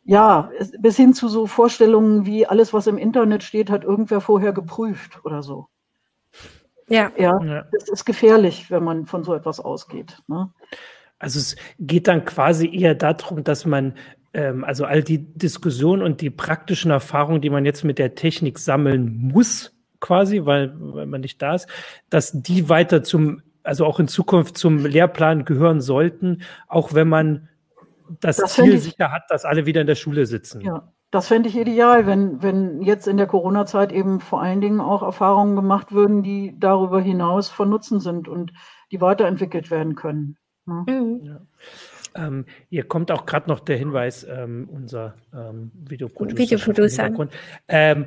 ja, 0.05 0.51
es, 0.59 0.73
bis 0.79 0.97
hin 0.97 1.15
zu 1.15 1.29
so 1.29 1.47
Vorstellungen 1.47 2.27
wie 2.27 2.47
alles, 2.47 2.73
was 2.73 2.87
im 2.87 2.99
Internet 2.99 3.43
steht, 3.43 3.71
hat 3.71 3.85
irgendwer 3.85 4.21
vorher 4.21 4.53
geprüft 4.53 5.25
oder 5.25 5.43
so. 5.43 5.67
Ja. 6.89 7.11
Ja, 7.19 7.43
ja. 7.43 7.65
das 7.73 7.89
ist 7.89 8.05
gefährlich, 8.05 8.71
wenn 8.71 8.85
man 8.85 9.07
von 9.07 9.25
so 9.25 9.35
etwas 9.35 9.59
ausgeht. 9.59 10.23
Ne? 10.29 10.51
Also 11.19 11.41
es 11.41 11.57
geht 11.81 12.07
dann 12.07 12.25
quasi 12.25 12.73
eher 12.73 12.95
darum, 12.95 13.43
dass 13.43 13.65
man 13.65 13.95
ähm, 14.37 14.65
also 14.65 14.85
all 14.85 15.03
die 15.03 15.33
Diskussionen 15.35 16.03
und 16.03 16.21
die 16.21 16.29
praktischen 16.29 16.91
Erfahrungen, 16.91 17.41
die 17.41 17.49
man 17.49 17.65
jetzt 17.65 17.85
mit 17.85 17.99
der 17.99 18.15
Technik 18.15 18.59
sammeln 18.59 19.31
muss, 19.33 19.73
quasi, 19.99 20.45
weil, 20.45 20.75
weil 20.79 21.07
man 21.07 21.23
nicht 21.23 21.41
da 21.41 21.55
ist, 21.55 21.67
dass 22.11 22.33
die 22.33 22.69
weiter 22.69 23.03
zum, 23.03 23.41
also 23.63 23.87
auch 23.87 23.99
in 23.99 24.09
Zukunft 24.09 24.59
zum 24.59 24.85
Lehrplan 24.85 25.47
gehören 25.47 25.81
sollten, 25.81 26.43
auch 26.69 26.93
wenn 26.93 27.09
man 27.09 27.49
das, 28.21 28.37
das 28.37 28.53
Ziel 28.53 28.75
ich, 28.75 28.83
sicher 28.83 29.11
hat, 29.11 29.23
dass 29.31 29.47
alle 29.47 29.65
wieder 29.65 29.81
in 29.81 29.87
der 29.87 29.95
Schule 29.95 30.27
sitzen. 30.27 30.61
Ja, 30.61 30.93
das 31.11 31.29
fände 31.29 31.49
ich 31.49 31.57
ideal, 31.57 32.07
wenn, 32.07 32.43
wenn 32.43 32.83
jetzt 32.83 33.09
in 33.09 33.17
der 33.17 33.27
Corona-Zeit 33.27 33.91
eben 33.91 34.21
vor 34.21 34.43
allen 34.43 34.61
Dingen 34.61 34.83
auch 34.83 35.03
Erfahrungen 35.03 35.57
gemacht 35.57 35.93
würden, 35.93 36.23
die 36.23 36.55
darüber 36.59 37.01
hinaus 37.01 37.49
von 37.49 37.71
Nutzen 37.71 38.01
sind 38.01 38.29
und 38.29 38.53
die 38.93 39.01
weiterentwickelt 39.01 39.71
werden 39.71 39.95
können. 39.95 40.37
Ja. 40.67 40.85
Mhm. 40.87 41.21
Ja. 41.25 41.41
Ähm, 42.17 42.45
hier 42.69 42.85
kommt 42.85 43.11
auch 43.11 43.27
gerade 43.27 43.49
noch 43.49 43.61
der 43.61 43.77
Hinweis, 43.77 44.27
ähm, 44.29 44.69
unser 44.71 45.15
ähm, 45.35 45.71
Videoproducer. 45.75 46.39
Videoproducer. 46.39 47.29
Ähm, 47.69 48.07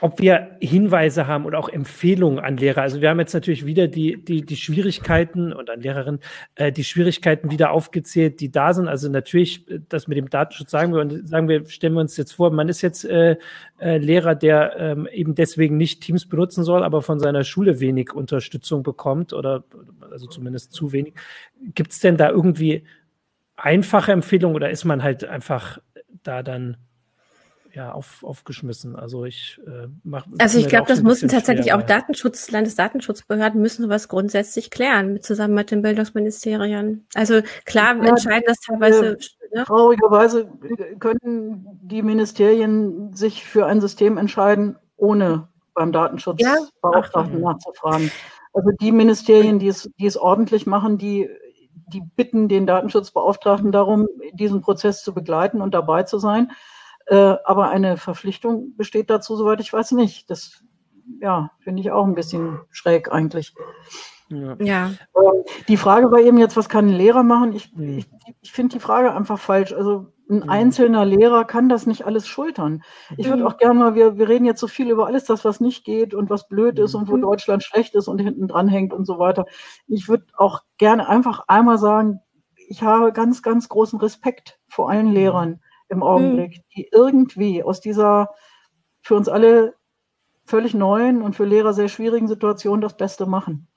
ob 0.00 0.20
wir 0.20 0.56
Hinweise 0.60 1.26
haben 1.26 1.44
oder 1.44 1.58
auch 1.58 1.68
Empfehlungen 1.68 2.38
an 2.38 2.56
Lehrer. 2.56 2.82
Also 2.82 3.00
wir 3.00 3.10
haben 3.10 3.20
jetzt 3.20 3.34
natürlich 3.34 3.66
wieder 3.66 3.88
die, 3.88 4.22
die, 4.22 4.42
die 4.42 4.56
Schwierigkeiten 4.56 5.52
und 5.52 5.70
an 5.70 5.80
Lehrerinnen 5.80 6.20
äh, 6.54 6.72
die 6.72 6.84
Schwierigkeiten 6.84 7.50
wieder 7.50 7.70
aufgezählt, 7.70 8.40
die 8.40 8.50
da 8.50 8.72
sind. 8.72 8.88
Also 8.88 9.08
natürlich, 9.10 9.68
äh, 9.70 9.80
das 9.88 10.08
mit 10.08 10.16
dem 10.16 10.30
Datenschutz 10.30 10.70
sagen 10.70 10.94
wir 10.94 11.00
und 11.00 11.28
sagen 11.28 11.48
wir, 11.48 11.66
stellen 11.68 11.92
wir 11.94 12.00
uns 12.00 12.16
jetzt 12.16 12.32
vor, 12.32 12.50
man 12.50 12.68
ist 12.68 12.82
jetzt 12.82 13.04
äh, 13.04 13.36
äh, 13.78 13.98
Lehrer, 13.98 14.34
der 14.34 14.76
ähm, 14.78 15.08
eben 15.12 15.34
deswegen 15.34 15.76
nicht 15.76 16.00
Teams 16.00 16.26
benutzen 16.26 16.64
soll, 16.64 16.82
aber 16.82 17.02
von 17.02 17.20
seiner 17.20 17.44
Schule 17.44 17.80
wenig 17.80 18.12
Unterstützung 18.12 18.82
bekommt 18.82 19.32
oder 19.32 19.64
also 20.10 20.26
zumindest 20.26 20.72
zu 20.72 20.92
wenig. 20.92 21.14
Gibt 21.74 21.92
es 21.92 22.00
denn 22.00 22.16
da 22.16 22.30
irgendwie 22.30 22.84
einfache 23.62 24.12
Empfehlung 24.12 24.54
oder 24.54 24.70
ist 24.70 24.84
man 24.84 25.02
halt 25.02 25.24
einfach 25.24 25.78
da 26.22 26.42
dann 26.42 26.76
ja, 27.74 27.92
auf, 27.92 28.22
aufgeschmissen. 28.22 28.96
Also 28.96 29.24
ich 29.24 29.58
äh, 29.66 29.88
mache. 30.02 30.28
Also 30.38 30.58
ich 30.58 30.68
glaube, 30.68 30.88
das 30.88 31.02
müssen 31.02 31.28
tatsächlich 31.28 31.66
schwer, 31.66 31.78
auch 31.78 31.82
Datenschutz, 31.82 32.50
Landesdatenschutzbehörden 32.50 33.62
müssen 33.62 33.88
was 33.88 34.08
grundsätzlich 34.08 34.70
klären, 34.70 35.14
mit, 35.14 35.24
zusammen 35.24 35.54
mit 35.54 35.70
den 35.70 35.80
Bildungsministerien. 35.80 37.06
Also 37.14 37.40
klar 37.64 37.96
ja, 37.96 38.10
entscheiden 38.10 38.44
das 38.46 38.58
teilweise. 38.60 39.16
Äh, 39.16 39.56
ne? 39.56 39.64
Traurigerweise 39.64 40.50
könnten 40.98 41.66
die 41.82 42.02
Ministerien 42.02 43.14
sich 43.14 43.44
für 43.44 43.64
ein 43.64 43.80
System 43.80 44.18
entscheiden, 44.18 44.76
ohne 44.96 45.48
beim 45.74 45.92
Datenschutzbeauftragten 45.92 47.40
ja? 47.40 47.52
nachzufragen. 47.52 48.10
Also 48.52 48.70
die 48.82 48.92
Ministerien, 48.92 49.58
die 49.58 49.68
es, 49.68 49.90
die 49.98 50.06
es 50.06 50.18
ordentlich 50.18 50.66
machen, 50.66 50.98
die 50.98 51.30
die 51.92 52.02
bitten 52.16 52.48
den 52.48 52.66
Datenschutzbeauftragten 52.66 53.72
darum, 53.72 54.08
diesen 54.32 54.60
Prozess 54.60 55.02
zu 55.02 55.14
begleiten 55.14 55.60
und 55.60 55.74
dabei 55.74 56.02
zu 56.02 56.18
sein. 56.18 56.52
Äh, 57.06 57.36
aber 57.44 57.70
eine 57.70 57.96
Verpflichtung 57.96 58.76
besteht 58.76 59.10
dazu, 59.10 59.36
soweit 59.36 59.60
ich 59.60 59.72
weiß, 59.72 59.92
nicht. 59.92 60.30
Das 60.30 60.62
ja, 61.20 61.50
finde 61.60 61.82
ich 61.82 61.90
auch 61.90 62.06
ein 62.06 62.14
bisschen 62.14 62.60
schräg 62.70 63.12
eigentlich. 63.12 63.54
Ja. 64.28 64.56
ja. 64.60 64.86
Ähm, 65.16 65.44
die 65.68 65.76
Frage 65.76 66.10
war 66.10 66.20
eben 66.20 66.38
jetzt, 66.38 66.56
was 66.56 66.68
kann 66.68 66.86
ein 66.86 66.96
Lehrer 66.96 67.22
machen? 67.22 67.52
Ich, 67.52 67.74
mhm. 67.74 67.98
ich, 67.98 68.06
ich 68.40 68.52
finde 68.52 68.76
die 68.76 68.80
Frage 68.80 69.14
einfach 69.14 69.38
falsch. 69.38 69.72
Also 69.72 70.12
ein 70.32 70.44
mhm. 70.44 70.50
einzelner 70.50 71.04
Lehrer 71.04 71.44
kann 71.44 71.68
das 71.68 71.86
nicht 71.86 72.06
alles 72.06 72.26
schultern. 72.26 72.82
Ich 73.16 73.28
würde 73.28 73.42
mhm. 73.42 73.48
auch 73.48 73.58
gerne 73.58 73.78
mal, 73.78 73.94
wir, 73.94 74.18
wir 74.18 74.28
reden 74.28 74.44
jetzt 74.44 74.60
so 74.60 74.66
viel 74.66 74.90
über 74.90 75.06
alles 75.06 75.24
das, 75.24 75.44
was 75.44 75.60
nicht 75.60 75.84
geht 75.84 76.14
und 76.14 76.30
was 76.30 76.48
blöd 76.48 76.78
ist 76.78 76.94
und 76.94 77.08
wo 77.08 77.16
mhm. 77.16 77.22
Deutschland 77.22 77.62
schlecht 77.62 77.94
ist 77.94 78.08
und 78.08 78.20
hinten 78.20 78.48
dran 78.48 78.68
hängt 78.68 78.92
und 78.92 79.04
so 79.04 79.18
weiter. 79.18 79.44
Ich 79.86 80.08
würde 80.08 80.26
auch 80.36 80.62
gerne 80.78 81.08
einfach 81.08 81.44
einmal 81.48 81.78
sagen, 81.78 82.20
ich 82.68 82.82
habe 82.82 83.12
ganz, 83.12 83.42
ganz 83.42 83.68
großen 83.68 84.00
Respekt 84.00 84.58
vor 84.68 84.88
allen 84.88 85.12
Lehrern 85.12 85.60
im 85.88 86.02
Augenblick, 86.02 86.62
die 86.74 86.88
irgendwie 86.90 87.62
aus 87.62 87.80
dieser 87.80 88.30
für 89.02 89.14
uns 89.14 89.28
alle 89.28 89.74
völlig 90.44 90.72
neuen 90.72 91.20
und 91.22 91.36
für 91.36 91.44
Lehrer 91.44 91.74
sehr 91.74 91.88
schwierigen 91.88 92.28
Situation 92.28 92.80
das 92.80 92.96
Beste 92.96 93.26
machen. 93.26 93.68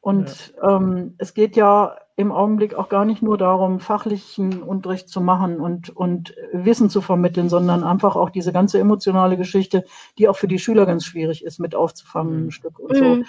Und 0.00 0.54
ja. 0.56 0.76
ähm, 0.76 1.14
es 1.18 1.34
geht 1.34 1.56
ja 1.56 1.98
im 2.20 2.32
Augenblick 2.32 2.74
auch 2.74 2.88
gar 2.88 3.04
nicht 3.04 3.22
nur 3.22 3.38
darum, 3.38 3.80
fachlichen 3.80 4.62
Unterricht 4.62 5.08
zu 5.08 5.20
machen 5.20 5.60
und, 5.60 5.90
und 5.96 6.34
Wissen 6.52 6.90
zu 6.90 7.00
vermitteln, 7.00 7.48
sondern 7.48 7.82
einfach 7.82 8.16
auch 8.16 8.30
diese 8.30 8.52
ganze 8.52 8.78
emotionale 8.78 9.36
Geschichte, 9.36 9.84
die 10.18 10.28
auch 10.28 10.36
für 10.36 10.48
die 10.48 10.58
Schüler 10.58 10.86
ganz 10.86 11.04
schwierig 11.04 11.44
ist, 11.44 11.58
mit 11.58 11.74
aufzufangen, 11.74 12.34
ein 12.34 12.44
mhm. 12.44 12.50
Stück 12.50 12.78
und 12.78 12.96
so. 12.96 13.04
Mhm. 13.04 13.26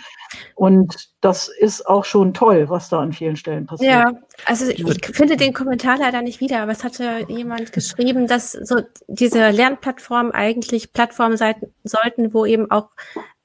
Und 0.56 1.10
das 1.22 1.48
ist 1.48 1.88
auch 1.88 2.06
schon 2.06 2.34
toll, 2.34 2.70
was 2.70 2.90
da 2.90 3.00
an 3.00 3.14
vielen 3.14 3.36
Stellen 3.36 3.66
passiert. 3.66 3.92
Ja, 3.92 4.12
also 4.46 4.70
ich 4.70 4.84
finde 5.14 5.38
den 5.38 5.54
Kommentar 5.54 5.98
leider 5.98 6.22
nicht 6.22 6.42
wieder, 6.42 6.62
aber 6.62 6.72
es 6.72 6.84
hatte 6.84 7.26
jemand 7.28 7.72
geschrieben, 7.72 8.28
dass 8.28 8.52
so 8.52 8.82
diese 9.08 9.50
Lernplattformen 9.50 10.32
eigentlich 10.32 10.94
Plattformen 10.94 11.38
sein 11.38 11.56
sollten, 11.84 12.34
wo 12.34 12.46
eben 12.46 12.70
auch 12.70 12.90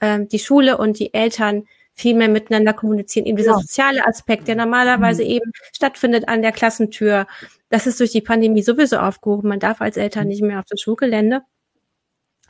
ähm, 0.01 0.29
die 0.29 0.39
Schule 0.39 0.77
und 0.77 0.99
die 0.99 1.15
Eltern 1.15 1.65
viel 1.97 2.15
mehr 2.15 2.29
miteinander 2.29 2.75
kommunizieren. 2.75 3.27
Eben 3.27 3.39
dieser 3.39 3.53
ja. 3.53 3.59
soziale 3.59 4.07
Aspekt, 4.07 4.49
der 4.49 4.55
normalerweise 4.55 5.25
mhm. 5.25 5.31
eben 5.31 5.53
stattfindet 5.73 6.29
an 6.29 6.43
der 6.43 6.53
Klassentür. 6.53 7.27
Das 7.71 7.87
ist 7.87 7.99
durch 7.99 8.13
die 8.13 8.21
Pandemie 8.21 8.63
sowieso 8.63 8.99
aufgehoben. 8.99 9.49
Man 9.49 9.61
darf 9.61 9.81
als 9.81 9.97
Eltern 9.97 10.25
mhm. 10.25 10.29
nicht 10.29 10.43
mehr 10.43 10.59
auf 10.59 10.67
das 10.69 10.81
Schulgelände. 10.81 11.43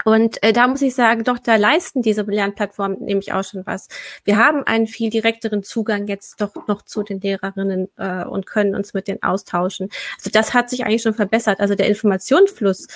Und 0.06 0.40
äh, 0.44 0.52
da 0.52 0.68
muss 0.68 0.82
ich 0.82 0.94
sagen, 0.94 1.24
doch, 1.24 1.40
da 1.40 1.56
leisten 1.56 2.00
diese 2.00 2.22
Lernplattformen 2.22 3.00
nämlich 3.00 3.32
auch 3.32 3.42
schon 3.42 3.66
was. 3.66 3.88
Wir 4.22 4.36
haben 4.36 4.62
einen 4.62 4.86
viel 4.86 5.10
direkteren 5.10 5.64
Zugang 5.64 6.06
jetzt 6.06 6.40
doch 6.40 6.68
noch 6.68 6.82
zu 6.82 7.02
den 7.02 7.20
Lehrerinnen 7.20 7.88
äh, 7.96 8.24
und 8.24 8.46
können 8.46 8.76
uns 8.76 8.94
mit 8.94 9.08
denen 9.08 9.24
austauschen. 9.24 9.88
Also 10.16 10.30
das 10.30 10.54
hat 10.54 10.70
sich 10.70 10.84
eigentlich 10.84 11.02
schon 11.02 11.14
verbessert. 11.14 11.58
Also 11.58 11.74
der 11.74 11.88
Informationsfluss, 11.88 12.86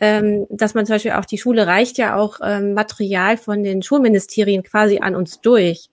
ähm, 0.00 0.48
dass 0.50 0.74
man 0.74 0.84
zum 0.84 0.96
Beispiel 0.96 1.12
auch 1.12 1.26
die 1.26 1.38
Schule 1.38 1.64
reicht 1.68 1.96
ja 1.96 2.16
auch 2.16 2.40
ähm, 2.42 2.74
Material 2.74 3.36
von 3.36 3.62
den 3.62 3.80
Schulministerien 3.80 4.64
quasi 4.64 4.98
an 4.98 5.14
uns 5.14 5.40
durch. 5.40 5.90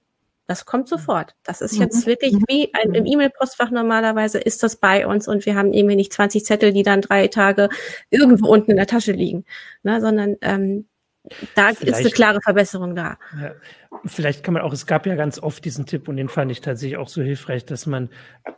Das 0.48 0.66
kommt 0.66 0.88
sofort. 0.88 1.36
Das 1.44 1.62
ist 1.62 1.78
jetzt 1.78 2.06
mhm. 2.06 2.12
wirklich 2.12 2.34
mhm. 2.34 2.44
wie 2.48 2.74
ein, 2.74 2.94
im 2.94 3.06
E-Mail-Postfach 3.06 3.72
normalerweise 3.72 4.40
ist 4.40 4.62
das 4.62 4.76
bei 4.76 5.08
uns 5.08 5.28
und 5.28 5.46
wir 5.46 5.56
haben 5.56 5.74
irgendwie 5.74 5.96
nicht 5.96 6.14
20 6.14 6.46
Zettel, 6.46 6.72
die 6.72 6.84
dann 6.84 7.02
drei 7.02 7.28
Tage 7.28 7.70
irgendwo 8.12 8.48
unten 8.48 8.72
in 8.72 8.78
der 8.78 8.88
Tasche 8.88 9.12
liegen, 9.12 9.46
ne, 9.84 10.02
sondern 10.02 10.36
ähm, 10.42 10.88
da 11.56 11.74
vielleicht, 11.74 11.84
ist 11.84 11.96
eine 11.98 12.10
klare 12.12 12.42
Verbesserung 12.42 12.96
da. 12.96 13.18
Ja, 13.42 13.54
vielleicht 14.06 14.44
kann 14.44 14.54
man 14.54 14.64
auch, 14.64 14.74
es 14.74 14.86
gab 14.86 15.06
ja 15.06 15.16
ganz 15.16 15.40
oft 15.40 15.66
diesen 15.66 15.86
Tipp 15.86 16.08
und 16.08 16.18
den 16.18 16.30
fand 16.30 16.52
ich 16.52 16.62
tatsächlich 16.62 16.98
auch 16.98 17.08
so 17.08 17.22
hilfreich, 17.22 17.66
dass 17.66 17.86
man, 17.86 18.10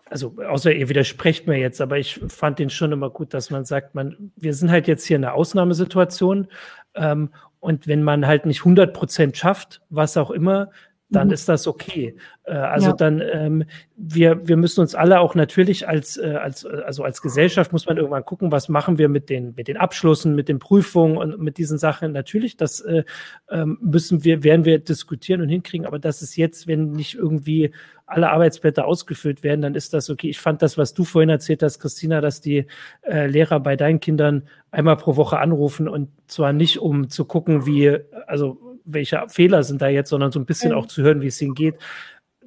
also 0.09 0.35
außer 0.45 0.73
ihr 0.73 0.89
widersprecht 0.89 1.47
mir 1.47 1.57
jetzt, 1.57 1.79
aber 1.79 1.97
ich 1.97 2.19
fand 2.27 2.59
den 2.59 2.69
schon 2.69 2.91
immer 2.91 3.09
gut, 3.09 3.33
dass 3.33 3.49
man 3.49 3.65
sagt, 3.65 3.95
man, 3.95 4.31
wir 4.35 4.53
sind 4.53 4.71
halt 4.71 4.87
jetzt 4.87 5.05
hier 5.05 5.15
in 5.15 5.23
einer 5.23 5.35
Ausnahmesituation 5.35 6.47
ähm, 6.95 7.33
und 7.59 7.87
wenn 7.87 8.03
man 8.03 8.27
halt 8.27 8.45
nicht 8.45 8.59
100 8.59 8.93
Prozent 8.93 9.37
schafft, 9.37 9.81
was 9.89 10.17
auch 10.17 10.31
immer, 10.31 10.71
dann 11.09 11.27
mhm. 11.27 11.33
ist 11.33 11.47
das 11.47 11.67
okay. 11.67 12.15
Äh, 12.43 12.53
also 12.53 12.87
ja. 12.87 12.93
dann, 12.93 13.21
ähm, 13.21 13.63
wir, 13.95 14.45
wir 14.47 14.57
müssen 14.57 14.81
uns 14.81 14.93
alle 14.93 15.19
auch 15.19 15.35
natürlich 15.35 15.87
als, 15.87 16.17
äh, 16.17 16.35
als, 16.35 16.65
also 16.65 17.03
als 17.03 17.21
Gesellschaft 17.21 17.71
muss 17.71 17.85
man 17.85 17.97
irgendwann 17.97 18.25
gucken, 18.25 18.51
was 18.51 18.67
machen 18.67 18.97
wir 18.97 19.07
mit 19.07 19.29
den, 19.29 19.53
mit 19.55 19.67
den 19.67 19.77
Abschlüssen, 19.77 20.35
mit 20.35 20.49
den 20.49 20.59
Prüfungen 20.59 21.17
und 21.17 21.39
mit 21.39 21.57
diesen 21.57 21.77
Sachen. 21.77 22.11
Natürlich, 22.11 22.57
das 22.57 22.81
äh, 22.81 23.03
ähm, 23.49 23.77
müssen 23.81 24.23
wir, 24.23 24.43
werden 24.43 24.65
wir 24.65 24.79
diskutieren 24.79 25.41
und 25.41 25.49
hinkriegen, 25.49 25.87
aber 25.87 25.99
das 25.99 26.21
ist 26.21 26.35
jetzt, 26.35 26.67
wenn 26.67 26.91
nicht 26.91 27.15
irgendwie 27.15 27.71
alle 28.05 28.29
Arbeitsblätter 28.29 28.85
ausgefüllt 28.85 29.43
werden, 29.43 29.61
dann 29.61 29.75
ist 29.75 29.93
das 29.93 30.09
okay. 30.09 30.29
Ich 30.29 30.39
fand 30.39 30.61
das, 30.61 30.77
was 30.77 30.93
du 30.93 31.03
vorhin 31.03 31.29
erzählt 31.29 31.61
hast, 31.61 31.79
Christina, 31.79 32.21
dass 32.21 32.39
die 32.39 32.65
äh, 33.01 33.27
Lehrer 33.27 33.59
bei 33.59 33.75
deinen 33.75 33.99
Kindern 33.99 34.43
einmal 34.71 34.95
pro 34.95 35.17
Woche 35.17 35.39
anrufen 35.39 35.89
und 35.89 36.09
zwar 36.27 36.53
nicht, 36.53 36.79
um 36.79 37.09
zu 37.09 37.25
gucken, 37.25 37.65
wie, 37.65 37.97
also 38.25 38.66
welche 38.87 39.23
Fehler 39.27 39.63
sind 39.63 39.81
da 39.81 39.89
jetzt, 39.89 40.09
sondern 40.09 40.31
so 40.31 40.39
ein 40.39 40.45
bisschen 40.45 40.71
mhm. 40.71 40.77
auch 40.77 40.85
zu 40.87 41.03
hören, 41.03 41.21
wie 41.21 41.27
es 41.27 41.41
ihnen 41.41 41.55
geht. 41.55 41.75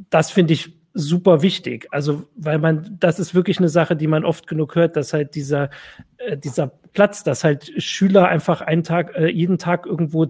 Das 0.09 0.30
finde 0.30 0.55
ich 0.55 0.72
super 0.95 1.43
wichtig. 1.43 1.86
Also, 1.91 2.24
weil 2.36 2.59
man, 2.59 2.97
das 2.99 3.18
ist 3.18 3.34
wirklich 3.34 3.59
eine 3.59 3.68
Sache, 3.68 3.97
die 3.97 4.07
man 4.07 4.24
oft 4.24 4.47
genug 4.47 4.74
hört, 4.74 4.97
dass 4.97 5.12
halt 5.12 5.34
dieser, 5.34 5.70
äh, 6.18 6.36
dieser 6.36 6.68
Platz, 6.93 7.22
dass 7.22 7.45
halt 7.45 7.72
Schüler 7.82 8.28
einfach 8.28 8.61
einen 8.61 8.82
Tag, 8.82 9.14
äh, 9.14 9.28
jeden 9.28 9.59
Tag 9.59 9.86
irgendwo 9.86 10.26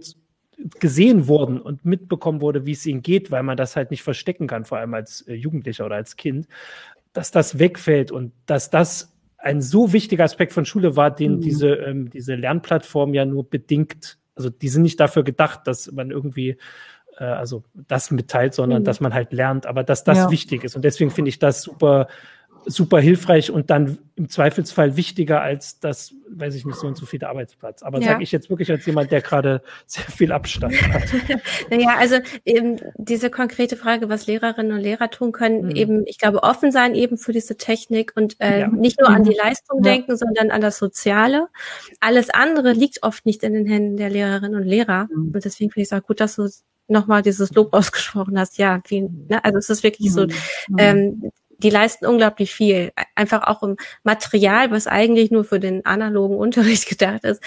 gesehen 0.78 1.26
wurden 1.26 1.60
und 1.60 1.84
mitbekommen 1.84 2.42
wurde, 2.42 2.66
wie 2.66 2.72
es 2.72 2.84
ihnen 2.84 3.02
geht, 3.02 3.30
weil 3.30 3.42
man 3.42 3.56
das 3.56 3.76
halt 3.76 3.90
nicht 3.90 4.02
verstecken 4.02 4.46
kann, 4.46 4.66
vor 4.66 4.78
allem 4.78 4.92
als 4.92 5.22
äh, 5.22 5.34
Jugendlicher 5.34 5.86
oder 5.86 5.96
als 5.96 6.16
Kind, 6.16 6.48
dass 7.12 7.30
das 7.30 7.58
wegfällt 7.58 8.12
und 8.12 8.32
dass 8.46 8.68
das 8.68 9.16
ein 9.38 9.62
so 9.62 9.94
wichtiger 9.94 10.24
Aspekt 10.24 10.52
von 10.52 10.66
Schule 10.66 10.96
war, 10.96 11.14
den 11.14 11.36
mhm. 11.36 11.40
diese, 11.40 11.74
ähm, 11.76 12.10
diese 12.10 12.34
Lernplattform 12.34 13.14
ja 13.14 13.24
nur 13.24 13.48
bedingt 13.48 14.18
also 14.36 14.50
die 14.50 14.68
sind 14.68 14.82
nicht 14.82 15.00
dafür 15.00 15.24
gedacht, 15.24 15.66
dass 15.66 15.90
man 15.92 16.10
irgendwie 16.10 16.56
äh, 17.18 17.24
also 17.24 17.62
das 17.74 18.10
mitteilt, 18.10 18.54
sondern 18.54 18.82
mhm. 18.82 18.84
dass 18.84 19.00
man 19.00 19.14
halt 19.14 19.32
lernt, 19.32 19.66
aber 19.66 19.84
dass 19.84 20.04
das 20.04 20.18
ja. 20.18 20.30
wichtig 20.30 20.64
ist. 20.64 20.76
Und 20.76 20.84
deswegen 20.84 21.10
finde 21.10 21.28
ich 21.28 21.38
das 21.38 21.62
super, 21.62 22.08
super 22.66 23.00
hilfreich 23.00 23.50
und 23.50 23.70
dann 23.70 23.98
im 24.16 24.28
Zweifelsfall 24.28 24.96
wichtiger 24.96 25.40
als 25.40 25.80
das, 25.80 26.14
weiß 26.28 26.54
ich 26.54 26.66
nicht, 26.66 26.76
so 26.76 26.86
und 26.86 26.96
so 26.96 27.06
viel 27.06 27.18
der 27.18 27.30
Arbeitsplatz. 27.30 27.82
Aber 27.82 28.00
ja. 28.00 28.08
sage 28.08 28.22
ich 28.22 28.32
jetzt 28.32 28.50
wirklich 28.50 28.70
als 28.70 28.84
jemand, 28.84 29.10
der 29.10 29.22
gerade 29.22 29.62
sehr 29.86 30.04
viel 30.04 30.30
Abstand 30.32 30.74
hat. 30.92 31.04
naja, 31.70 31.96
also 31.98 32.16
eben 32.44 32.76
diese 32.96 33.30
konkrete 33.30 33.76
Frage, 33.76 34.08
was 34.08 34.26
Lehrerinnen 34.26 34.72
und 34.72 34.80
Lehrer 34.80 35.10
tun 35.10 35.32
können, 35.32 35.66
mhm. 35.66 35.76
eben, 35.76 36.06
ich 36.06 36.18
glaube, 36.18 36.42
offen 36.42 36.70
sein 36.70 36.94
eben 36.94 37.16
für 37.16 37.32
diese 37.32 37.56
Technik 37.56 38.12
und 38.14 38.36
äh, 38.40 38.60
ja. 38.60 38.68
nicht 38.68 39.00
nur 39.00 39.08
an 39.08 39.24
die 39.24 39.30
mhm. 39.30 39.36
Leistung 39.42 39.82
ja. 39.82 39.92
denken, 39.92 40.16
sondern 40.16 40.50
an 40.50 40.60
das 40.60 40.78
Soziale. 40.78 41.48
Alles 42.00 42.30
andere 42.30 42.72
liegt 42.72 43.02
oft 43.02 43.24
nicht 43.24 43.42
in 43.42 43.54
den 43.54 43.66
Händen 43.66 43.96
der 43.96 44.10
Lehrerinnen 44.10 44.60
und 44.60 44.66
Lehrer. 44.66 45.08
Mhm. 45.10 45.32
Und 45.34 45.44
deswegen 45.44 45.70
finde 45.70 45.82
ich 45.82 45.92
es 45.92 45.98
auch 45.98 46.06
gut, 46.06 46.20
dass 46.20 46.36
du 46.36 46.48
nochmal 46.88 47.22
dieses 47.22 47.52
Lob 47.54 47.72
ausgesprochen 47.72 48.38
hast. 48.38 48.58
Ja, 48.58 48.80
viel, 48.84 49.08
ne? 49.28 49.42
also 49.42 49.58
es 49.58 49.70
ist 49.70 49.82
wirklich 49.82 50.12
so, 50.12 50.26
mhm. 50.26 50.76
ähm, 50.78 51.32
die 51.62 51.70
leisten 51.70 52.06
unglaublich 52.06 52.52
viel. 52.52 52.92
Einfach 53.14 53.46
auch 53.46 53.62
um 53.62 53.76
Material, 54.02 54.70
was 54.70 54.86
eigentlich 54.86 55.30
nur 55.30 55.44
für 55.44 55.60
den 55.60 55.84
analogen 55.86 56.36
Unterricht 56.40 56.88
gedacht 56.88 57.24
ist, 57.24 57.42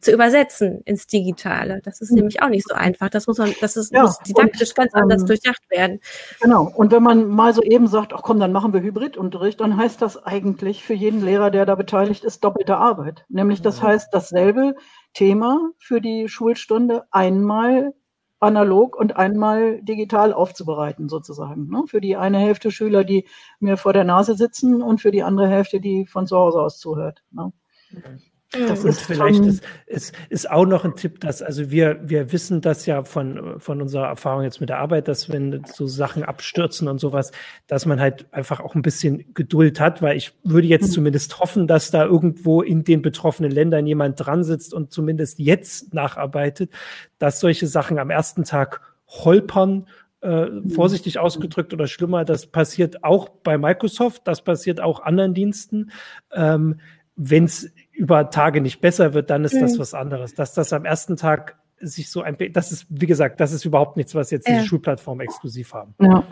zu 0.00 0.12
übersetzen 0.12 0.80
ins 0.84 1.06
Digitale. 1.06 1.80
Das 1.84 2.00
ist 2.00 2.10
mhm. 2.10 2.18
nämlich 2.18 2.42
auch 2.42 2.48
nicht 2.48 2.66
so 2.68 2.74
einfach. 2.74 3.10
Das 3.10 3.26
muss 3.26 3.38
man, 3.38 3.54
das 3.60 3.76
ist, 3.76 3.92
ja, 3.92 4.02
muss 4.02 4.18
didaktisch 4.20 4.70
und, 4.70 4.76
ganz 4.76 4.94
anders 4.94 5.22
ähm, 5.22 5.26
durchdacht 5.26 5.62
werden. 5.70 6.00
Genau. 6.40 6.70
Und 6.74 6.92
wenn 6.92 7.02
man 7.02 7.28
mal 7.28 7.52
so 7.52 7.62
eben 7.62 7.86
sagt, 7.86 8.12
ach 8.12 8.22
komm, 8.22 8.40
dann 8.40 8.52
machen 8.52 8.72
wir 8.72 8.80
Hybridunterricht, 8.80 9.60
dann 9.60 9.76
heißt 9.76 10.00
das 10.00 10.24
eigentlich 10.24 10.84
für 10.84 10.94
jeden 10.94 11.24
Lehrer, 11.24 11.50
der 11.50 11.66
da 11.66 11.74
beteiligt 11.74 12.24
ist, 12.24 12.44
doppelte 12.44 12.76
Arbeit. 12.76 13.24
Nämlich 13.28 13.62
das 13.62 13.82
heißt, 13.82 14.08
dasselbe 14.12 14.74
Thema 15.14 15.70
für 15.78 16.00
die 16.00 16.28
Schulstunde 16.28 17.04
einmal 17.10 17.92
analog 18.40 18.96
und 18.96 19.16
einmal 19.16 19.82
digital 19.82 20.32
aufzubereiten, 20.32 21.08
sozusagen. 21.08 21.68
Ne? 21.68 21.84
Für 21.86 22.00
die 22.00 22.16
eine 22.16 22.38
Hälfte 22.38 22.70
Schüler, 22.70 23.04
die 23.04 23.26
mir 23.60 23.76
vor 23.76 23.92
der 23.92 24.04
Nase 24.04 24.34
sitzen 24.34 24.82
und 24.82 25.00
für 25.00 25.10
die 25.10 25.22
andere 25.22 25.48
Hälfte, 25.48 25.80
die 25.80 26.06
von 26.06 26.26
zu 26.26 26.36
Hause 26.36 26.60
aus 26.60 26.78
zuhört. 26.78 27.22
Ne? 27.30 27.52
Mhm. 27.90 28.20
Das 28.50 28.82
und 28.82 28.88
ist 28.88 29.02
vielleicht 29.02 29.44
ist, 29.44 29.62
ist, 29.86 30.14
ist 30.30 30.50
auch 30.50 30.64
noch 30.64 30.86
ein 30.86 30.96
Tipp, 30.96 31.20
dass, 31.20 31.42
also 31.42 31.70
wir, 31.70 32.00
wir 32.02 32.32
wissen 32.32 32.62
das 32.62 32.86
ja 32.86 33.04
von, 33.04 33.60
von 33.60 33.82
unserer 33.82 34.06
Erfahrung 34.06 34.42
jetzt 34.42 34.60
mit 34.60 34.70
der 34.70 34.78
Arbeit, 34.78 35.06
dass 35.06 35.30
wenn 35.30 35.62
so 35.66 35.86
Sachen 35.86 36.24
abstürzen 36.24 36.88
und 36.88 36.98
sowas, 36.98 37.30
dass 37.66 37.84
man 37.84 38.00
halt 38.00 38.26
einfach 38.32 38.60
auch 38.60 38.74
ein 38.74 38.80
bisschen 38.80 39.34
Geduld 39.34 39.80
hat, 39.80 40.00
weil 40.00 40.16
ich 40.16 40.32
würde 40.44 40.66
jetzt 40.66 40.88
mhm. 40.88 40.92
zumindest 40.92 41.40
hoffen, 41.40 41.66
dass 41.66 41.90
da 41.90 42.06
irgendwo 42.06 42.62
in 42.62 42.84
den 42.84 43.02
betroffenen 43.02 43.50
Ländern 43.50 43.86
jemand 43.86 44.24
dran 44.24 44.44
sitzt 44.44 44.72
und 44.72 44.92
zumindest 44.92 45.38
jetzt 45.38 45.92
nacharbeitet, 45.92 46.70
dass 47.18 47.40
solche 47.40 47.66
Sachen 47.66 47.98
am 47.98 48.08
ersten 48.08 48.44
Tag 48.44 48.80
holpern 49.08 49.86
äh, 50.22 50.46
mhm. 50.46 50.70
vorsichtig 50.70 51.18
ausgedrückt 51.18 51.74
oder 51.74 51.86
schlimmer, 51.86 52.24
das 52.24 52.46
passiert 52.46 53.04
auch 53.04 53.28
bei 53.28 53.58
Microsoft, 53.58 54.22
das 54.24 54.42
passiert 54.42 54.80
auch 54.80 55.00
anderen 55.00 55.34
Diensten. 55.34 55.90
Ähm, 56.32 56.80
Wenn 57.14 57.44
es 57.44 57.70
über 57.98 58.30
Tage 58.30 58.60
nicht 58.60 58.80
besser 58.80 59.12
wird, 59.12 59.28
dann 59.28 59.44
ist 59.44 59.54
mhm. 59.54 59.60
das 59.60 59.78
was 59.78 59.92
anderes. 59.92 60.34
Dass 60.34 60.54
das 60.54 60.72
am 60.72 60.84
ersten 60.84 61.16
Tag 61.16 61.56
sich 61.80 62.10
so 62.10 62.22
ein, 62.22 62.36
das 62.52 62.72
ist, 62.72 62.86
wie 62.88 63.06
gesagt, 63.06 63.40
das 63.40 63.52
ist 63.52 63.64
überhaupt 63.64 63.96
nichts, 63.96 64.14
was 64.14 64.30
jetzt 64.30 64.48
ja. 64.48 64.54
diese 64.54 64.66
Schulplattformen 64.66 65.26
exklusiv 65.26 65.74
haben. 65.74 65.94
Ja. 66.00 66.24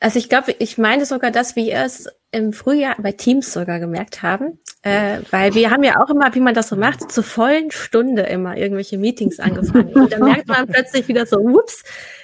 Also 0.00 0.18
ich 0.18 0.28
glaube, 0.28 0.54
ich 0.58 0.78
meine 0.78 1.06
sogar, 1.06 1.30
dass 1.30 1.56
wir 1.56 1.74
es 1.74 2.08
im 2.30 2.52
Frühjahr 2.52 2.96
bei 3.00 3.12
Teams 3.12 3.52
sogar 3.52 3.80
gemerkt 3.80 4.22
haben, 4.22 4.60
äh, 4.82 5.20
weil 5.30 5.54
wir 5.54 5.70
haben 5.70 5.82
ja 5.82 6.00
auch 6.00 6.10
immer, 6.10 6.32
wie 6.34 6.40
man 6.40 6.54
das 6.54 6.68
so 6.68 6.76
macht, 6.76 7.10
zur 7.10 7.24
vollen 7.24 7.70
Stunde 7.70 8.22
immer 8.22 8.56
irgendwelche 8.56 8.98
Meetings 8.98 9.40
angefangen. 9.40 9.92
Und 9.94 10.12
da 10.12 10.18
merkt 10.18 10.46
man 10.46 10.68
plötzlich 10.68 11.08
wieder 11.08 11.26
so, 11.26 11.38
ups, 11.38 11.82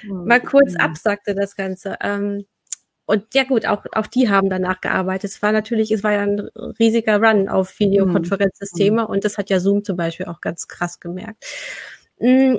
mal 0.09 0.41
kurz 0.41 0.75
mhm. 0.75 0.81
absagte 0.81 1.35
das 1.35 1.57
Ganze. 1.57 1.97
Ähm, 2.01 2.45
und 3.07 3.35
ja 3.35 3.45
gut, 3.45 3.67
auch, 3.67 3.85
auch 3.93 4.07
die 4.07 4.31
haben 4.31 4.49
danach 4.49 4.81
gearbeitet. 4.81 5.31
Es 5.31 5.43
war 5.43 5.53
natürlich, 5.53 5.91
es 5.91 6.03
war 6.03 6.13
ja 6.13 6.23
ein 6.23 6.41
riesiger 6.79 7.21
Run 7.21 7.49
auf 7.49 7.79
Videokonferenzsysteme 7.79 9.03
mhm. 9.03 9.09
und 9.09 9.25
das 9.25 9.37
hat 9.37 9.51
ja 9.51 9.61
Zoom 9.61 9.85
zum 9.85 9.97
Beispiel 9.97 10.27
auch 10.27 10.41
ganz 10.41 10.69
krass 10.69 11.01
gemerkt. 11.01 11.45
Mm, 12.19 12.57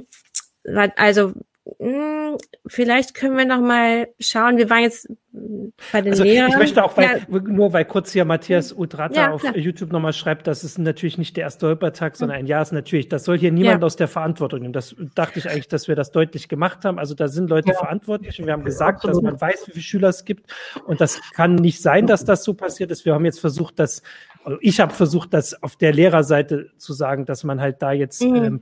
also 0.95 1.29
hm, 1.29 1.41
vielleicht 2.67 3.15
können 3.15 3.37
wir 3.37 3.45
noch 3.45 3.61
mal 3.61 4.07
schauen. 4.19 4.57
Wir 4.57 4.69
waren 4.69 4.83
jetzt 4.83 5.09
bei 5.91 6.01
den 6.01 6.11
also 6.11 6.23
Lehrern. 6.23 6.51
Ich 6.51 6.57
möchte 6.57 6.83
auch, 6.83 6.95
weil, 6.95 7.25
ja. 7.29 7.39
nur 7.39 7.73
weil 7.73 7.85
kurz 7.85 8.11
hier 8.11 8.23
Matthias 8.23 8.71
Udrata 8.71 9.15
ja, 9.15 9.31
auf 9.31 9.43
YouTube 9.55 9.91
nochmal 9.91 10.13
schreibt, 10.13 10.45
dass 10.45 10.63
es 10.63 10.77
natürlich 10.77 11.17
nicht 11.17 11.35
der 11.37 11.45
erste 11.45 11.67
Holpertag, 11.67 12.15
sondern 12.17 12.37
ein 12.37 12.45
Jahr 12.45 12.61
ist 12.61 12.71
natürlich. 12.71 13.09
Das 13.09 13.23
soll 13.23 13.39
hier 13.39 13.51
niemand 13.51 13.81
ja. 13.81 13.85
aus 13.85 13.95
der 13.95 14.07
Verantwortung 14.07 14.61
nehmen. 14.61 14.73
Das 14.73 14.95
dachte 15.15 15.39
ich 15.39 15.49
eigentlich, 15.49 15.67
dass 15.67 15.87
wir 15.87 15.95
das 15.95 16.11
deutlich 16.11 16.47
gemacht 16.49 16.85
haben. 16.85 16.99
Also 16.99 17.15
da 17.15 17.27
sind 17.27 17.49
Leute 17.49 17.73
verantwortlich 17.73 18.39
und 18.39 18.45
wir 18.45 18.53
haben 18.53 18.63
gesagt, 18.63 19.03
dass 19.03 19.19
man 19.21 19.39
weiß, 19.39 19.67
wie 19.67 19.71
viele 19.71 19.83
Schüler 19.83 20.09
es 20.09 20.23
gibt. 20.23 20.53
Und 20.85 21.01
das 21.01 21.19
kann 21.33 21.55
nicht 21.55 21.81
sein, 21.81 22.05
dass 22.05 22.25
das 22.25 22.43
so 22.43 22.53
passiert 22.53 22.91
ist. 22.91 23.05
Wir 23.05 23.15
haben 23.15 23.25
jetzt 23.25 23.39
versucht, 23.39 23.79
dass, 23.79 24.03
also 24.43 24.59
ich 24.61 24.79
habe 24.79 24.93
versucht, 24.93 25.33
das 25.33 25.61
auf 25.63 25.75
der 25.77 25.93
Lehrerseite 25.93 26.69
zu 26.77 26.93
sagen, 26.93 27.25
dass 27.25 27.43
man 27.43 27.59
halt 27.59 27.81
da 27.81 27.91
jetzt, 27.91 28.23
mhm. 28.23 28.35
ähm, 28.35 28.61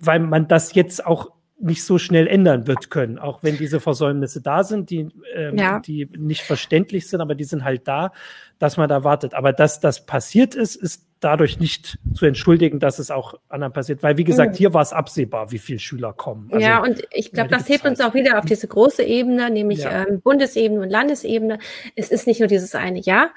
weil 0.00 0.20
man 0.20 0.48
das 0.48 0.74
jetzt 0.74 1.04
auch 1.04 1.37
nicht 1.60 1.84
so 1.84 1.98
schnell 1.98 2.26
ändern 2.26 2.66
wird 2.66 2.90
können, 2.90 3.18
auch 3.18 3.42
wenn 3.42 3.56
diese 3.56 3.80
Versäumnisse 3.80 4.40
da 4.40 4.62
sind, 4.62 4.90
die, 4.90 5.08
ähm, 5.34 5.56
ja. 5.58 5.80
die 5.80 6.08
nicht 6.16 6.42
verständlich 6.42 7.08
sind, 7.08 7.20
aber 7.20 7.34
die 7.34 7.44
sind 7.44 7.64
halt 7.64 7.88
da, 7.88 8.12
dass 8.58 8.76
man 8.76 8.88
da 8.88 9.04
wartet. 9.04 9.34
Aber 9.34 9.52
dass 9.52 9.80
das 9.80 10.06
passiert 10.06 10.54
ist, 10.54 10.76
ist 10.76 11.04
dadurch 11.20 11.58
nicht 11.58 11.98
zu 12.14 12.26
entschuldigen, 12.26 12.78
dass 12.78 13.00
es 13.00 13.10
auch 13.10 13.34
anderen 13.48 13.72
passiert, 13.72 14.02
weil 14.02 14.16
wie 14.16 14.24
gesagt, 14.24 14.52
mhm. 14.52 14.56
hier 14.58 14.74
war 14.74 14.82
es 14.82 14.92
absehbar, 14.92 15.50
wie 15.50 15.58
viele 15.58 15.80
Schüler 15.80 16.12
kommen. 16.12 16.48
Also, 16.52 16.64
ja, 16.64 16.80
und 16.80 17.02
ich 17.10 17.32
glaube, 17.32 17.50
das 17.50 17.68
hebt 17.68 17.84
uns 17.84 18.00
auch 18.00 18.14
wieder 18.14 18.38
auf 18.38 18.44
diese 18.44 18.68
große 18.68 19.02
Ebene, 19.02 19.50
nämlich 19.50 19.80
ja. 19.80 20.06
ähm, 20.06 20.20
Bundesebene 20.20 20.80
und 20.80 20.90
Landesebene. 20.90 21.58
Es 21.96 22.10
ist 22.10 22.26
nicht 22.26 22.38
nur 22.38 22.48
dieses 22.48 22.74
eine 22.76 23.00
Jahr, 23.00 23.30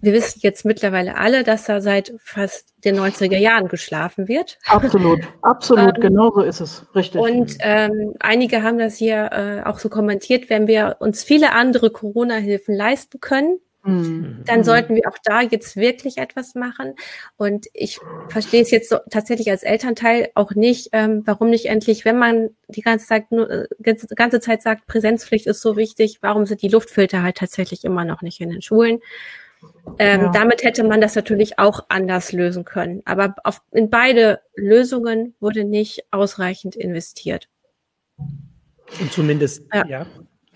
wir 0.00 0.12
wissen 0.12 0.40
jetzt 0.42 0.64
mittlerweile 0.64 1.16
alle, 1.16 1.42
dass 1.42 1.64
da 1.64 1.80
seit 1.80 2.12
fast 2.22 2.74
den 2.84 2.98
90er 2.98 3.38
Jahren 3.38 3.68
geschlafen 3.68 4.28
wird. 4.28 4.58
Absolut, 4.66 5.20
absolut, 5.42 5.96
ähm, 5.96 6.00
genau 6.00 6.30
so 6.30 6.42
ist 6.42 6.60
es, 6.60 6.86
richtig. 6.94 7.20
Und 7.20 7.56
ähm, 7.60 8.14
einige 8.20 8.62
haben 8.62 8.78
das 8.78 8.96
hier 8.96 9.30
äh, 9.32 9.68
auch 9.68 9.78
so 9.78 9.88
kommentiert, 9.88 10.50
wenn 10.50 10.66
wir 10.66 10.96
uns 11.00 11.24
viele 11.24 11.52
andere 11.52 11.90
Corona-Hilfen 11.90 12.74
leisten 12.74 13.20
können, 13.20 13.58
mhm. 13.82 14.42
dann 14.46 14.64
sollten 14.64 14.94
wir 14.94 15.08
auch 15.08 15.18
da 15.24 15.40
jetzt 15.40 15.76
wirklich 15.76 16.18
etwas 16.18 16.54
machen. 16.54 16.94
Und 17.36 17.66
ich 17.72 17.98
verstehe 18.28 18.62
es 18.62 18.70
jetzt 18.70 18.90
so, 18.90 18.98
tatsächlich 19.10 19.50
als 19.50 19.62
Elternteil 19.62 20.30
auch 20.34 20.52
nicht, 20.52 20.90
ähm, 20.92 21.22
warum 21.24 21.50
nicht 21.50 21.66
endlich, 21.66 22.04
wenn 22.04 22.18
man 22.18 22.50
die 22.68 22.82
ganze 22.82 23.06
Zeit 23.06 23.32
nur 23.32 23.50
äh, 23.50 23.66
ganze, 23.82 24.06
ganze 24.14 24.40
Zeit 24.40 24.62
sagt, 24.62 24.86
Präsenzpflicht 24.86 25.46
ist 25.46 25.62
so 25.62 25.76
wichtig, 25.76 26.18
warum 26.20 26.46
sind 26.46 26.62
die 26.62 26.68
Luftfilter 26.68 27.22
halt 27.22 27.36
tatsächlich 27.36 27.84
immer 27.84 28.04
noch 28.04 28.22
nicht 28.22 28.40
in 28.40 28.50
den 28.50 28.62
Schulen? 28.62 29.00
Ähm, 29.98 30.20
ja. 30.22 30.32
Damit 30.32 30.62
hätte 30.62 30.84
man 30.84 31.00
das 31.00 31.14
natürlich 31.14 31.58
auch 31.58 31.86
anders 31.88 32.32
lösen 32.32 32.64
können. 32.64 33.02
Aber 33.04 33.34
auf, 33.44 33.62
in 33.72 33.90
beide 33.90 34.40
Lösungen 34.54 35.34
wurde 35.40 35.64
nicht 35.64 36.04
ausreichend 36.10 36.76
investiert. 36.76 37.48
Und 38.16 39.12
zumindest, 39.12 39.64
ja. 39.72 39.86
ja. 39.86 40.06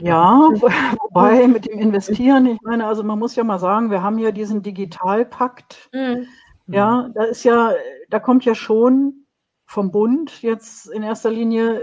Ja, 0.02 0.48
wobei 1.02 1.46
mit 1.46 1.66
dem 1.66 1.78
Investieren, 1.78 2.46
ich 2.46 2.60
meine, 2.62 2.86
also 2.86 3.02
man 3.02 3.18
muss 3.18 3.36
ja 3.36 3.44
mal 3.44 3.58
sagen, 3.58 3.90
wir 3.90 4.02
haben 4.02 4.18
ja 4.18 4.30
diesen 4.30 4.62
Digitalpakt. 4.62 5.90
Mhm. 5.92 6.26
Ja, 6.66 7.10
da 7.14 7.24
ist 7.24 7.44
ja, 7.44 7.74
da 8.08 8.18
kommt 8.18 8.44
ja 8.44 8.54
schon 8.54 9.26
vom 9.66 9.90
Bund 9.90 10.42
jetzt 10.42 10.86
in 10.86 11.02
erster 11.02 11.30
Linie 11.30 11.82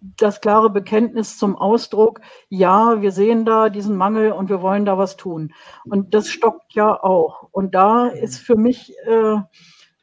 das 0.00 0.40
klare 0.40 0.70
Bekenntnis 0.70 1.38
zum 1.38 1.56
Ausdruck, 1.56 2.20
ja, 2.48 3.00
wir 3.00 3.12
sehen 3.12 3.44
da 3.44 3.68
diesen 3.68 3.96
Mangel 3.96 4.32
und 4.32 4.48
wir 4.48 4.62
wollen 4.62 4.84
da 4.84 4.98
was 4.98 5.16
tun. 5.16 5.52
Und 5.84 6.14
das 6.14 6.28
stockt 6.28 6.74
ja 6.74 7.02
auch. 7.02 7.48
Und 7.52 7.74
da 7.74 8.06
ist 8.06 8.38
für 8.38 8.56
mich 8.56 8.94
äh, 9.06 9.36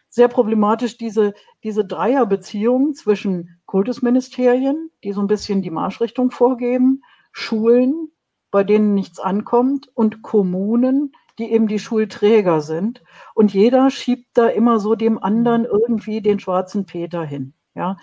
sehr 0.09 0.27
problematisch 0.27 0.97
diese, 0.97 1.33
diese 1.63 1.85
Dreierbeziehung 1.85 2.93
zwischen 2.93 3.59
Kultusministerien, 3.65 4.91
die 5.03 5.11
so 5.11 5.21
ein 5.21 5.27
bisschen 5.27 5.61
die 5.61 5.71
Marschrichtung 5.71 6.29
vorgeben, 6.29 7.01
Schulen, 7.31 8.11
bei 8.51 8.63
denen 8.63 8.93
nichts 8.93 9.19
ankommt, 9.19 9.89
und 9.95 10.21
Kommunen, 10.21 11.13
die 11.39 11.51
eben 11.51 11.67
die 11.67 11.79
Schulträger 11.79 12.61
sind. 12.61 13.03
Und 13.33 13.53
jeder 13.53 13.89
schiebt 13.89 14.37
da 14.37 14.47
immer 14.47 14.79
so 14.79 14.93
dem 14.93 15.17
anderen 15.21 15.65
irgendwie 15.65 16.21
den 16.21 16.39
schwarzen 16.39 16.85
Peter 16.85 17.23
hin. 17.25 17.53
Ja, 17.75 17.97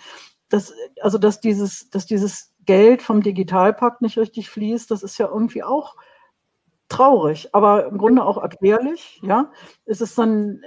dass, 0.53 0.73
also 1.01 1.17
dass 1.17 1.39
dieses, 1.39 1.89
dass 1.89 2.05
dieses 2.05 2.53
Geld 2.65 3.01
vom 3.01 3.21
Digitalpakt 3.23 4.01
nicht 4.01 4.17
richtig 4.17 4.49
fließt, 4.49 4.91
das 4.91 5.03
ist 5.03 5.17
ja 5.17 5.27
irgendwie 5.27 5.63
auch 5.63 5.95
traurig, 6.91 7.49
aber 7.53 7.87
im 7.87 7.97
Grunde 7.97 8.23
auch 8.23 8.37
erklärlich. 8.37 9.21
Ja, 9.23 9.51
es 9.85 10.01
ist 10.01 10.17
dann, 10.17 10.61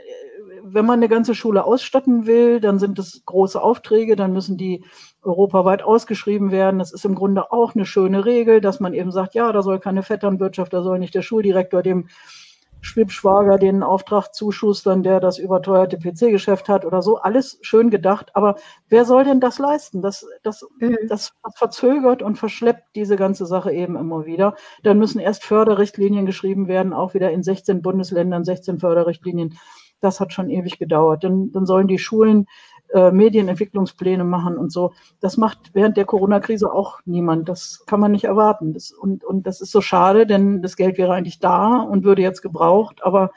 wenn 0.62 0.86
man 0.86 0.98
eine 0.98 1.08
ganze 1.08 1.34
Schule 1.34 1.64
ausstatten 1.64 2.26
will, 2.26 2.60
dann 2.60 2.78
sind 2.78 2.98
es 2.98 3.24
große 3.26 3.60
Aufträge, 3.60 4.16
dann 4.16 4.32
müssen 4.32 4.56
die 4.56 4.84
europaweit 5.22 5.82
ausgeschrieben 5.82 6.50
werden. 6.50 6.78
Das 6.78 6.92
ist 6.92 7.04
im 7.04 7.14
Grunde 7.14 7.52
auch 7.52 7.74
eine 7.74 7.84
schöne 7.84 8.24
Regel, 8.24 8.60
dass 8.60 8.80
man 8.80 8.94
eben 8.94 9.12
sagt, 9.12 9.34
ja, 9.34 9.52
da 9.52 9.62
soll 9.62 9.78
keine 9.78 10.02
Vetternwirtschaft, 10.02 10.72
da 10.72 10.82
soll 10.82 10.98
nicht 10.98 11.14
der 11.14 11.22
Schuldirektor 11.22 11.82
dem 11.82 12.08
Schwibschwager 12.84 13.58
den 13.58 13.82
Auftrag 13.82 14.34
zuschustern, 14.34 15.02
der 15.02 15.18
das 15.18 15.38
überteuerte 15.38 15.98
PC-Geschäft 15.98 16.68
hat 16.68 16.84
oder 16.84 17.00
so. 17.00 17.16
Alles 17.16 17.58
schön 17.62 17.90
gedacht. 17.90 18.30
Aber 18.34 18.56
wer 18.88 19.06
soll 19.06 19.24
denn 19.24 19.40
das 19.40 19.58
leisten? 19.58 20.02
Das, 20.02 20.26
das, 20.42 20.66
mhm. 20.78 20.96
das 21.08 21.32
verzögert 21.56 22.22
und 22.22 22.36
verschleppt 22.36 22.94
diese 22.94 23.16
ganze 23.16 23.46
Sache 23.46 23.72
eben 23.72 23.96
immer 23.96 24.26
wieder. 24.26 24.54
Dann 24.82 24.98
müssen 24.98 25.18
erst 25.18 25.44
Förderrichtlinien 25.44 26.26
geschrieben 26.26 26.68
werden, 26.68 26.92
auch 26.92 27.14
wieder 27.14 27.30
in 27.30 27.42
16 27.42 27.80
Bundesländern 27.80 28.44
16 28.44 28.78
Förderrichtlinien. 28.78 29.58
Das 30.00 30.20
hat 30.20 30.34
schon 30.34 30.50
ewig 30.50 30.78
gedauert. 30.78 31.24
Dann, 31.24 31.52
dann 31.52 31.64
sollen 31.64 31.88
die 31.88 31.98
Schulen 31.98 32.46
äh, 32.94 33.10
Medienentwicklungspläne 33.10 34.24
machen 34.24 34.56
und 34.56 34.72
so. 34.72 34.92
Das 35.20 35.36
macht 35.36 35.58
während 35.72 35.96
der 35.96 36.04
Corona-Krise 36.04 36.72
auch 36.72 37.00
niemand. 37.04 37.48
Das 37.48 37.84
kann 37.86 37.98
man 37.98 38.12
nicht 38.12 38.24
erwarten. 38.24 38.72
Das, 38.72 38.92
und, 38.92 39.24
und 39.24 39.46
das 39.46 39.60
ist 39.60 39.72
so 39.72 39.80
schade, 39.80 40.26
denn 40.26 40.62
das 40.62 40.76
Geld 40.76 40.96
wäre 40.96 41.12
eigentlich 41.12 41.40
da 41.40 41.80
und 41.80 42.04
würde 42.04 42.22
jetzt 42.22 42.40
gebraucht, 42.40 43.00
aber 43.02 43.32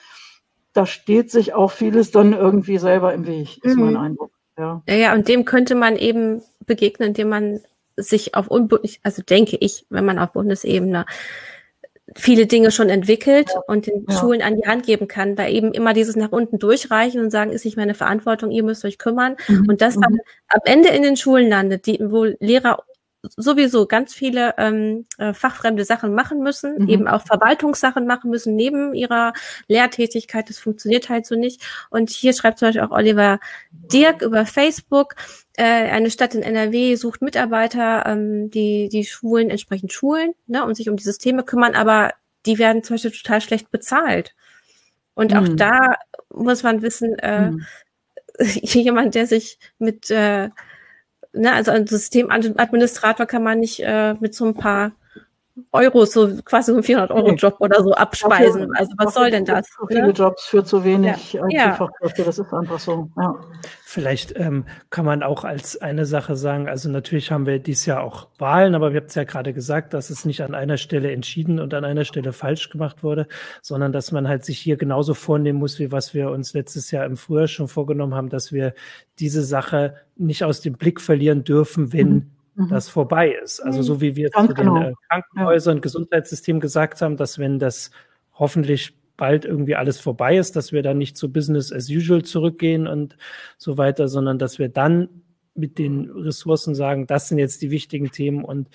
da 0.74 0.86
steht 0.86 1.32
sich 1.32 1.55
auch 1.55 1.72
vieles 1.72 2.12
dann 2.12 2.34
irgendwie 2.34 2.78
selber 2.78 3.14
im 3.14 3.26
Weg, 3.26 3.64
ist 3.64 3.76
mhm. 3.76 3.86
mein 3.86 3.97
Eindruck. 3.97 4.32
Ja. 4.60 4.84
ja, 4.88 4.95
ja, 4.95 5.14
und 5.14 5.28
dem 5.28 5.43
könnte 5.43 5.74
man 5.74 5.95
eben 5.95 6.43
begegnen, 6.68 7.10
indem 7.10 7.30
man 7.30 7.60
sich 7.95 8.36
auf, 8.36 8.51
also 8.51 9.22
denke 9.24 9.58
ich, 9.60 9.88
wenn 9.89 10.05
man 10.05 10.20
auf 10.20 10.34
Bundesebene 10.34 11.05
viele 12.16 12.47
Dinge 12.47 12.72
schon 12.72 12.89
entwickelt 12.89 13.49
ja. 13.53 13.62
und 13.68 13.88
den 13.88 14.05
ja. 14.08 14.18
Schulen 14.18 14.41
an 14.41 14.55
die 14.55 14.68
Hand 14.68 14.86
geben 14.86 15.08
kann, 15.08 15.38
weil 15.38 15.53
eben 15.53 15.74
immer 15.74 15.93
dieses 15.93 16.16
nach 16.16 16.32
unten 16.32 16.60
durchreichen 16.60 17.22
und 17.22 17.32
sagen, 17.32 17.51
ist 17.51 17.66
nicht 17.66 17.78
meine 17.78 17.93
Verantwortung, 17.93 18.51
ihr 18.51 18.64
müsst 18.64 18.86
euch 18.86 18.97
kümmern 18.97 19.36
mhm. 19.47 19.68
und 19.68 19.82
das 19.82 19.95
dann 19.95 20.14
mhm. 20.14 20.20
am 20.47 20.62
Ende 20.66 20.89
in 20.89 21.03
den 21.03 21.18
Schulen 21.18 21.49
landet, 21.49 21.86
die, 21.86 21.99
wo 22.01 22.24
Lehrer 22.39 22.84
sowieso 23.24 23.88
ganz 23.88 24.13
viele 24.13 24.53
ähm, 24.57 25.05
äh, 25.18 25.34
fachfremde 25.34 25.84
Sachen 25.86 26.13
machen 26.13 26.39
müssen, 26.39 26.84
mhm. 26.84 26.89
eben 26.89 27.07
auch 27.07 27.24
Verwaltungssachen 27.26 28.05
machen 28.05 28.30
müssen 28.30 28.55
neben 28.55 28.93
ihrer 28.93 29.34
Lehrtätigkeit. 29.68 30.49
Das 30.49 30.59
funktioniert 30.59 31.09
halt 31.09 31.26
so 31.26 31.36
nicht. 31.36 31.61
Und 31.89 32.09
hier 32.09 32.34
schreibt 32.34 32.59
zum 32.59 32.68
Beispiel 32.68 32.84
auch 32.84 32.91
Oliver 32.91 33.39
Dirk 33.72 34.22
über 34.22 34.45
Facebook, 34.45 35.15
äh, 35.57 35.63
eine 35.63 36.11
Stadt 36.11 36.36
in 36.36 36.43
NRW 36.43 36.95
sucht 36.95 37.22
Mitarbeiter, 37.22 38.05
ähm, 38.05 38.51
die 38.51 38.89
die 38.89 39.05
Schulen 39.05 39.49
entsprechend 39.49 39.91
schulen 39.91 40.34
ne, 40.45 40.63
und 40.63 40.76
sich 40.76 40.89
um 40.89 40.97
die 40.97 41.03
Systeme 41.03 41.43
kümmern, 41.43 41.76
aber 41.76 42.11
die 42.45 42.59
werden 42.59 42.84
zum 42.84 42.95
Beispiel 42.95 43.11
total 43.11 43.41
schlecht 43.41 43.72
bezahlt. 43.72 44.36
Und 45.15 45.32
mhm. 45.32 45.38
auch 45.38 45.47
da 45.49 45.95
muss 46.34 46.61
man 46.61 46.84
wissen, 46.84 47.18
äh, 47.20 47.51
mhm. 47.51 47.65
jemand, 48.39 49.15
der 49.15 49.26
sich 49.26 49.57
mit 49.80 50.11
äh, 50.11 50.49
ne, 51.34 51.54
also 51.54 51.72
ein 51.72 51.88
Systemadministrator 51.88 53.26
kann 53.26 53.44
man 53.44 53.60
nicht 53.60 53.80
äh, 53.82 54.16
mit 54.16 54.36
so 54.36 54.46
ein 54.46 54.54
paar 54.54 54.92
Euros, 55.72 56.12
so 56.12 56.30
quasi 56.45 56.72
so 56.72 56.78
ein 56.78 56.84
400-Euro-Job 56.84 57.55
oder 57.60 57.82
so 57.84 57.93
abspeisen. 57.93 58.70
Also 58.76 58.91
was 58.97 59.14
soll 59.14 59.32
denn 59.32 59.45
das? 59.45 59.66
So 59.80 59.88
viele 59.88 60.08
ne? 60.08 60.12
Jobs 60.12 60.45
für 60.45 60.64
zu 60.64 60.84
wenig 60.84 61.34
ja. 61.34 61.72
IT-Fachkräfte, 61.72 62.24
das 62.24 62.39
ist 62.39 62.53
einfach 62.53 62.80
so. 62.80 63.10
Ja. 63.18 63.36
Vielleicht 63.84 64.38
ähm, 64.38 64.66
kann 64.89 65.05
man 65.05 65.24
auch 65.24 65.43
als 65.43 65.82
eine 65.82 66.05
Sache 66.05 66.36
sagen, 66.36 66.70
also 66.70 66.89
natürlich 66.89 67.32
haben 67.32 67.45
wir 67.45 67.60
dieses 67.60 67.86
Jahr 67.86 68.03
auch 68.03 68.28
Wahlen, 68.38 68.76
aber 68.76 68.93
wir 68.93 68.99
haben 68.99 69.08
es 69.08 69.16
ja 69.16 69.24
gerade 69.24 69.53
gesagt, 69.53 69.93
dass 69.93 70.10
es 70.10 70.26
nicht 70.26 70.41
an 70.41 70.53
einer 70.53 70.78
Stelle 70.78 71.12
entschieden 71.12 71.60
und 71.60 71.74
an 71.74 71.86
einer 71.86 72.05
Stelle 72.05 72.34
falsch 72.34 72.70
gemacht 72.70 73.03
wurde, 73.03 73.28
sondern 73.62 73.91
dass 73.91 74.12
man 74.12 74.28
halt 74.28 74.45
sich 74.45 74.60
hier 74.60 74.78
genauso 74.78 75.14
vornehmen 75.14 75.60
muss, 75.60 75.80
wie 75.80 75.91
was 75.91 76.14
wir 76.14 76.30
uns 76.30 76.53
letztes 76.53 76.91
Jahr 76.91 77.05
im 77.05 77.18
Frühjahr 77.18 77.47
schon 77.47 77.68
vorgenommen 77.68 78.14
haben, 78.14 78.30
dass 78.30 78.51
wir 78.51 78.74
diese 79.20 79.43
Sache 79.43 79.95
nicht 80.16 80.43
aus 80.43 80.62
dem 80.62 80.74
Blick 80.74 81.01
verlieren 81.01 81.43
dürfen, 81.43 81.93
wenn 81.93 82.10
mhm 82.10 82.32
mhm. 82.58 82.70
das 82.70 82.89
vorbei 82.89 83.32
ist. 83.32 83.60
Also 83.62 83.82
so 83.82 84.01
wie 84.01 84.16
wir 84.16 84.30
Ganz 84.30 84.49
zu 84.49 84.53
genau. 84.55 84.80
den 84.80 84.91
äh, 84.91 84.93
Krankenhäusern, 85.10 85.78
ja. 85.78 85.82
Gesundheitssystem 85.82 86.60
gesagt 86.60 87.01
haben, 87.01 87.16
dass 87.16 87.39
wenn 87.39 87.60
das 87.60 87.91
hoffentlich 88.34 88.97
bald 89.16 89.45
irgendwie 89.45 89.76
alles 89.76 89.99
vorbei 89.99 90.38
ist, 90.38 90.55
dass 90.55 90.72
wir 90.72 90.84
dann 90.84 90.97
nicht 90.97 91.18
zu 91.18 91.32
Business 91.32 91.72
as 91.72 91.89
usual 91.89 92.24
zurückgehen 92.24 92.88
und 92.88 93.18
so 93.58 93.78
weiter, 93.78 94.08
sondern 94.08 94.38
dass 94.38 94.60
wir 94.60 94.70
dann 94.70 95.24
mit 95.55 95.80
den 95.80 96.12
Ressourcen 96.12 96.76
sagen, 96.76 97.08
das 97.08 97.30
sind 97.30 97.39
jetzt 97.39 97.62
die 97.64 97.72
wichtigen 97.72 98.12
Themen 98.12 98.43
und 98.43 98.70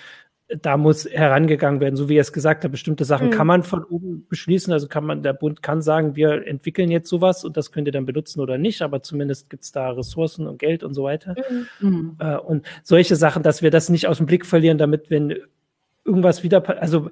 da 0.49 0.76
muss 0.76 1.07
herangegangen 1.07 1.80
werden, 1.80 1.97
so 1.97 2.09
wie 2.09 2.16
er 2.16 2.20
es 2.20 2.32
gesagt 2.32 2.64
hat. 2.64 2.70
Bestimmte 2.70 3.05
Sachen 3.05 3.28
mhm. 3.28 3.30
kann 3.32 3.47
man 3.47 3.62
von 3.62 3.84
oben 3.84 4.26
beschließen. 4.28 4.72
Also 4.72 4.88
kann 4.88 5.05
man, 5.05 5.22
der 5.22 5.32
Bund 5.32 5.62
kann 5.62 5.82
sagen, 5.82 6.14
wir 6.16 6.47
entwickeln 6.47 6.90
jetzt 6.90 7.09
sowas 7.09 7.45
und 7.45 7.57
das 7.57 7.72
könnt 7.72 7.88
ihr 7.88 7.93
dann 7.93 8.07
benutzen 8.07 8.40
oder 8.40 8.59
nicht, 8.59 8.82
aber 8.82 9.03
zumindest 9.03 9.49
gibt's 9.51 9.72
da 9.72 9.90
Ressourcen 9.90 10.47
und 10.47 10.59
Geld 10.59 10.82
und 10.82 10.95
so 10.95 11.05
weiter. 11.05 11.34
Mhm. 11.51 11.88
mhm. 11.88 12.16
Äh, 12.18 12.36
und 12.36 12.66
solche 12.82 13.16
Sachen, 13.16 13.43
dass 13.43 13.62
wir 13.62 13.70
das 13.70 13.88
nicht 13.88 14.07
aus 14.07 14.18
dem 14.18 14.26
Blick 14.26 14.45
verlieren, 14.45 14.78
damit, 14.78 15.11
wenn 15.11 15.36
irgendwas 16.05 16.43
wieder, 16.43 16.80
also 16.80 17.11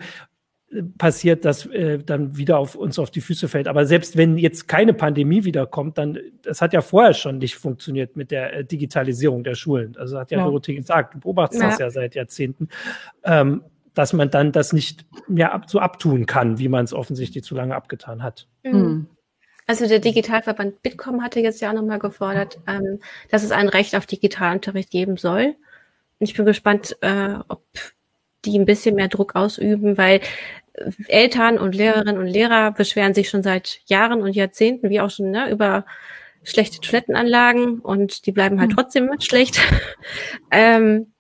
passiert, 0.98 1.44
dass 1.44 1.66
äh, 1.66 1.98
dann 1.98 2.36
wieder 2.36 2.58
auf 2.58 2.76
uns 2.76 2.98
auf 2.98 3.10
die 3.10 3.20
Füße 3.20 3.48
fällt. 3.48 3.66
Aber 3.66 3.86
selbst 3.86 4.16
wenn 4.16 4.38
jetzt 4.38 4.68
keine 4.68 4.94
Pandemie 4.94 5.44
wiederkommt, 5.44 5.98
dann, 5.98 6.18
das 6.42 6.62
hat 6.62 6.72
ja 6.72 6.80
vorher 6.80 7.12
schon 7.12 7.38
nicht 7.38 7.56
funktioniert 7.56 8.16
mit 8.16 8.30
der 8.30 8.54
äh, 8.54 8.64
Digitalisierung 8.64 9.42
der 9.42 9.56
Schulen. 9.56 9.96
Also 9.98 10.18
hat 10.18 10.30
ja, 10.30 10.38
ja. 10.38 10.44
Dorothee 10.44 10.76
gesagt, 10.76 11.14
du 11.14 11.20
beobachtest 11.20 11.62
ja. 11.62 11.70
das 11.70 11.78
ja 11.78 11.90
seit 11.90 12.14
Jahrzehnten, 12.14 12.68
ähm, 13.24 13.64
dass 13.94 14.12
man 14.12 14.30
dann 14.30 14.52
das 14.52 14.72
nicht 14.72 15.04
mehr 15.26 15.52
ab, 15.52 15.68
so 15.68 15.80
abtun 15.80 16.26
kann, 16.26 16.58
wie 16.58 16.68
man 16.68 16.84
es 16.84 16.94
offensichtlich 16.94 17.42
zu 17.42 17.54
lange 17.56 17.74
abgetan 17.74 18.22
hat. 18.22 18.46
Mhm. 18.62 18.72
mhm. 18.72 19.06
Also 19.66 19.86
der 19.86 20.00
Digitalverband 20.00 20.82
Bitkom 20.82 21.22
hatte 21.22 21.38
jetzt 21.38 21.60
ja 21.60 21.70
auch 21.70 21.74
nochmal 21.74 22.00
gefordert, 22.00 22.58
ähm, 22.66 22.98
dass 23.30 23.44
es 23.44 23.52
ein 23.52 23.68
Recht 23.68 23.94
auf 23.94 24.04
Digitalunterricht 24.04 24.90
geben 24.90 25.16
soll. 25.16 25.54
Und 26.18 26.28
ich 26.28 26.34
bin 26.34 26.44
gespannt, 26.44 26.96
äh, 27.02 27.36
ob 27.46 27.62
die 28.44 28.58
ein 28.58 28.66
bisschen 28.66 28.94
mehr 28.94 29.08
Druck 29.08 29.36
ausüben, 29.36 29.98
weil 29.98 30.20
Eltern 31.08 31.58
und 31.58 31.74
Lehrerinnen 31.74 32.18
und 32.18 32.26
Lehrer 32.26 32.72
beschweren 32.72 33.14
sich 33.14 33.28
schon 33.28 33.42
seit 33.42 33.80
Jahren 33.86 34.22
und 34.22 34.34
Jahrzehnten, 34.34 34.90
wie 34.90 35.00
auch 35.00 35.10
schon, 35.10 35.30
ne, 35.30 35.50
über 35.50 35.84
schlechte 36.42 36.80
Toilettenanlagen 36.80 37.80
und 37.80 38.26
die 38.26 38.32
bleiben 38.32 38.60
halt 38.60 38.70
hm. 38.70 38.76
trotzdem 38.76 39.10
schlecht. 39.20 39.60
ähm, 40.50 41.12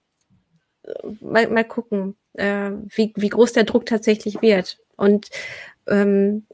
mal, 1.20 1.48
mal 1.48 1.64
gucken, 1.64 2.16
äh, 2.34 2.70
wie, 2.94 3.12
wie 3.16 3.28
groß 3.28 3.52
der 3.52 3.64
Druck 3.64 3.86
tatsächlich 3.86 4.40
wird. 4.42 4.78
Und 4.96 5.28
ähm, 5.88 6.46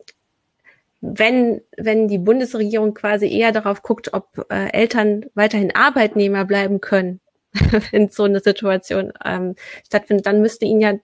wenn, 1.00 1.62
wenn 1.76 2.08
die 2.08 2.18
Bundesregierung 2.18 2.94
quasi 2.94 3.28
eher 3.30 3.52
darauf 3.52 3.82
guckt, 3.82 4.12
ob 4.12 4.46
äh, 4.50 4.72
Eltern 4.72 5.26
weiterhin 5.34 5.74
Arbeitnehmer 5.74 6.44
bleiben 6.44 6.80
können, 6.80 7.20
wenn 7.90 8.08
so 8.08 8.24
eine 8.24 8.40
Situation 8.40 9.12
ähm, 9.24 9.54
stattfindet, 9.86 10.26
dann 10.26 10.40
müsste 10.40 10.64
ihnen 10.64 10.80
ja 10.80 10.94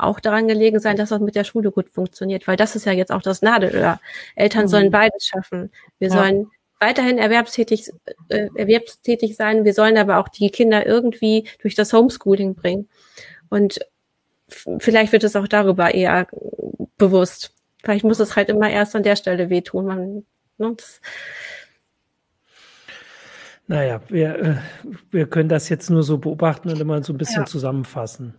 auch 0.00 0.20
daran 0.20 0.48
gelegen 0.48 0.80
sein, 0.80 0.96
dass 0.96 1.10
das 1.10 1.20
mit 1.20 1.34
der 1.34 1.44
Schule 1.44 1.70
gut 1.70 1.90
funktioniert, 1.90 2.46
weil 2.46 2.56
das 2.56 2.76
ist 2.76 2.86
ja 2.86 2.92
jetzt 2.92 3.12
auch 3.12 3.22
das 3.22 3.42
Nadelöhr. 3.42 4.00
Eltern 4.36 4.64
mhm. 4.64 4.68
sollen 4.68 4.90
beides 4.90 5.26
schaffen. 5.26 5.70
Wir 5.98 6.08
ja. 6.08 6.14
sollen 6.14 6.50
weiterhin 6.80 7.18
erwerbstätig, 7.18 7.90
äh, 8.28 8.48
erwerbstätig 8.54 9.36
sein, 9.36 9.64
wir 9.64 9.74
sollen 9.74 9.96
aber 9.96 10.18
auch 10.18 10.28
die 10.28 10.50
Kinder 10.50 10.86
irgendwie 10.86 11.48
durch 11.60 11.74
das 11.74 11.92
Homeschooling 11.92 12.54
bringen. 12.54 12.88
Und 13.48 13.80
vielleicht 14.78 15.12
wird 15.12 15.24
es 15.24 15.36
auch 15.36 15.48
darüber 15.48 15.94
eher 15.94 16.28
bewusst. 16.96 17.54
Vielleicht 17.82 18.04
muss 18.04 18.20
es 18.20 18.36
halt 18.36 18.48
immer 18.48 18.70
erst 18.70 18.94
an 18.96 19.02
der 19.02 19.16
Stelle 19.16 19.50
wehtun. 19.50 19.86
Man, 19.86 20.24
ne, 20.58 20.74
das, 20.76 21.00
naja, 23.68 24.00
wir, 24.08 24.38
äh, 24.38 24.54
wir 25.10 25.26
können 25.28 25.50
das 25.50 25.68
jetzt 25.68 25.90
nur 25.90 26.02
so 26.02 26.18
beobachten 26.18 26.70
und 26.70 26.80
immer 26.80 27.02
so 27.02 27.12
ein 27.12 27.18
bisschen 27.18 27.42
ja. 27.42 27.46
zusammenfassen. 27.46 28.34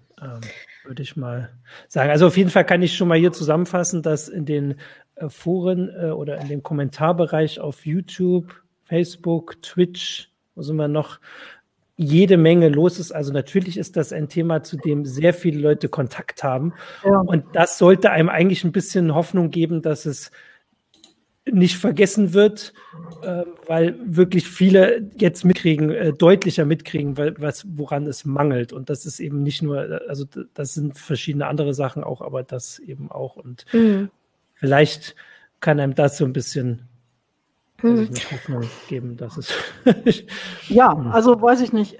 Würde 0.89 1.03
ich 1.03 1.15
mal 1.15 1.51
sagen. 1.87 2.09
Also 2.09 2.25
auf 2.25 2.35
jeden 2.35 2.49
Fall 2.49 2.65
kann 2.65 2.81
ich 2.81 2.97
schon 2.97 3.09
mal 3.09 3.17
hier 3.19 3.31
zusammenfassen, 3.31 4.01
dass 4.01 4.27
in 4.27 4.47
den 4.47 4.73
äh, 5.13 5.29
Foren 5.29 5.87
äh, 5.95 6.09
oder 6.09 6.41
in 6.41 6.47
dem 6.47 6.63
Kommentarbereich 6.63 7.59
auf 7.59 7.85
YouTube, 7.85 8.63
Facebook, 8.85 9.61
Twitch, 9.61 10.31
wo 10.55 10.63
sind 10.63 10.77
wir 10.77 10.87
noch, 10.87 11.19
jede 11.95 12.37
Menge 12.37 12.69
los 12.69 12.97
ist. 12.97 13.11
Also 13.11 13.31
natürlich 13.31 13.77
ist 13.77 13.97
das 13.97 14.11
ein 14.11 14.29
Thema, 14.29 14.63
zu 14.63 14.77
dem 14.77 15.05
sehr 15.05 15.35
viele 15.35 15.59
Leute 15.59 15.89
Kontakt 15.89 16.43
haben. 16.43 16.73
Ja. 17.05 17.19
Und 17.19 17.45
das 17.53 17.77
sollte 17.77 18.09
einem 18.09 18.29
eigentlich 18.29 18.63
ein 18.63 18.71
bisschen 18.71 19.13
Hoffnung 19.13 19.51
geben, 19.51 19.83
dass 19.83 20.07
es 20.07 20.31
nicht 21.51 21.77
vergessen 21.77 22.33
wird, 22.33 22.73
äh, 23.21 23.43
weil 23.67 23.97
wirklich 24.03 24.47
viele 24.47 25.09
jetzt 25.17 25.45
mitkriegen, 25.45 25.91
äh, 25.91 26.13
deutlicher 26.13 26.65
mitkriegen, 26.65 27.17
weil, 27.17 27.35
was, 27.39 27.65
woran 27.75 28.07
es 28.07 28.25
mangelt. 28.25 28.73
Und 28.73 28.89
das 28.89 29.05
ist 29.05 29.19
eben 29.19 29.43
nicht 29.43 29.61
nur, 29.61 30.01
also 30.07 30.25
das 30.53 30.73
sind 30.73 30.97
verschiedene 30.97 31.47
andere 31.47 31.73
Sachen 31.73 32.03
auch, 32.03 32.21
aber 32.21 32.43
das 32.43 32.79
eben 32.79 33.11
auch. 33.11 33.35
Und 33.35 33.65
mhm. 33.73 34.09
vielleicht 34.53 35.15
kann 35.59 35.79
einem 35.79 35.95
das 35.95 36.17
so 36.17 36.25
ein 36.25 36.33
bisschen 36.33 36.87
nicht, 37.81 38.31
Hoffnung 38.31 38.63
geben, 38.87 39.15
dass 39.17 39.37
es. 39.37 39.53
ja, 40.67 40.89
also 41.11 41.41
weiß 41.41 41.61
ich 41.61 41.73
nicht. 41.73 41.95
Äh, 41.95 41.99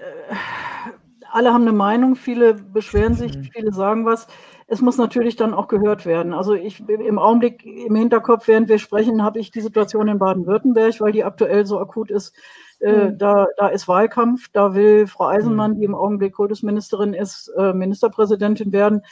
alle 1.32 1.52
haben 1.52 1.62
eine 1.62 1.72
Meinung, 1.72 2.16
viele 2.16 2.54
beschweren 2.54 3.14
sich, 3.14 3.36
mhm. 3.36 3.44
viele 3.44 3.72
sagen 3.72 4.04
was 4.04 4.26
es 4.72 4.80
muss 4.80 4.98
natürlich 4.98 5.34
dann 5.34 5.52
auch 5.52 5.66
gehört 5.66 6.06
werden. 6.06 6.32
Also 6.32 6.54
ich 6.54 6.88
im 6.88 7.18
Augenblick 7.18 7.66
im 7.66 7.96
Hinterkopf, 7.96 8.46
während 8.46 8.68
wir 8.68 8.78
sprechen, 8.78 9.24
habe 9.24 9.40
ich 9.40 9.50
die 9.50 9.60
Situation 9.60 10.06
in 10.06 10.20
Baden-Württemberg, 10.20 11.00
weil 11.00 11.10
die 11.10 11.24
aktuell 11.24 11.66
so 11.66 11.80
akut 11.80 12.08
ist. 12.08 12.32
Äh, 12.78 13.10
mhm. 13.10 13.18
da, 13.18 13.46
da 13.56 13.66
ist 13.66 13.88
Wahlkampf, 13.88 14.48
da 14.52 14.72
will 14.72 15.08
Frau 15.08 15.26
Eisenmann, 15.26 15.74
die 15.74 15.82
im 15.82 15.96
Augenblick 15.96 16.34
Kultusministerin 16.34 17.14
ist, 17.14 17.52
äh, 17.58 17.72
Ministerpräsidentin 17.72 18.70
werden. 18.70 19.02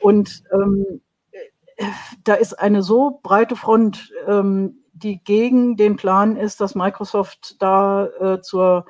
Und 0.00 0.42
ähm, 0.52 1.00
da 2.24 2.34
ist 2.34 2.54
eine 2.54 2.82
so 2.82 3.20
breite 3.22 3.54
Front, 3.54 4.12
ähm, 4.26 4.82
die 4.94 5.22
gegen 5.22 5.76
den 5.76 5.94
Plan 5.94 6.36
ist, 6.36 6.60
dass 6.60 6.74
Microsoft 6.74 7.62
da 7.62 8.06
äh, 8.06 8.40
zur 8.40 8.86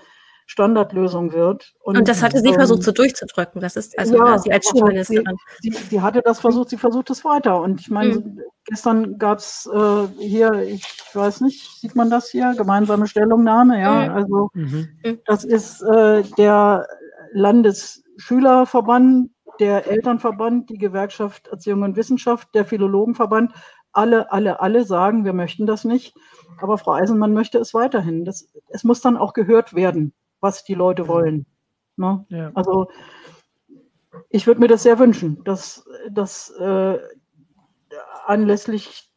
Standardlösung 0.46 1.32
wird. 1.32 1.74
Und, 1.80 1.96
und 1.98 2.08
das 2.08 2.22
hatte 2.22 2.38
sie 2.40 2.48
ähm, 2.48 2.54
versucht 2.54 2.82
so 2.82 2.92
durchzudrücken. 2.92 3.60
Das 3.60 3.76
ist 3.76 3.98
also 3.98 4.16
ja, 4.16 4.38
sie 4.38 4.52
als 4.52 4.68
Schulministerin. 4.68 5.36
Sie, 5.60 5.70
sie, 5.70 5.84
sie, 5.90 6.00
hatte 6.00 6.20
das 6.22 6.40
versucht, 6.40 6.68
sie 6.68 6.76
versucht 6.76 7.10
es 7.10 7.24
weiter. 7.24 7.60
Und 7.60 7.80
ich 7.80 7.90
meine, 7.90 8.16
mhm. 8.16 8.40
gestern 8.66 9.18
gab 9.18 9.38
es 9.38 9.68
äh, 9.72 10.06
hier, 10.18 10.52
ich 10.62 10.84
weiß 11.14 11.40
nicht, 11.40 11.80
sieht 11.80 11.96
man 11.96 12.10
das 12.10 12.28
hier, 12.28 12.54
gemeinsame 12.56 13.06
Stellungnahme, 13.06 13.80
ja. 13.80 14.08
Mhm. 14.08 14.14
Also 14.14 14.50
mhm. 14.52 14.88
das 15.24 15.44
ist 15.44 15.80
äh, 15.82 16.22
der 16.36 16.86
Landesschülerverband, 17.32 19.30
der 19.60 19.86
Elternverband, 19.86 20.68
die 20.68 20.78
Gewerkschaft 20.78 21.48
Erziehung 21.48 21.82
und 21.82 21.96
Wissenschaft, 21.96 22.48
der 22.54 22.66
Philologenverband. 22.66 23.52
Alle, 23.92 24.30
alle, 24.32 24.60
alle 24.60 24.84
sagen, 24.84 25.24
wir 25.24 25.32
möchten 25.32 25.66
das 25.66 25.84
nicht. 25.84 26.14
Aber 26.60 26.78
Frau 26.78 26.92
Eisenmann 26.92 27.32
möchte 27.32 27.58
es 27.58 27.72
weiterhin. 27.74 28.24
Das, 28.24 28.48
es 28.68 28.82
muss 28.84 29.00
dann 29.00 29.16
auch 29.16 29.32
gehört 29.32 29.74
werden 29.74 30.12
was 30.44 30.62
die 30.62 30.74
Leute 30.74 31.08
wollen. 31.08 31.46
Ne? 31.96 32.24
Ja. 32.28 32.52
Also 32.54 32.88
ich 34.28 34.46
würde 34.46 34.60
mir 34.60 34.68
das 34.68 34.84
sehr 34.84 35.00
wünschen, 35.00 35.42
dass, 35.42 35.84
dass 36.10 36.50
äh, 36.50 36.98
anlässlich 38.26 39.10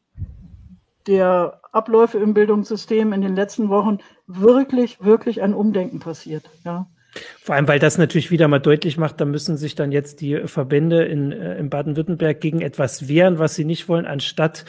der 1.06 1.62
Abläufe 1.72 2.18
im 2.18 2.34
Bildungssystem 2.34 3.14
in 3.14 3.22
den 3.22 3.36
letzten 3.36 3.70
Wochen 3.70 4.00
wirklich, 4.26 5.04
wirklich 5.04 5.42
ein 5.42 5.54
Umdenken 5.54 6.00
passiert. 6.00 6.50
Ja. 6.64 6.88
Vor 7.42 7.56
allem, 7.56 7.68
weil 7.68 7.80
das 7.80 7.98
natürlich 7.98 8.32
wieder 8.32 8.48
mal 8.48 8.60
deutlich 8.60 8.98
macht, 8.98 9.22
da 9.22 9.26
müssen 9.26 9.58
sich 9.58 9.76
dann 9.76 9.92
jetzt 9.92 10.22
die 10.22 10.42
Verbände 10.46 11.06
in, 11.06 11.32
äh, 11.32 11.58
in 11.58 11.70
Baden-Württemberg 11.70 12.42
gegen 12.42 12.62
etwas 12.62 13.08
wehren, 13.08 13.40
was 13.40 13.56
sie 13.56 13.66
nicht 13.66 13.88
wollen, 13.88 14.06
anstatt 14.06 14.66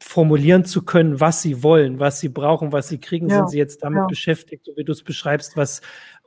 formulieren 0.00 0.64
zu 0.64 0.82
können, 0.84 1.20
was 1.20 1.42
sie 1.42 1.62
wollen, 1.62 1.98
was 1.98 2.20
sie 2.20 2.28
brauchen, 2.28 2.72
was 2.72 2.88
sie 2.88 2.98
kriegen, 2.98 3.28
ja, 3.28 3.36
sind 3.36 3.50
sie 3.50 3.58
jetzt 3.58 3.82
damit 3.82 4.02
ja. 4.02 4.06
beschäftigt, 4.06 4.64
so 4.64 4.72
wie 4.76 4.84
du 4.84 4.92
es 4.92 5.02
beschreibst, 5.02 5.56
was, 5.56 5.80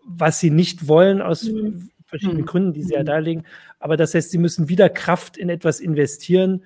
was 0.05 0.39
sie 0.39 0.49
nicht 0.49 0.87
wollen 0.87 1.21
aus 1.21 1.43
mhm. 1.43 1.89
verschiedenen 2.05 2.41
mhm. 2.41 2.47
Gründen, 2.47 2.73
die 2.73 2.83
sie 2.83 2.93
ja 2.93 3.01
mhm. 3.01 3.05
darlegen. 3.05 3.43
Aber 3.79 3.97
das 3.97 4.13
heißt, 4.13 4.31
sie 4.31 4.37
müssen 4.37 4.69
wieder 4.69 4.89
Kraft 4.89 5.37
in 5.37 5.49
etwas 5.49 5.79
investieren, 5.79 6.63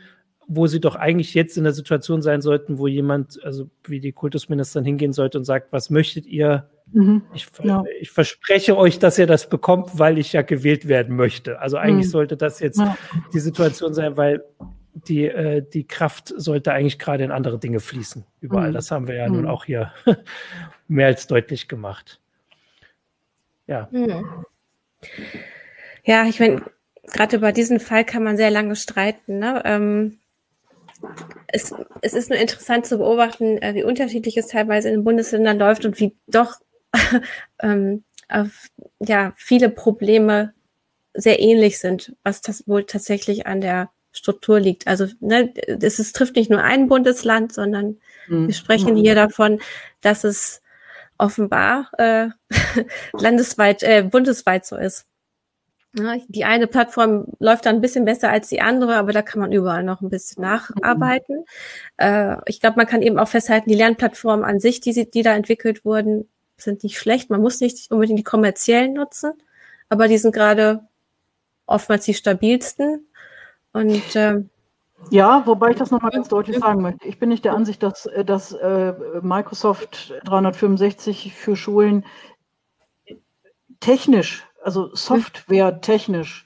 wo 0.48 0.68
sie 0.68 0.80
doch 0.80 0.96
eigentlich 0.96 1.34
jetzt 1.34 1.58
in 1.58 1.66
der 1.66 1.74
Situation 1.74 2.22
sein 2.22 2.42
sollten, 2.42 2.78
wo 2.78 2.88
jemand, 2.88 3.44
also 3.44 3.70
wie 3.84 4.00
die 4.00 4.14
Kultusministerin 4.14 4.86
hingehen 4.86 5.14
sollte 5.14 5.38
und 5.38 5.44
sagt, 5.44 5.72
was 5.72 5.90
möchtet 5.90 6.26
ihr? 6.26 6.70
Mhm, 6.94 7.24
ich, 7.34 7.48
ja. 7.64 7.84
ich, 8.00 8.12
verspreche 8.12 8.78
euch, 8.78 8.98
dass 8.98 9.20
ihr 9.20 9.28
das 9.28 9.50
bekommt, 9.50 10.00
weil 10.00 10.18
ich 10.18 10.32
ja 10.32 10.42
gewählt 10.42 10.88
werden 10.88 11.18
möchte. 11.18 11.60
Also 11.60 11.76
eigentlich 11.76 12.08
mhm. 12.08 12.12
sollte 12.12 12.38
das 12.38 12.62
jetzt 12.62 12.80
ja. 12.80 12.98
die 13.34 13.40
Situation 13.40 13.94
sein, 13.94 14.16
weil 14.16 14.42
die, 14.94 15.26
äh, 15.26 15.62
die 15.62 15.86
Kraft 15.86 16.34
sollte 16.38 16.72
eigentlich 16.72 16.98
gerade 16.98 17.26
in 17.26 17.32
andere 17.32 17.60
Dinge 17.60 17.82
fließen. 17.82 18.24
Überall. 18.40 18.70
Mhm. 18.70 18.74
Das 18.74 18.90
haben 18.90 19.08
wir 19.08 19.16
ja 19.16 19.28
nun 19.28 19.42
mhm. 19.42 19.48
auch 19.48 19.66
hier 19.66 19.92
mehr 20.88 21.08
als 21.08 21.28
deutlich 21.28 21.68
gemacht. 21.68 22.22
Ja. 23.68 23.90
Mhm. 23.92 24.46
Ja, 26.06 26.26
ich 26.26 26.40
meine, 26.40 26.62
gerade 27.06 27.36
über 27.36 27.52
diesen 27.52 27.82
Fall 27.82 28.06
kann 28.06 28.24
man 28.24 28.38
sehr 28.38 28.50
lange 28.50 28.78
streiten. 28.78 29.40
Ne? 29.40 29.62
Ähm, 29.66 30.20
es, 31.48 31.74
es 32.02 32.14
ist 32.14 32.30
nur 32.30 32.40
interessant 32.40 32.86
zu 32.86 32.98
beobachten, 32.98 33.58
äh, 33.62 33.74
wie 33.76 33.84
unterschiedlich 33.84 34.38
es 34.38 34.48
teilweise 34.48 34.90
in 34.90 34.96
den 34.96 35.04
Bundesländern 35.04 35.58
läuft 35.60 35.86
und 35.86 36.00
wie 36.00 36.16
doch 36.28 36.56
ähm, 37.62 38.04
ja, 39.00 39.34
viele 39.38 39.70
Probleme 39.70 40.54
sehr 41.14 41.40
ähnlich 41.40 41.80
sind, 41.80 42.16
was 42.24 42.42
das 42.42 42.68
wohl 42.68 42.84
tatsächlich 42.84 43.48
an 43.48 43.62
der 43.62 43.90
Struktur 44.12 44.60
liegt. 44.60 44.88
Also 44.88 45.08
ne, 45.20 45.54
es, 45.82 46.00
es 46.00 46.12
trifft 46.12 46.36
nicht 46.36 46.50
nur 46.50 46.62
ein 46.62 46.88
Bundesland, 46.88 47.54
sondern 47.54 47.98
mhm. 48.28 48.48
wir 48.48 48.54
sprechen 48.54 48.96
hier 48.96 49.16
davon, 49.16 49.60
dass 50.02 50.24
es 50.24 50.62
offenbar 51.18 51.90
äh, 51.98 52.30
landesweit, 53.14 53.84
äh, 53.84 54.04
bundesweit 54.04 54.66
so 54.66 54.76
ist. 54.76 55.06
Ja, 55.98 56.16
die 56.28 56.46
eine 56.46 56.68
Plattform 56.68 57.26
läuft 57.40 57.66
dann 57.66 57.76
ein 57.76 57.82
bisschen 57.82 58.06
besser 58.06 58.30
als 58.30 58.50
die 58.50 58.62
andere, 58.62 58.96
aber 58.96 59.14
da 59.14 59.22
kann 59.22 59.42
man 59.42 59.52
überall 59.52 59.84
noch 59.84 60.02
ein 60.02 60.10
bisschen 60.10 60.44
nacharbeiten. 60.44 61.38
Mhm. 61.38 61.44
Äh, 61.98 62.38
ich 62.46 62.60
glaube, 62.60 62.78
man 62.78 62.86
kann 62.88 63.02
eben 63.02 63.18
auch 63.18 63.28
festhalten, 63.28 63.70
die 63.70 63.76
Lernplattformen 63.76 64.46
an 64.46 64.60
sich, 64.60 64.80
die, 64.80 65.10
die 65.10 65.24
da 65.24 65.34
entwickelt 65.34 65.86
wurden, 65.86 66.30
sind 66.58 66.84
nicht 66.84 67.00
schlecht. 67.00 67.30
Man 67.30 67.42
muss 67.42 67.60
nicht 67.62 67.92
unbedingt 67.92 68.20
die 68.20 68.24
kommerziellen 68.24 68.94
nutzen, 68.94 69.34
aber 69.90 70.08
die 70.08 70.18
sind 70.18 70.34
gerade 70.34 70.88
oftmals 71.66 72.06
die 72.06 72.14
stabilsten. 72.14 73.08
Und 73.74 74.16
äh, 74.16 74.44
ja, 75.10 75.44
wobei 75.46 75.72
ich 75.72 75.78
das 75.78 75.92
nochmal 75.92 76.12
ganz 76.12 76.28
deutlich 76.28 76.58
sagen 76.58 76.82
möchte. 76.82 77.08
Ich 77.08 77.20
bin 77.20 77.30
nicht 77.30 77.46
der 77.46 77.54
Ansicht, 77.54 77.84
dass, 77.84 78.06
äh, 78.08 78.26
dass 78.26 78.52
äh, 78.54 78.94
Microsoft 79.22 80.14
365 80.26 81.34
für 81.34 81.56
Schulen 81.56 82.06
technisch 83.80 84.47
also 84.68 84.94
software-technisch 84.94 86.46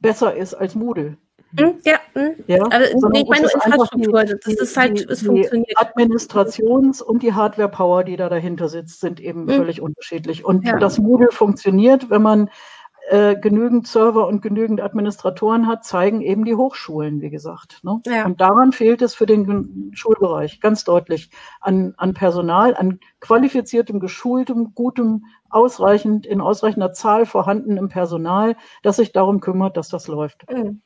besser 0.00 0.36
ist 0.36 0.52
als 0.52 0.74
Moodle. 0.74 1.16
Hm, 1.58 1.80
ja, 1.84 1.98
hm. 2.12 2.34
ja 2.46 2.62
aber 2.64 2.84
ich 3.14 3.26
meine 3.28 3.48
Infrastruktur, 3.50 4.24
die, 4.24 4.34
das 4.44 4.54
ist 4.54 4.76
halt, 4.76 5.08
es 5.08 5.22
funktioniert. 5.22 5.70
Die 5.70 5.76
Administrations- 5.78 7.00
und 7.00 7.22
die 7.22 7.32
Hardware-Power, 7.32 8.04
die 8.04 8.18
da 8.18 8.28
dahinter 8.28 8.68
sitzt, 8.68 9.00
sind 9.00 9.20
eben 9.20 9.48
hm. 9.48 9.56
völlig 9.56 9.80
unterschiedlich. 9.80 10.44
Und 10.44 10.66
ja. 10.66 10.78
das 10.78 10.98
Moodle 10.98 11.32
funktioniert, 11.32 12.10
wenn 12.10 12.20
man 12.20 12.50
äh, 13.08 13.36
genügend 13.36 13.86
Server 13.86 14.26
und 14.26 14.42
genügend 14.42 14.80
Administratoren 14.80 15.66
hat, 15.66 15.84
zeigen 15.84 16.20
eben 16.20 16.44
die 16.44 16.56
Hochschulen, 16.56 17.20
wie 17.20 17.30
gesagt. 17.30 17.80
Ne? 17.84 18.00
Ja. 18.06 18.26
Und 18.26 18.40
daran 18.40 18.72
fehlt 18.72 19.00
es 19.02 19.14
für 19.14 19.26
den 19.26 19.92
Schulbereich 19.94 20.60
ganz 20.60 20.84
deutlich 20.84 21.30
an, 21.60 21.94
an 21.96 22.14
Personal, 22.14 22.74
an 22.76 22.98
qualifiziertem, 23.20 24.00
geschultem, 24.00 24.72
gutem, 24.74 25.26
ausreichend, 25.48 26.26
in 26.26 26.40
ausreichender 26.40 26.92
Zahl 26.92 27.26
vorhandenem 27.26 27.88
Personal, 27.88 28.56
das 28.82 28.96
sich 28.96 29.12
darum 29.12 29.40
kümmert, 29.40 29.76
dass 29.76 29.88
das 29.88 30.08
läuft. 30.08 30.50
Mhm. 30.50 30.82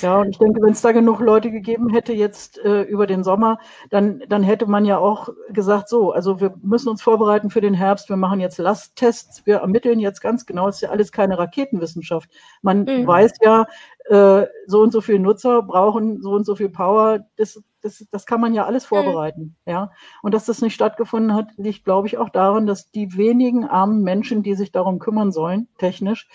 Ja, 0.00 0.18
und 0.18 0.30
ich 0.30 0.38
denke, 0.38 0.60
wenn 0.62 0.72
es 0.72 0.80
da 0.80 0.92
genug 0.92 1.20
Leute 1.20 1.50
gegeben 1.50 1.90
hätte 1.90 2.12
jetzt 2.12 2.58
äh, 2.58 2.82
über 2.82 3.06
den 3.06 3.22
Sommer, 3.22 3.58
dann, 3.90 4.22
dann 4.28 4.42
hätte 4.42 4.66
man 4.66 4.84
ja 4.84 4.98
auch 4.98 5.28
gesagt, 5.50 5.88
so, 5.88 6.12
also 6.12 6.40
wir 6.40 6.54
müssen 6.62 6.88
uns 6.88 7.02
vorbereiten 7.02 7.50
für 7.50 7.60
den 7.60 7.74
Herbst, 7.74 8.08
wir 8.08 8.16
machen 8.16 8.40
jetzt 8.40 8.58
Lasttests, 8.58 9.46
wir 9.46 9.58
ermitteln 9.58 10.00
jetzt 10.00 10.20
ganz 10.20 10.46
genau, 10.46 10.68
es 10.68 10.76
ist 10.76 10.82
ja 10.82 10.90
alles 10.90 11.12
keine 11.12 11.38
Raketenwissenschaft. 11.38 12.30
Man 12.62 12.84
mhm. 12.84 13.06
weiß 13.06 13.32
ja, 13.42 13.66
äh, 14.06 14.46
so 14.66 14.80
und 14.80 14.92
so 14.92 15.00
viele 15.00 15.20
Nutzer 15.20 15.62
brauchen 15.62 16.20
so 16.20 16.32
und 16.32 16.44
so 16.44 16.56
viel 16.56 16.68
Power, 16.68 17.26
das, 17.36 17.62
das, 17.80 18.04
das 18.10 18.26
kann 18.26 18.40
man 18.40 18.54
ja 18.54 18.64
alles 18.64 18.84
mhm. 18.84 18.88
vorbereiten. 18.88 19.56
Mhm. 19.64 19.72
Ja, 19.72 19.90
und 20.22 20.34
dass 20.34 20.46
das 20.46 20.62
nicht 20.62 20.74
stattgefunden 20.74 21.34
hat, 21.34 21.48
liegt, 21.56 21.84
glaube 21.84 22.08
ich, 22.08 22.18
auch 22.18 22.30
daran, 22.30 22.66
dass 22.66 22.90
die 22.90 23.16
wenigen 23.16 23.64
armen 23.64 24.02
Menschen, 24.02 24.42
die 24.42 24.54
sich 24.54 24.72
darum 24.72 24.98
kümmern 24.98 25.30
sollen, 25.30 25.68
technisch, 25.78 26.28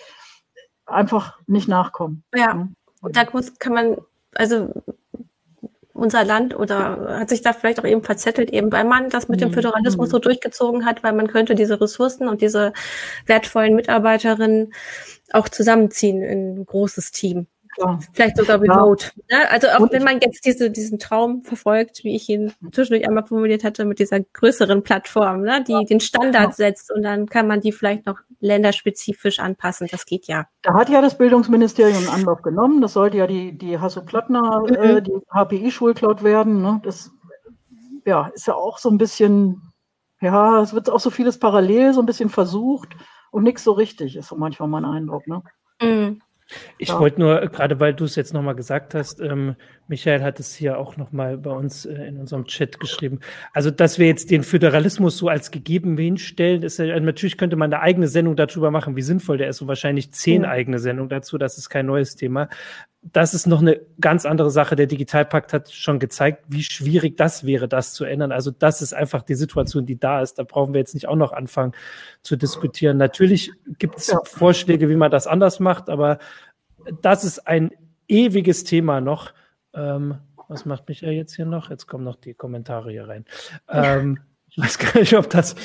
einfach 0.86 1.38
nicht 1.46 1.68
nachkommen. 1.68 2.24
Ja. 2.34 2.54
ja. 2.54 2.68
Und 3.06 3.16
da 3.16 3.24
muss, 3.32 3.58
kann 3.60 3.72
man, 3.72 3.98
also 4.34 4.68
unser 5.92 6.24
Land 6.24 6.58
oder 6.58 7.18
hat 7.20 7.28
sich 7.28 7.40
da 7.40 7.52
vielleicht 7.52 7.78
auch 7.78 7.84
eben 7.84 8.02
verzettelt, 8.02 8.50
eben 8.50 8.70
weil 8.72 8.84
man 8.84 9.10
das 9.10 9.28
mit 9.28 9.40
dem 9.40 9.50
mhm. 9.50 9.54
Föderalismus 9.54 10.10
so 10.10 10.18
durchgezogen 10.18 10.84
hat, 10.84 11.04
weil 11.04 11.12
man 11.12 11.28
könnte 11.28 11.54
diese 11.54 11.80
Ressourcen 11.80 12.28
und 12.28 12.42
diese 12.42 12.72
wertvollen 13.26 13.76
Mitarbeiterinnen 13.76 14.74
auch 15.32 15.48
zusammenziehen 15.48 16.22
in 16.22 16.58
ein 16.58 16.66
großes 16.66 17.12
Team. 17.12 17.46
Ja. 17.78 17.98
Vielleicht 18.12 18.36
sogar 18.36 18.60
remote. 18.60 19.12
Ja. 19.28 19.38
Ne? 19.38 19.50
Also 19.50 19.68
auch 19.68 19.80
und 19.80 19.92
wenn 19.92 20.02
man 20.02 20.20
jetzt 20.20 20.44
diese, 20.44 20.70
diesen 20.70 20.98
Traum 20.98 21.42
verfolgt, 21.42 22.04
wie 22.04 22.16
ich 22.16 22.28
ihn 22.28 22.52
zwischendurch 22.72 23.06
einmal 23.06 23.24
formuliert 23.24 23.64
hatte, 23.64 23.84
mit 23.84 23.98
dieser 23.98 24.20
größeren 24.20 24.82
Plattform, 24.82 25.42
ne? 25.42 25.62
die 25.66 25.72
ja. 25.72 25.82
den 25.82 26.00
Standard 26.00 26.54
setzt 26.54 26.92
und 26.92 27.02
dann 27.02 27.26
kann 27.26 27.46
man 27.46 27.60
die 27.60 27.72
vielleicht 27.72 28.06
noch 28.06 28.18
länderspezifisch 28.40 29.38
anpassen. 29.38 29.88
Das 29.90 30.06
geht 30.06 30.26
ja. 30.26 30.46
Da 30.62 30.74
hat 30.74 30.88
ja 30.88 31.00
das 31.00 31.18
Bildungsministerium 31.18 31.98
einen 31.98 32.08
Anlauf 32.08 32.42
genommen. 32.42 32.80
Das 32.80 32.94
sollte 32.94 33.18
ja 33.18 33.26
die, 33.26 33.56
die 33.56 33.78
Hasso-Plattner, 33.78 34.64
mhm. 34.66 34.74
äh, 34.74 35.02
die 35.02 35.18
HPI-Schulcloud 35.30 36.22
werden. 36.22 36.62
Ne? 36.62 36.80
Das 36.82 37.10
ja, 38.06 38.28
ist 38.34 38.46
ja 38.46 38.54
auch 38.54 38.78
so 38.78 38.88
ein 38.88 38.98
bisschen, 38.98 39.72
ja, 40.20 40.60
es 40.62 40.72
wird 40.72 40.88
auch 40.88 41.00
so 41.00 41.10
vieles 41.10 41.38
parallel, 41.38 41.92
so 41.92 42.00
ein 42.00 42.06
bisschen 42.06 42.30
versucht 42.30 42.96
und 43.30 43.42
nichts 43.42 43.64
so 43.64 43.72
richtig, 43.72 44.16
ist 44.16 44.28
so 44.28 44.36
manchmal 44.36 44.68
mein 44.68 44.84
Eindruck. 44.84 45.26
Ne? 45.26 45.42
Mhm. 45.82 46.22
Ich 46.78 46.90
ja. 46.90 47.00
wollte 47.00 47.20
nur, 47.20 47.40
gerade 47.48 47.80
weil 47.80 47.94
du 47.94 48.04
es 48.04 48.16
jetzt 48.16 48.32
nochmal 48.32 48.54
gesagt 48.54 48.94
hast, 48.94 49.20
ähm, 49.20 49.56
Michael 49.88 50.22
hat 50.22 50.40
es 50.40 50.54
hier 50.54 50.78
auch 50.78 50.96
nochmal 50.96 51.38
bei 51.38 51.50
uns 51.50 51.86
äh, 51.86 51.94
in 52.06 52.18
unserem 52.18 52.46
Chat 52.46 52.80
geschrieben. 52.80 53.20
Also, 53.52 53.70
dass 53.70 53.98
wir 53.98 54.06
jetzt 54.06 54.30
den 54.30 54.42
Föderalismus 54.42 55.16
so 55.16 55.28
als 55.28 55.50
gegeben 55.50 55.96
hinstellen, 55.96 56.62
ist 56.62 56.78
ja, 56.78 56.98
natürlich 56.98 57.38
könnte 57.38 57.56
man 57.56 57.72
eine 57.72 57.82
eigene 57.82 58.08
Sendung 58.08 58.36
darüber 58.36 58.70
machen, 58.70 58.96
wie 58.96 59.02
sinnvoll 59.02 59.38
der 59.38 59.48
ist 59.48 59.60
und 59.62 59.68
wahrscheinlich 59.68 60.12
zehn 60.12 60.42
ja. 60.42 60.50
eigene 60.50 60.78
Sendungen 60.78 61.08
dazu. 61.08 61.38
Das 61.38 61.58
ist 61.58 61.68
kein 61.68 61.86
neues 61.86 62.16
Thema 62.16 62.48
das 63.12 63.34
ist 63.34 63.46
noch 63.46 63.60
eine 63.60 63.80
ganz 64.00 64.26
andere 64.26 64.50
Sache. 64.50 64.76
Der 64.76 64.86
Digitalpakt 64.86 65.52
hat 65.52 65.70
schon 65.70 65.98
gezeigt, 65.98 66.44
wie 66.48 66.62
schwierig 66.62 67.16
das 67.16 67.44
wäre, 67.44 67.68
das 67.68 67.92
zu 67.92 68.04
ändern. 68.04 68.32
Also 68.32 68.50
das 68.50 68.82
ist 68.82 68.94
einfach 68.94 69.22
die 69.22 69.34
Situation, 69.34 69.86
die 69.86 69.98
da 69.98 70.20
ist. 70.22 70.38
Da 70.38 70.44
brauchen 70.44 70.74
wir 70.74 70.80
jetzt 70.80 70.94
nicht 70.94 71.06
auch 71.08 71.16
noch 71.16 71.32
anfangen 71.32 71.72
zu 72.22 72.36
diskutieren. 72.36 72.96
Natürlich 72.96 73.52
gibt 73.78 73.98
es 73.98 74.08
ja. 74.08 74.20
Vorschläge, 74.24 74.88
wie 74.88 74.96
man 74.96 75.10
das 75.10 75.26
anders 75.26 75.60
macht, 75.60 75.88
aber 75.88 76.18
das 77.02 77.24
ist 77.24 77.46
ein 77.46 77.70
ewiges 78.08 78.64
Thema 78.64 79.00
noch. 79.00 79.32
Ähm, 79.76 80.18
was 80.48 80.64
macht 80.64 80.88
Michael 80.88 81.12
jetzt 81.12 81.34
hier 81.34 81.46
noch? 81.46 81.70
Jetzt 81.70 81.86
kommen 81.86 82.04
noch 82.04 82.16
die 82.16 82.34
Kommentare 82.34 82.90
hier 82.90 83.08
rein. 83.08 83.24
Ähm, 83.68 84.18
ich 84.48 84.58
weiß 84.58 84.78
gar 84.78 84.98
nicht, 84.98 85.14
ob 85.16 85.28
das 85.28 85.56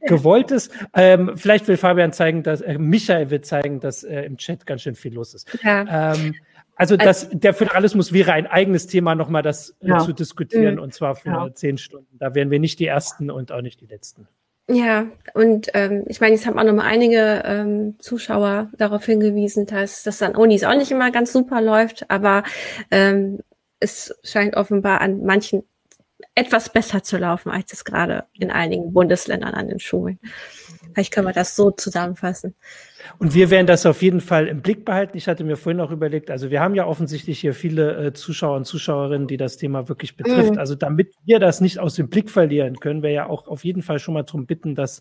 gewollt 0.00 0.50
ist. 0.50 0.72
Ähm, 0.94 1.32
vielleicht 1.36 1.68
will 1.68 1.76
Fabian 1.76 2.12
zeigen, 2.12 2.42
dass 2.42 2.60
äh, 2.60 2.78
Michael 2.78 3.30
wird 3.30 3.46
zeigen, 3.46 3.80
dass 3.80 4.04
äh, 4.04 4.22
im 4.22 4.38
Chat 4.38 4.66
ganz 4.66 4.82
schön 4.82 4.94
viel 4.94 5.14
los 5.14 5.34
ist. 5.34 5.48
Ja. 5.62 6.14
Ähm, 6.14 6.34
also, 6.76 6.96
das, 6.96 7.28
der 7.32 7.54
Föderalismus 7.54 8.12
wäre 8.12 8.32
ein 8.32 8.46
eigenes 8.46 8.86
Thema, 8.86 9.16
nochmal 9.16 9.42
das 9.42 9.70
äh, 9.80 9.88
ja. 9.88 9.98
zu 9.98 10.12
diskutieren, 10.12 10.76
mhm. 10.76 10.82
und 10.82 10.94
zwar 10.94 11.16
für 11.16 11.28
ja. 11.28 11.52
zehn 11.52 11.76
Stunden. 11.76 12.16
Da 12.18 12.36
wären 12.36 12.52
wir 12.52 12.60
nicht 12.60 12.78
die 12.78 12.86
Ersten 12.86 13.32
und 13.32 13.50
auch 13.50 13.62
nicht 13.62 13.80
die 13.80 13.86
Letzten. 13.86 14.28
Ja, 14.70 15.06
und 15.32 15.68
ähm, 15.72 16.04
ich 16.08 16.20
meine, 16.20 16.34
jetzt 16.34 16.46
haben 16.46 16.58
auch 16.58 16.64
nochmal 16.64 16.86
einige 16.86 17.42
ähm, 17.46 17.96
Zuschauer 17.98 18.70
darauf 18.76 19.04
hingewiesen, 19.04 19.64
dass 19.66 20.02
das 20.02 20.20
an 20.22 20.36
Unis 20.36 20.62
auch 20.62 20.76
nicht 20.76 20.90
immer 20.90 21.10
ganz 21.10 21.32
super 21.32 21.62
läuft, 21.62 22.10
aber 22.10 22.44
ähm, 22.90 23.40
es 23.80 24.14
scheint 24.24 24.56
offenbar 24.56 25.00
an 25.00 25.24
manchen 25.24 25.64
etwas 26.34 26.72
besser 26.72 27.02
zu 27.02 27.16
laufen, 27.16 27.50
als 27.50 27.72
es 27.72 27.84
gerade 27.84 28.26
in 28.32 28.50
einigen 28.50 28.92
Bundesländern 28.92 29.54
an 29.54 29.68
den 29.68 29.80
Schulen. 29.80 30.18
Vielleicht 30.92 31.12
können 31.12 31.26
wir 31.26 31.32
das 31.32 31.54
so 31.56 31.70
zusammenfassen. 31.70 32.54
Und 33.18 33.34
wir 33.34 33.50
werden 33.50 33.66
das 33.66 33.86
auf 33.86 34.02
jeden 34.02 34.20
Fall 34.20 34.46
im 34.46 34.62
Blick 34.62 34.84
behalten. 34.84 35.16
Ich 35.16 35.28
hatte 35.28 35.44
mir 35.44 35.56
vorhin 35.56 35.80
auch 35.80 35.90
überlegt, 35.90 36.30
also 36.30 36.50
wir 36.50 36.60
haben 36.60 36.74
ja 36.74 36.86
offensichtlich 36.86 37.40
hier 37.40 37.54
viele 37.54 38.06
äh, 38.06 38.12
Zuschauer 38.12 38.56
und 38.56 38.64
Zuschauerinnen, 38.64 39.26
die 39.26 39.36
das 39.36 39.56
Thema 39.56 39.88
wirklich 39.88 40.16
betrifft. 40.16 40.52
Mhm. 40.52 40.58
Also 40.58 40.74
damit 40.74 41.14
wir 41.24 41.38
das 41.38 41.60
nicht 41.60 41.78
aus 41.78 41.94
dem 41.94 42.08
Blick 42.08 42.30
verlieren, 42.30 42.80
können 42.80 43.02
wir 43.02 43.10
ja 43.10 43.26
auch 43.26 43.46
auf 43.48 43.64
jeden 43.64 43.82
Fall 43.82 43.98
schon 43.98 44.14
mal 44.14 44.22
darum 44.22 44.46
bitten, 44.46 44.74
dass 44.74 45.00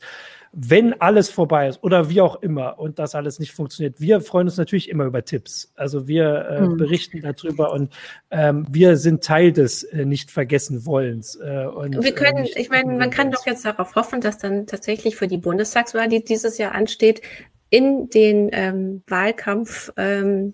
wenn 0.53 0.99
alles 1.01 1.29
vorbei 1.29 1.67
ist 1.67 1.83
oder 1.83 2.09
wie 2.09 2.21
auch 2.21 2.41
immer 2.41 2.79
und 2.79 2.99
das 2.99 3.15
alles 3.15 3.39
nicht 3.39 3.51
funktioniert, 3.51 3.99
wir 3.99 4.21
freuen 4.21 4.47
uns 4.47 4.57
natürlich 4.57 4.89
immer 4.89 5.05
über 5.05 5.23
Tipps. 5.23 5.71
Also 5.75 6.07
wir 6.07 6.47
äh, 6.49 6.61
mhm. 6.61 6.77
berichten 6.77 7.21
darüber 7.21 7.71
und 7.71 7.93
ähm, 8.31 8.65
wir 8.69 8.97
sind 8.97 9.23
Teil 9.23 9.51
des 9.51 9.83
äh, 9.83 10.05
nicht 10.05 10.31
vergessen 10.31 10.85
wollens. 10.85 11.35
Äh, 11.35 11.65
und, 11.65 12.03
wir 12.03 12.13
können, 12.13 12.45
äh, 12.45 12.59
ich 12.59 12.69
meine, 12.69 12.93
man 12.93 13.09
kann 13.09 13.31
doch 13.31 13.45
jetzt 13.45 13.65
darauf 13.65 13.95
hoffen, 13.95 14.21
dass 14.21 14.37
dann 14.37 14.67
tatsächlich 14.67 15.15
für 15.15 15.27
die 15.27 15.37
Bundestagswahl, 15.37 16.07
die 16.07 16.23
dieses 16.23 16.57
Jahr 16.57 16.73
ansteht, 16.73 17.21
in 17.69 18.09
den 18.09 18.49
ähm, 18.53 19.03
Wahlkampf, 19.07 19.91
ähm, 19.97 20.53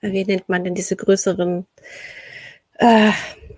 wie 0.00 0.24
nennt 0.24 0.48
man 0.48 0.64
denn 0.64 0.74
diese 0.74 0.96
größeren, 0.96 1.66
äh, 2.78 3.10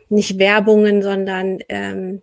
nicht 0.08 0.38
Werbungen, 0.38 1.02
sondern 1.02 1.58
ähm, 1.68 2.22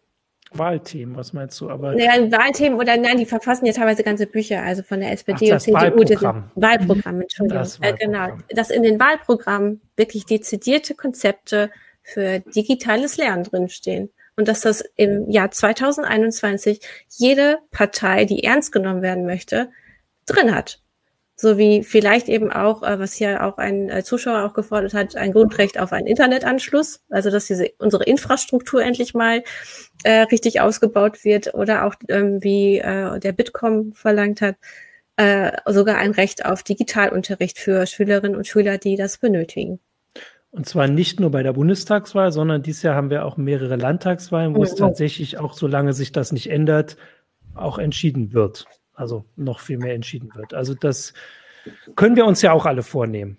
Wahlthemen, 0.52 1.16
was 1.16 1.34
meinst 1.34 1.60
du? 1.60 1.70
Aber 1.70 1.98
ja, 1.98 2.32
Wahlthemen 2.32 2.80
oder 2.80 2.98
nein, 2.98 3.18
die 3.18 3.26
verfassen 3.26 3.66
ja 3.66 3.74
teilweise 3.74 4.04
ganze 4.04 4.28
Bücher, 4.28 4.62
also 4.62 4.82
von 4.82 5.02
der 5.02 5.12
SPD 5.12 5.52
Ach, 5.52 5.56
und 5.56 5.60
CDU. 5.60 5.76
Wahlprogramm. 5.76 6.52
Wahlprogramm, 6.56 7.22
Entschuldigung. 7.22 7.60
Das 7.60 7.82
Wahlprogramm. 7.82 8.14
Äh, 8.14 8.28
genau. 8.28 8.44
Dass 8.56 8.70
in 8.70 8.84
den 8.84 9.00
Wahlprogrammen 9.00 9.82
wirklich 9.98 10.26
dezidierte 10.26 10.96
Konzepte 10.96 11.70
für 12.02 12.40
digitales 12.40 13.18
Lernen 13.18 13.44
drinstehen. 13.44 14.10
Und 14.38 14.48
dass 14.48 14.62
das 14.62 14.84
im 14.96 15.30
Jahr 15.30 15.52
2021 15.52 16.80
jede 17.10 17.58
Partei, 17.72 18.26
die 18.26 18.44
ernst 18.44 18.72
genommen 18.72 19.02
werden 19.02 19.26
möchte, 19.26 19.70
drin 20.28 20.54
hat. 20.54 20.82
So 21.40 21.60
wie 21.60 21.84
vielleicht 21.84 22.30
eben 22.30 22.52
auch, 22.52 22.82
äh, 22.82 22.98
was 22.98 23.14
hier 23.14 23.44
auch 23.44 23.60
ein 23.60 23.92
äh, 23.92 24.04
Zuschauer 24.04 24.44
auch 24.44 24.54
gefordert 24.56 24.96
hat, 24.96 25.16
ein 25.16 25.34
Grundrecht 25.34 25.80
auf 25.80 25.94
einen 25.94 26.08
Internetanschluss, 26.08 27.02
also 27.12 27.30
dass 27.30 27.46
diese 27.46 27.70
unsere 27.78 28.06
Infrastruktur 28.06 28.82
endlich 28.84 29.14
mal 29.14 29.44
äh, 30.04 30.22
richtig 30.22 30.62
ausgebaut 30.62 31.24
wird 31.24 31.54
oder 31.54 31.86
auch 31.86 31.94
ähm, 32.10 32.44
wie 32.44 32.80
äh, 32.80 33.20
der 33.20 33.34
Bitkom 33.34 33.94
verlangt 33.94 34.42
hat, 34.42 34.56
äh, 35.18 35.52
sogar 35.68 35.98
ein 36.00 36.10
Recht 36.10 36.44
auf 36.44 36.64
Digitalunterricht 36.64 37.60
für 37.60 37.86
Schülerinnen 37.86 38.36
und 38.36 38.48
Schüler, 38.48 38.80
die 38.80 38.96
das 38.96 39.20
benötigen. 39.20 39.80
Und 40.50 40.68
zwar 40.68 40.88
nicht 40.88 41.20
nur 41.20 41.30
bei 41.30 41.44
der 41.44 41.54
Bundestagswahl, 41.54 42.32
sondern 42.32 42.64
dieses 42.64 42.82
Jahr 42.82 42.96
haben 42.96 43.12
wir 43.12 43.26
auch 43.26 43.38
mehrere 43.38 43.76
Landtagswahlen, 43.76 44.56
wo 44.56 44.60
mhm. 44.60 44.64
es 44.64 44.74
tatsächlich 44.74 45.38
auch, 45.38 45.54
solange 45.54 45.94
sich 45.94 46.12
das 46.12 46.32
nicht 46.32 46.50
ändert, 46.50 46.98
auch 47.54 47.78
entschieden 47.78 48.34
wird 48.34 48.66
also 48.98 49.26
noch 49.36 49.60
viel 49.60 49.78
mehr 49.78 49.94
entschieden 49.94 50.30
wird. 50.36 50.54
Also 50.54 50.74
das 50.74 51.14
können 51.96 52.16
wir 52.16 52.26
uns 52.26 52.42
ja 52.42 52.52
auch 52.52 52.66
alle 52.66 52.84
vornehmen, 52.84 53.38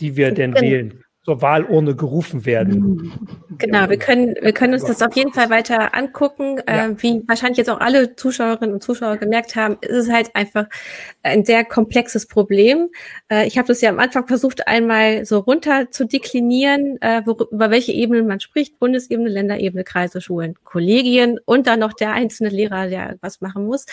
die 0.00 0.16
wir 0.16 0.32
denn 0.32 0.54
genau. 0.54 0.66
wählen 0.66 1.04
zur 1.24 1.40
Wahlurne 1.40 1.94
gerufen 1.94 2.44
werden. 2.44 3.12
Genau, 3.56 3.88
wir 3.88 3.98
können, 3.98 4.34
wir 4.40 4.52
können 4.52 4.74
uns 4.74 4.82
das 4.84 5.00
auf 5.00 5.14
jeden 5.14 5.32
Fall 5.32 5.48
weiter 5.48 5.94
angucken. 5.94 6.60
Ja. 6.68 6.86
Äh, 6.86 7.02
wie 7.02 7.22
wahrscheinlich 7.28 7.58
jetzt 7.58 7.70
auch 7.70 7.78
alle 7.78 8.16
Zuschauerinnen 8.16 8.74
und 8.74 8.82
Zuschauer 8.82 9.16
gemerkt 9.16 9.54
haben, 9.54 9.76
ist 9.80 9.92
es 9.92 10.10
halt 10.10 10.34
einfach 10.34 10.66
ein 11.24 11.44
sehr 11.44 11.64
komplexes 11.64 12.26
Problem. 12.26 12.90
Äh, 13.30 13.46
ich 13.46 13.58
habe 13.58 13.68
das 13.68 13.80
ja 13.80 13.90
am 13.90 13.98
Anfang 13.98 14.26
versucht, 14.26 14.68
einmal 14.68 15.24
so 15.24 15.38
runter 15.38 15.90
zu 15.90 16.06
deklinieren, 16.06 17.00
äh, 17.00 17.22
wo, 17.24 17.32
über 17.50 17.70
welche 17.70 17.92
Ebenen 17.92 18.26
man 18.26 18.40
spricht. 18.40 18.78
Bundesebene, 18.78 19.28
Länderebene, 19.28 19.84
Kreise, 19.84 20.20
Schulen, 20.20 20.54
Kollegien 20.64 21.40
und 21.44 21.66
dann 21.66 21.80
noch 21.80 21.94
der 21.94 22.12
einzelne 22.12 22.50
Lehrer, 22.50 22.88
der 22.88 23.16
was 23.20 23.40
machen 23.40 23.66
muss. 23.66 23.86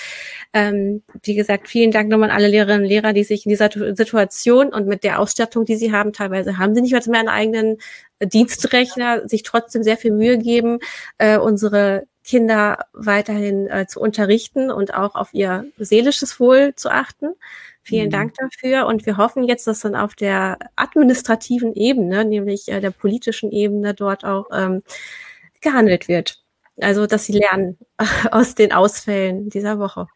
Ähm, 0.53 1.03
wie 1.23 1.36
gesagt, 1.36 1.69
vielen 1.69 1.91
Dank 1.91 2.09
nochmal 2.09 2.29
an 2.29 2.36
alle 2.36 2.49
Lehrerinnen 2.49 2.84
und 2.84 2.89
Lehrer, 2.89 3.13
die 3.13 3.23
sich 3.23 3.45
in 3.45 3.49
dieser 3.49 3.69
Situation 3.95 4.73
und 4.73 4.88
mit 4.88 5.03
der 5.03 5.19
Ausstattung, 5.19 5.65
die 5.65 5.75
sie 5.77 5.91
haben, 5.91 6.13
teilweise 6.13 6.57
haben 6.57 6.75
sie 6.75 6.82
nicht 6.82 6.91
mehr 7.07 7.19
einen 7.19 7.29
eigenen 7.29 7.77
Dienstrechner, 8.21 9.27
sich 9.27 9.43
trotzdem 9.43 9.84
sehr 9.84 9.97
viel 9.97 10.11
Mühe 10.11 10.38
geben, 10.38 10.79
äh, 11.17 11.38
unsere 11.38 12.03
Kinder 12.24 12.86
weiterhin 12.93 13.67
äh, 13.67 13.88
zu 13.88 13.99
unterrichten 13.99 14.69
und 14.72 14.93
auch 14.93 15.15
auf 15.15 15.34
ihr 15.34 15.65
seelisches 15.78 16.39
Wohl 16.39 16.76
zu 16.76 16.89
achten. 16.89 17.34
Vielen 17.84 18.07
mhm. 18.07 18.11
Dank 18.11 18.34
dafür. 18.36 18.86
Und 18.86 19.05
wir 19.05 19.17
hoffen 19.17 19.43
jetzt, 19.43 19.65
dass 19.65 19.80
dann 19.80 19.95
auf 19.95 20.13
der 20.13 20.59
administrativen 20.76 21.74
Ebene, 21.74 22.24
nämlich 22.26 22.69
äh, 22.69 22.80
der 22.80 22.91
politischen 22.91 23.51
Ebene, 23.51 23.93
dort 23.93 24.24
auch 24.24 24.45
ähm, 24.53 24.84
gehandelt 25.61 26.07
wird. 26.07 26.43
Also, 26.80 27.07
dass 27.07 27.26
sie 27.26 27.34
lernen 27.34 27.78
aus 28.32 28.55
den 28.55 28.72
Ausfällen 28.72 29.49
dieser 29.49 29.80
Woche. 29.80 30.07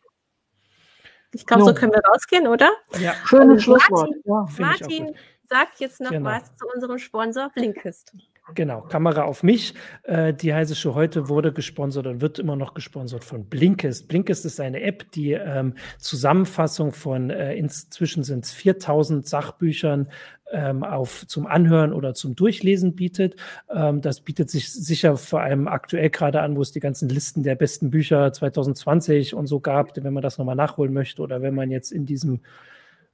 Ich 1.34 1.46
glaube, 1.46 1.64
no. 1.64 1.70
so 1.70 1.74
können 1.74 1.92
wir 1.92 2.02
rausgehen, 2.06 2.48
oder? 2.48 2.72
Ja, 3.00 3.14
schönes 3.26 3.64
Schlusswort. 3.64 4.10
Martin, 4.26 4.56
ja, 4.58 4.66
Martin 4.66 5.16
sag 5.50 5.80
jetzt 5.80 6.00
noch 6.00 6.12
genau. 6.12 6.30
was 6.30 6.56
zu 6.56 6.66
unserem 6.74 6.98
Sponsor 6.98 7.50
Blinkist. 7.50 8.14
Genau, 8.54 8.82
Kamera 8.82 9.24
auf 9.24 9.42
mich. 9.42 9.74
Äh, 10.04 10.32
die 10.32 10.54
heiße 10.54 10.76
Show 10.76 10.94
heute 10.94 11.30
wurde 11.30 11.52
gesponsert 11.52 12.06
und 12.06 12.22
wird 12.22 12.38
immer 12.38 12.56
noch 12.56 12.76
gesponsert 12.76 13.24
von 13.24 13.46
Blinkist. 13.46 14.08
Blinkist 14.08 14.46
ist 14.46 14.60
eine 14.60 14.82
App, 14.82 15.10
die 15.14 15.32
ähm, 15.32 15.74
Zusammenfassung 15.98 16.92
von 16.92 17.32
äh, 17.32 17.56
inzwischen 17.56 18.24
sind 18.24 18.46
es 18.46 18.54
4000 18.54 19.28
Sachbüchern 19.28 20.10
ähm, 20.52 20.84
auf 20.84 21.26
zum 21.26 21.48
Anhören 21.48 21.92
oder 21.92 22.14
zum 22.14 22.36
Durchlesen 22.36 22.96
bietet. 22.96 23.36
Ähm, 23.74 24.02
das 24.02 24.22
bietet 24.22 24.52
sich 24.52 24.72
sicher 24.72 25.18
vor 25.18 25.42
allem 25.42 25.68
aktuell 25.68 26.12
gerade 26.12 26.42
an, 26.42 26.56
wo 26.56 26.62
es 26.62 26.72
die 26.72 26.80
ganzen 26.80 27.10
Listen 27.10 27.42
der 27.42 27.56
besten 27.56 27.90
Bücher 27.90 28.32
2020 28.32 29.34
und 29.34 29.48
so 29.48 29.60
gab, 29.60 29.96
wenn 29.96 30.14
man 30.14 30.22
das 30.22 30.38
nochmal 30.38 30.56
nachholen 30.56 30.94
möchte 30.94 31.24
oder 31.24 31.42
wenn 31.42 31.56
man 31.56 31.72
jetzt 31.72 31.92
in 31.92 32.06
diesem 32.06 32.42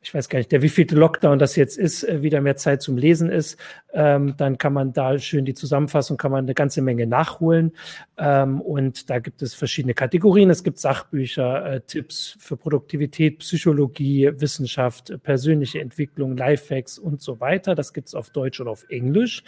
ich 0.03 0.13
weiß 0.13 0.29
gar 0.29 0.39
nicht, 0.39 0.51
der 0.51 0.63
wievielte 0.63 0.95
Lockdown 0.95 1.37
das 1.37 1.55
jetzt 1.55 1.77
ist, 1.77 2.03
äh, 2.03 2.23
wieder 2.23 2.41
mehr 2.41 2.55
Zeit 2.55 2.81
zum 2.81 2.97
Lesen 2.97 3.29
ist, 3.29 3.57
ähm, 3.93 4.33
dann 4.35 4.57
kann 4.57 4.73
man 4.73 4.93
da 4.93 5.19
schön 5.19 5.45
die 5.45 5.53
Zusammenfassung, 5.53 6.17
kann 6.17 6.31
man 6.31 6.45
eine 6.45 6.55
ganze 6.55 6.81
Menge 6.81 7.05
nachholen. 7.05 7.73
Ähm, 8.17 8.61
und 8.61 9.11
da 9.11 9.19
gibt 9.19 9.43
es 9.43 9.53
verschiedene 9.53 9.93
Kategorien. 9.93 10.49
Es 10.49 10.63
gibt 10.63 10.79
Sachbücher, 10.79 11.65
äh, 11.65 11.81
Tipps 11.81 12.35
für 12.39 12.57
Produktivität, 12.57 13.39
Psychologie, 13.39 14.31
Wissenschaft, 14.33 15.13
persönliche 15.21 15.79
Entwicklung, 15.79 16.35
Lifehacks 16.35 16.97
und 16.97 17.21
so 17.21 17.39
weiter. 17.39 17.75
Das 17.75 17.93
gibt 17.93 18.07
es 18.07 18.15
auf 18.15 18.31
Deutsch 18.31 18.59
oder 18.59 18.71
auf 18.71 18.85
Englisch. 18.89 19.43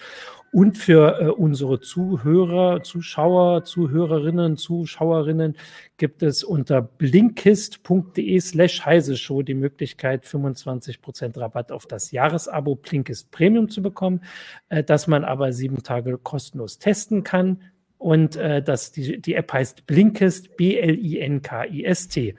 Und 0.53 0.77
für 0.77 1.19
äh, 1.19 1.29
unsere 1.29 1.79
Zuhörer, 1.79 2.83
Zuschauer, 2.83 3.63
Zuhörerinnen, 3.63 4.55
Zuschauerinnen 4.55 5.57
gibt 5.97 6.21
es 6.21 6.43
unter 6.43 6.79
blinkist.de 6.79 8.39
slash 8.39 8.85
heise 8.85 9.17
show 9.17 9.41
die 9.41 9.55
Möglichkeit, 9.55 10.25
25% 10.25 11.39
Rabatt 11.39 11.71
auf 11.71 11.87
das 11.87 12.11
Jahresabo 12.11 12.75
Blinkist 12.75 13.31
Premium 13.31 13.67
zu 13.67 13.81
bekommen, 13.81 14.21
äh, 14.69 14.83
das 14.83 15.07
man 15.07 15.23
aber 15.23 15.53
sieben 15.53 15.81
Tage 15.81 16.19
kostenlos 16.19 16.77
testen 16.77 17.23
kann. 17.23 17.59
Und 17.97 18.35
äh, 18.35 18.61
das, 18.61 18.91
die, 18.91 19.19
die 19.19 19.33
App 19.33 19.51
heißt 19.51 19.87
Blinkist, 19.87 20.55
B-L-I-N-K-I-S-T. 20.55 22.35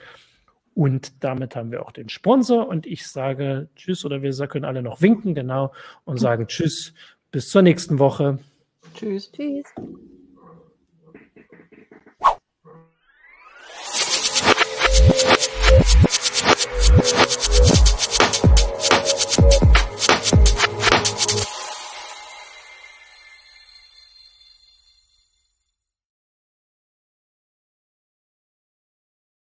Und 0.74 1.24
damit 1.24 1.54
haben 1.54 1.70
wir 1.70 1.84
auch 1.84 1.92
den 1.92 2.08
Sponsor. 2.08 2.68
Und 2.68 2.86
ich 2.86 3.06
sage 3.06 3.68
Tschüss 3.74 4.04
oder 4.04 4.22
wir 4.22 4.32
können 4.46 4.64
alle 4.64 4.82
noch 4.82 5.00
winken, 5.02 5.34
genau, 5.34 5.72
und 6.04 6.18
sagen 6.18 6.46
Tschüss 6.46 6.94
bis 7.34 7.48
zur 7.48 7.62
nächsten 7.62 7.98
Woche. 7.98 8.38
Tschüss. 8.94 9.32
Tschüss. 9.32 9.66
Tschüss. 17.02 17.14